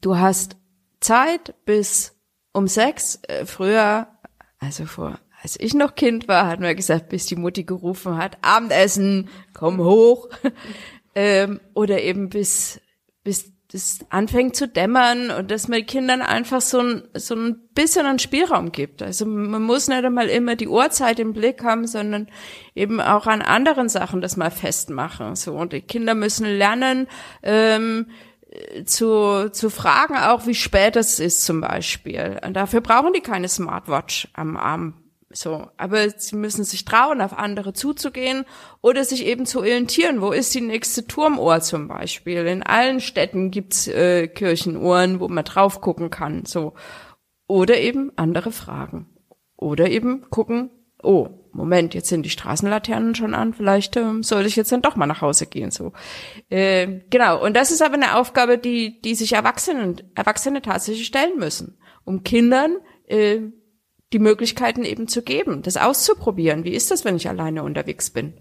Du 0.00 0.16
hast 0.16 0.56
Zeit 1.00 1.54
bis 1.64 2.18
um 2.52 2.66
sechs, 2.66 3.20
äh, 3.28 3.44
früher, 3.44 4.08
also 4.58 4.86
vor 4.86 5.20
als 5.40 5.58
ich 5.58 5.74
noch 5.74 5.94
Kind 5.94 6.28
war, 6.28 6.46
hat 6.46 6.60
man 6.60 6.74
gesagt, 6.74 7.08
bis 7.08 7.26
die 7.26 7.36
Mutti 7.36 7.64
gerufen 7.64 8.16
hat, 8.16 8.38
Abendessen, 8.42 9.28
komm 9.54 9.78
hoch. 9.78 10.28
ähm, 11.14 11.60
oder 11.74 12.02
eben 12.02 12.28
bis, 12.28 12.80
bis 13.22 13.52
das 13.70 13.98
anfängt 14.08 14.56
zu 14.56 14.66
dämmern 14.66 15.30
und 15.30 15.50
dass 15.50 15.68
man 15.68 15.84
Kindern 15.84 16.22
einfach 16.22 16.62
so 16.62 16.80
ein, 16.80 17.02
so 17.12 17.34
ein 17.34 17.68
bisschen 17.74 18.06
einen 18.06 18.18
Spielraum 18.18 18.72
gibt. 18.72 19.02
Also 19.02 19.26
man 19.26 19.62
muss 19.62 19.88
nicht 19.88 20.04
einmal 20.04 20.28
immer 20.28 20.56
die 20.56 20.68
Uhrzeit 20.68 21.18
im 21.18 21.34
Blick 21.34 21.62
haben, 21.62 21.86
sondern 21.86 22.28
eben 22.74 22.98
auch 22.98 23.26
an 23.26 23.42
anderen 23.42 23.90
Sachen 23.90 24.22
das 24.22 24.38
mal 24.38 24.50
festmachen. 24.50 25.36
So 25.36 25.54
und 25.54 25.74
die 25.74 25.82
Kinder 25.82 26.14
müssen 26.14 26.46
lernen, 26.46 27.08
ähm, 27.42 28.06
zu, 28.86 29.50
zu 29.50 29.68
fragen 29.68 30.16
auch, 30.16 30.46
wie 30.46 30.54
spät 30.54 30.96
es 30.96 31.20
ist 31.20 31.44
zum 31.44 31.60
Beispiel. 31.60 32.40
Und 32.42 32.54
dafür 32.54 32.80
brauchen 32.80 33.12
die 33.12 33.20
keine 33.20 33.48
Smartwatch 33.48 34.28
am 34.32 34.56
Arm 34.56 34.94
so, 35.30 35.68
aber 35.76 36.08
sie 36.08 36.36
müssen 36.36 36.64
sich 36.64 36.86
trauen, 36.86 37.20
auf 37.20 37.36
andere 37.36 37.74
zuzugehen 37.74 38.46
oder 38.80 39.04
sich 39.04 39.26
eben 39.26 39.44
zu 39.44 39.58
orientieren. 39.58 40.22
Wo 40.22 40.32
ist 40.32 40.54
die 40.54 40.62
nächste 40.62 41.06
Turmuhr 41.06 41.60
zum 41.60 41.86
Beispiel? 41.86 42.46
In 42.46 42.62
allen 42.62 43.00
Städten 43.00 43.50
gibt's 43.50 43.88
äh, 43.88 44.28
Kirchenuhren, 44.28 45.20
wo 45.20 45.28
man 45.28 45.44
drauf 45.44 45.82
gucken 45.82 46.08
kann. 46.08 46.46
So 46.46 46.72
oder 47.46 47.78
eben 47.78 48.10
andere 48.16 48.52
Fragen 48.52 49.06
oder 49.56 49.90
eben 49.90 50.30
gucken. 50.30 50.70
Oh, 51.02 51.28
Moment, 51.52 51.94
jetzt 51.94 52.08
sind 52.08 52.24
die 52.24 52.30
Straßenlaternen 52.30 53.14
schon 53.14 53.34
an. 53.34 53.52
Vielleicht 53.52 53.96
ähm, 53.96 54.22
soll 54.22 54.46
ich 54.46 54.56
jetzt 54.56 54.72
dann 54.72 54.82
doch 54.82 54.96
mal 54.96 55.06
nach 55.06 55.20
Hause 55.20 55.46
gehen. 55.46 55.70
So, 55.70 55.92
äh, 56.48 57.00
genau. 57.10 57.44
Und 57.44 57.54
das 57.54 57.70
ist 57.70 57.82
aber 57.82 57.94
eine 57.94 58.16
Aufgabe, 58.16 58.56
die 58.56 59.00
die 59.02 59.14
sich 59.14 59.34
Erwachsene 59.34 59.96
Erwachsene 60.14 60.62
tatsächlich 60.62 61.06
stellen 61.06 61.38
müssen, 61.38 61.78
um 62.04 62.22
Kindern 62.22 62.76
äh, 63.06 63.40
die 64.12 64.18
Möglichkeiten 64.18 64.84
eben 64.84 65.06
zu 65.06 65.22
geben, 65.22 65.62
das 65.62 65.76
auszuprobieren. 65.76 66.64
Wie 66.64 66.72
ist 66.72 66.90
das, 66.90 67.04
wenn 67.04 67.16
ich 67.16 67.28
alleine 67.28 67.62
unterwegs 67.62 68.10
bin? 68.10 68.34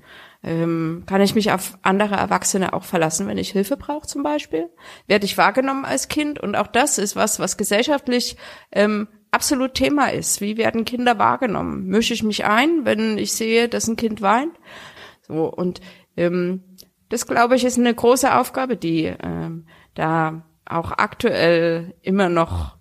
Ähm, 0.44 1.04
kann 1.08 1.22
ich 1.22 1.36
mich 1.36 1.52
auf 1.52 1.78
andere 1.82 2.16
Erwachsene 2.16 2.74
auch 2.74 2.84
verlassen, 2.84 3.28
wenn 3.28 3.38
ich 3.38 3.52
Hilfe 3.52 3.76
brauche 3.76 4.08
zum 4.08 4.24
Beispiel? 4.24 4.70
Werde 5.08 5.26
ich 5.26 5.38
wahrgenommen 5.38 5.84
als 5.84 6.08
Kind? 6.08 6.40
Und 6.40 6.56
auch 6.56 6.68
das 6.68 6.98
ist 6.98 7.16
was, 7.16 7.40
was 7.40 7.58
gesellschaftlich 7.58 8.38
ähm, 8.72 9.10
absolut 9.32 9.74
Thema 9.74 10.14
ist. 10.14 10.40
Wie 10.40 10.58
werden 10.58 10.86
Kinder 10.86 11.18
wahrgenommen? 11.18 11.88
Mische 11.88 12.14
ich 12.14 12.24
mich 12.24 12.46
ein, 12.46 12.86
wenn 12.86 13.18
ich 13.18 13.34
sehe, 13.34 13.68
dass 13.68 13.88
ein 13.88 13.98
Kind 13.98 14.22
weint? 14.22 14.54
So 15.28 15.52
und 15.52 15.82
ähm, 16.16 16.64
das 17.10 17.28
glaube 17.28 17.56
ich 17.56 17.66
ist 17.66 17.78
eine 17.78 17.94
große 17.94 18.34
Aufgabe, 18.34 18.78
die 18.78 19.06
ähm, 19.06 19.66
da 19.96 20.46
auch 20.66 20.92
aktuell 20.92 21.96
immer 22.02 22.30
noch 22.30 22.78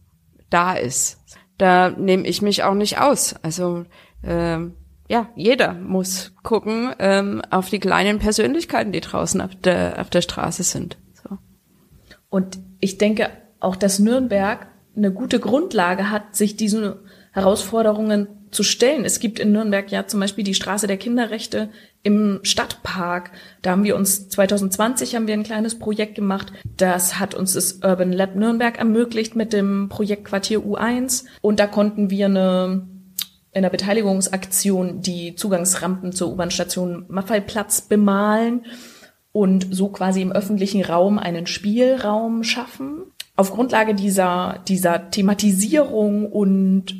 da 0.51 0.75
ist. 0.75 1.21
Da 1.59 1.91
nehme 1.91 2.27
ich 2.27 2.43
mich 2.43 2.63
auch 2.63 2.75
nicht 2.75 2.99
aus. 2.99 3.35
Also 3.43 3.85
ähm, 4.23 4.75
ja, 5.09 5.31
jeder 5.37 5.75
muss 5.75 6.33
gucken 6.43 6.93
ähm, 6.99 7.43
auf 7.51 7.71
die 7.71 7.79
kleinen 7.79 8.19
Persönlichkeiten, 8.19 8.93
die 8.93 9.01
draußen 9.01 9.41
auf 9.41 9.55
der, 9.55 10.01
auf 10.01 10.11
der 10.11 10.23
Straße 10.23 10.63
sind. 10.63 10.99
So. 11.23 11.39
Und 12.29 12.59
ich 12.81 12.99
denke 12.99 13.31
auch, 13.61 13.77
dass 13.77 13.99
Nürnberg 13.99 14.67
eine 14.97 15.13
gute 15.13 15.41
Grundlage 15.41 16.11
hat, 16.11 16.35
sich 16.35 16.57
diesen 16.57 16.95
Herausforderungen 17.33 18.29
zu 18.51 18.63
stellen. 18.63 19.05
Es 19.05 19.21
gibt 19.21 19.39
in 19.39 19.53
Nürnberg 19.53 19.91
ja 19.91 20.07
zum 20.07 20.21
Beispiel 20.21 20.45
die 20.45 20.55
Straße 20.55 20.87
der 20.87 20.97
Kinderrechte 20.97 21.69
im 22.07 22.39
Stadtpark. 22.45 23.33
Da 23.63 23.73
haben 23.73 23.83
wir 23.83 23.97
uns 23.97 24.29
2020 24.29 25.17
haben 25.17 25.27
wir 25.27 25.35
ein 25.35 25.43
kleines 25.43 25.77
Projekt 25.77 26.15
gemacht. 26.15 26.53
Das 26.77 27.19
hat 27.19 27.35
uns 27.35 27.55
das 27.55 27.81
Urban 27.83 28.13
Lab 28.13 28.37
Nürnberg 28.37 28.79
ermöglicht 28.79 29.35
mit 29.35 29.53
dem 29.53 29.89
Projekt 29.89 30.25
Quartier 30.25 30.61
U1 30.61 31.25
und 31.41 31.59
da 31.59 31.67
konnten 31.67 32.09
wir 32.09 32.27
eine 32.27 32.87
in 33.53 33.63
der 33.63 33.71
Beteiligungsaktion 33.71 35.01
die 35.01 35.35
Zugangsrampen 35.35 36.13
zur 36.13 36.31
U-Bahn-Station 36.31 37.07
Maffeiplatz 37.09 37.81
bemalen 37.81 38.67
und 39.33 39.67
so 39.75 39.89
quasi 39.89 40.21
im 40.21 40.31
öffentlichen 40.31 40.85
Raum 40.85 41.19
einen 41.19 41.47
Spielraum 41.47 42.45
schaffen. 42.45 43.03
Auf 43.35 43.51
Grundlage 43.51 43.95
dieser, 43.95 44.63
dieser 44.69 45.11
Thematisierung 45.11 46.31
und 46.31 46.95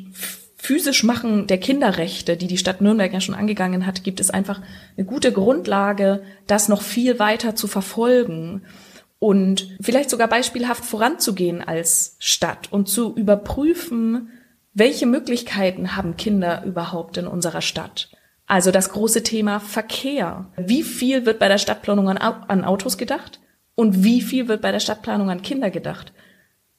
physisch 0.67 1.05
Machen 1.05 1.47
der 1.47 1.59
Kinderrechte, 1.59 2.35
die 2.35 2.47
die 2.47 2.57
Stadt 2.57 2.81
Nürnberg 2.81 3.13
ja 3.13 3.21
schon 3.21 3.35
angegangen 3.35 3.85
hat, 3.85 4.03
gibt 4.03 4.19
es 4.19 4.29
einfach 4.29 4.59
eine 4.97 5.05
gute 5.05 5.31
Grundlage, 5.31 6.23
das 6.45 6.67
noch 6.67 6.81
viel 6.81 7.19
weiter 7.19 7.55
zu 7.55 7.67
verfolgen 7.67 8.63
und 9.17 9.77
vielleicht 9.79 10.09
sogar 10.09 10.27
beispielhaft 10.27 10.83
voranzugehen 10.83 11.63
als 11.63 12.17
Stadt 12.19 12.67
und 12.69 12.89
zu 12.89 13.15
überprüfen, 13.15 14.27
welche 14.73 15.05
Möglichkeiten 15.05 15.95
haben 15.95 16.17
Kinder 16.17 16.65
überhaupt 16.65 17.15
in 17.15 17.27
unserer 17.27 17.61
Stadt? 17.61 18.11
Also 18.45 18.71
das 18.71 18.89
große 18.89 19.23
Thema 19.23 19.61
Verkehr. 19.61 20.51
Wie 20.57 20.83
viel 20.83 21.25
wird 21.25 21.39
bei 21.39 21.47
der 21.47 21.59
Stadtplanung 21.59 22.09
an, 22.09 22.17
an 22.17 22.65
Autos 22.65 22.97
gedacht? 22.97 23.39
Und 23.75 24.03
wie 24.03 24.19
viel 24.19 24.49
wird 24.49 24.61
bei 24.61 24.73
der 24.73 24.81
Stadtplanung 24.81 25.29
an 25.29 25.41
Kinder 25.41 25.69
gedacht? 25.69 26.11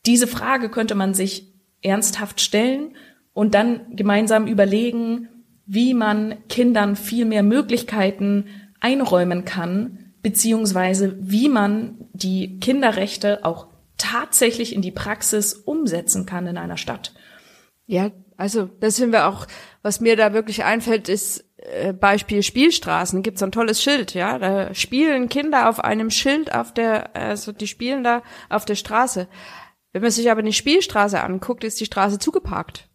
Diese 0.04 0.26
Frage 0.26 0.68
könnte 0.68 0.94
man 0.94 1.14
sich 1.14 1.54
ernsthaft 1.80 2.42
stellen 2.42 2.94
und 3.38 3.54
dann 3.54 3.94
gemeinsam 3.94 4.48
überlegen, 4.48 5.28
wie 5.64 5.94
man 5.94 6.34
Kindern 6.48 6.96
viel 6.96 7.24
mehr 7.24 7.44
Möglichkeiten 7.44 8.46
einräumen 8.80 9.44
kann, 9.44 10.12
beziehungsweise 10.22 11.16
wie 11.20 11.48
man 11.48 12.08
die 12.12 12.58
Kinderrechte 12.58 13.44
auch 13.44 13.68
tatsächlich 13.96 14.74
in 14.74 14.82
die 14.82 14.90
Praxis 14.90 15.54
umsetzen 15.54 16.26
kann 16.26 16.48
in 16.48 16.58
einer 16.58 16.76
Stadt. 16.76 17.14
Ja, 17.86 18.10
also 18.36 18.70
das 18.80 18.96
sind 18.96 19.12
wir 19.12 19.28
auch, 19.28 19.46
was 19.82 20.00
mir 20.00 20.16
da 20.16 20.32
wirklich 20.32 20.64
einfällt, 20.64 21.08
ist 21.08 21.44
äh, 21.58 21.92
Beispiel 21.92 22.42
Spielstraßen. 22.42 23.22
Gibt's 23.22 23.44
ein 23.44 23.52
tolles 23.52 23.80
Schild, 23.80 24.14
ja. 24.14 24.40
Da 24.40 24.74
spielen 24.74 25.28
Kinder 25.28 25.68
auf 25.68 25.78
einem 25.84 26.10
Schild 26.10 26.52
auf 26.52 26.74
der, 26.74 27.14
also 27.14 27.52
die 27.52 27.68
spielen 27.68 28.02
da 28.02 28.24
auf 28.48 28.64
der 28.64 28.74
Straße. 28.74 29.28
Wenn 29.92 30.02
man 30.02 30.10
sich 30.10 30.28
aber 30.28 30.42
die 30.42 30.52
Spielstraße 30.52 31.22
anguckt, 31.22 31.62
ist 31.62 31.78
die 31.78 31.86
Straße 31.86 32.18
zugeparkt. 32.18 32.87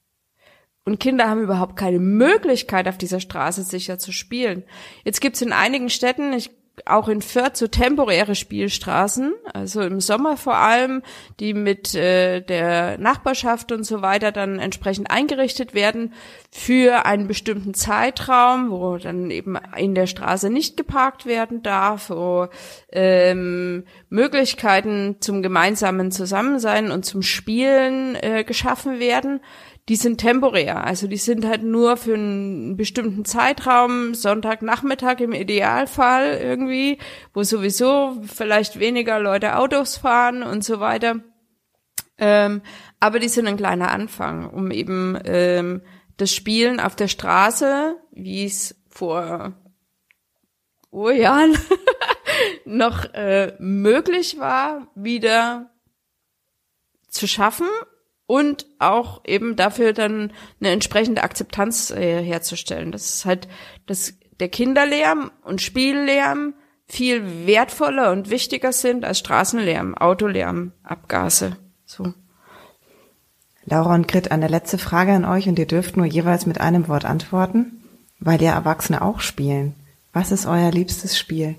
Und 0.86 0.99
Kinder 0.99 1.29
haben 1.29 1.41
überhaupt 1.41 1.77
keine 1.77 1.99
Möglichkeit, 1.99 2.88
auf 2.88 2.97
dieser 2.97 3.21
Straße 3.21 3.63
sicher 3.63 3.99
zu 3.99 4.11
spielen. 4.11 4.63
Jetzt 5.05 5.21
gibt's 5.21 5.41
in 5.41 5.53
einigen 5.53 5.89
Städten, 5.89 6.34
ich 6.34 6.51
auch 6.86 7.07
in 7.07 7.21
Fürth 7.21 7.55
so 7.55 7.67
temporäre 7.67 8.34
Spielstraßen, 8.34 9.34
also 9.53 9.81
im 9.81 9.99
Sommer 9.99 10.38
vor 10.38 10.55
allem, 10.55 11.03
die 11.39 11.53
mit 11.53 11.93
äh, 11.93 12.41
der 12.41 12.97
Nachbarschaft 12.97 13.71
und 13.71 13.84
so 13.84 14.01
weiter 14.01 14.31
dann 14.31 14.57
entsprechend 14.57 15.11
eingerichtet 15.11 15.75
werden 15.75 16.13
für 16.51 17.05
einen 17.05 17.27
bestimmten 17.27 17.75
Zeitraum, 17.75 18.71
wo 18.71 18.97
dann 18.97 19.29
eben 19.29 19.55
in 19.77 19.93
der 19.93 20.07
Straße 20.07 20.49
nicht 20.49 20.75
geparkt 20.75 21.27
werden 21.27 21.61
darf, 21.61 22.09
wo 22.09 22.47
ähm, 22.91 23.86
Möglichkeiten 24.09 25.17
zum 25.19 25.43
gemeinsamen 25.43 26.11
Zusammensein 26.11 26.89
und 26.89 27.05
zum 27.05 27.21
Spielen 27.21 28.15
äh, 28.15 28.43
geschaffen 28.43 28.99
werden 28.99 29.41
die 29.89 29.95
sind 29.97 30.19
temporär. 30.19 30.86
Also 30.86 31.07
die 31.07 31.17
sind 31.17 31.45
halt 31.45 31.63
nur 31.63 31.97
für 31.97 32.13
einen 32.13 32.77
bestimmten 32.77 33.25
Zeitraum, 33.25 34.13
Sonntagnachmittag 34.13 35.19
im 35.19 35.34
Idealfall 35.34 36.39
irgendwie, 36.41 36.99
wo 37.34 37.43
sowieso 37.43 38.21
vielleicht 38.25 38.79
weniger 38.79 39.19
Leute 39.19 39.57
Autos 39.57 39.97
fahren 39.97 40.41
und 40.41 40.63
so 40.63 40.79
weiter. 40.79 41.17
Ähm, 42.17 42.61
aber 42.99 43.19
die 43.19 43.27
sind 43.27 43.47
ein 43.47 43.57
kleiner 43.57 43.91
Anfang, 43.91 44.49
um 44.49 44.71
eben 44.71 45.19
ähm, 45.25 45.81
das 46.15 46.34
Spielen 46.34 46.79
auf 46.79 46.95
der 46.95 47.09
Straße, 47.09 47.97
wie 48.11 48.45
es 48.45 48.81
vor 48.89 49.53
oh 50.91 51.09
Jahren 51.09 51.57
noch 52.65 53.03
äh, 53.13 53.55
möglich 53.59 54.39
war, 54.39 54.88
wieder 54.95 55.71
zu 57.09 57.27
schaffen 57.27 57.67
und 58.26 58.65
auch 58.80 59.21
eben 59.26 59.55
dafür 59.55 59.93
dann 59.93 60.32
eine 60.59 60.69
entsprechende 60.69 61.24
Akzeptanz 61.24 61.91
äh, 61.91 62.24
herzustellen. 62.24 62.91
Das 62.91 63.15
ist 63.15 63.26
halt 63.26 63.47
dass 63.86 64.13
der 64.39 64.49
Kinderlärm 64.49 65.32
und 65.43 65.61
Spiellärm 65.61 66.53
viel 66.88 67.47
wertvoller 67.47 68.11
und 68.11 68.30
wichtiger 68.30 68.71
sind 68.71 69.05
als 69.05 69.19
Straßenlärm, 69.19 69.95
Autolärm, 69.95 70.74
Abgase. 70.84 71.57
So. 71.86 72.13
Laura 73.65 73.95
und 73.95 74.07
Grit, 74.07 74.32
eine 74.32 74.47
letzte 74.47 74.78
Frage 74.78 75.13
an 75.13 75.26
euch 75.26 75.47
und 75.47 75.57
ihr 75.57 75.65
dürft 75.65 75.95
nur 75.97 76.05
jeweils 76.05 76.45
mit 76.45 76.59
einem 76.59 76.88
Wort 76.88 77.05
antworten, 77.05 77.84
weil 78.19 78.41
ja 78.41 78.53
Erwachsene 78.53 79.01
auch 79.01 79.21
spielen. 79.21 79.76
Was 80.11 80.32
ist 80.32 80.45
euer 80.45 80.71
liebstes 80.71 81.17
Spiel? 81.17 81.55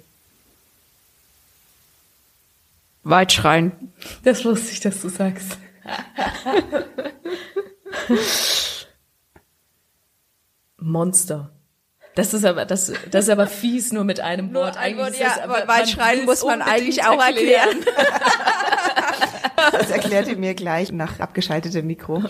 Weitschreien. 3.03 3.73
Das 4.23 4.45
wusste 4.45 4.73
ich, 4.73 4.81
dass 4.81 5.01
du 5.01 5.09
sagst. 5.09 5.59
Monster. 10.79 11.51
Das 12.15 12.33
ist 12.33 12.45
aber 12.45 12.65
das, 12.65 12.93
das 13.11 13.25
ist 13.25 13.31
aber 13.31 13.49
fies 13.49 13.93
nur 13.93 14.05
mit 14.05 14.21
einem 14.21 14.53
nur 14.53 14.63
Wort. 14.63 14.77
Ein 14.77 14.97
Wort, 14.99 15.19
ja, 15.19 15.37
aber 15.43 15.67
weit 15.67 15.89
schreien 15.89 16.25
muss 16.25 16.45
man 16.45 16.63
eigentlich 16.63 17.05
auch 17.05 17.21
erklären. 17.21 17.85
das 19.73 19.91
erklärt 19.91 20.29
ihr 20.29 20.37
mir 20.37 20.55
gleich 20.55 20.93
nach 20.93 21.19
abgeschaltetem 21.19 21.85
Mikro. 21.87 22.23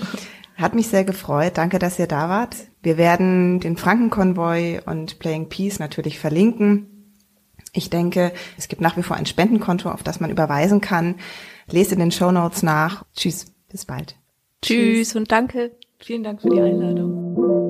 Hat 0.56 0.74
mich 0.74 0.88
sehr 0.88 1.04
gefreut. 1.04 1.58
Danke, 1.58 1.78
dass 1.78 1.98
ihr 1.98 2.06
da 2.06 2.30
wart. 2.30 2.56
Wir 2.82 2.96
werden 2.96 3.60
den 3.60 3.76
Frankenkonvoi 3.76 4.80
und 4.86 5.18
Playing 5.18 5.50
Peace 5.50 5.78
natürlich 5.78 6.18
verlinken. 6.18 7.12
Ich 7.72 7.90
denke, 7.90 8.32
es 8.56 8.68
gibt 8.68 8.80
nach 8.80 8.96
wie 8.96 9.02
vor 9.02 9.16
ein 9.16 9.26
Spendenkonto, 9.26 9.90
auf 9.90 10.02
das 10.02 10.20
man 10.20 10.30
überweisen 10.30 10.80
kann. 10.80 11.16
Lest 11.70 11.92
in 11.92 11.98
den 11.98 12.10
Show 12.10 12.30
Notes 12.30 12.62
nach. 12.62 13.04
Tschüss, 13.14 13.46
bis 13.68 13.84
bald. 13.84 14.16
Tschüss 14.62 15.14
und 15.16 15.30
danke. 15.30 15.72
Vielen 15.98 16.22
Dank 16.22 16.42
für 16.42 16.50
die 16.50 16.60
Einladung. 16.60 17.63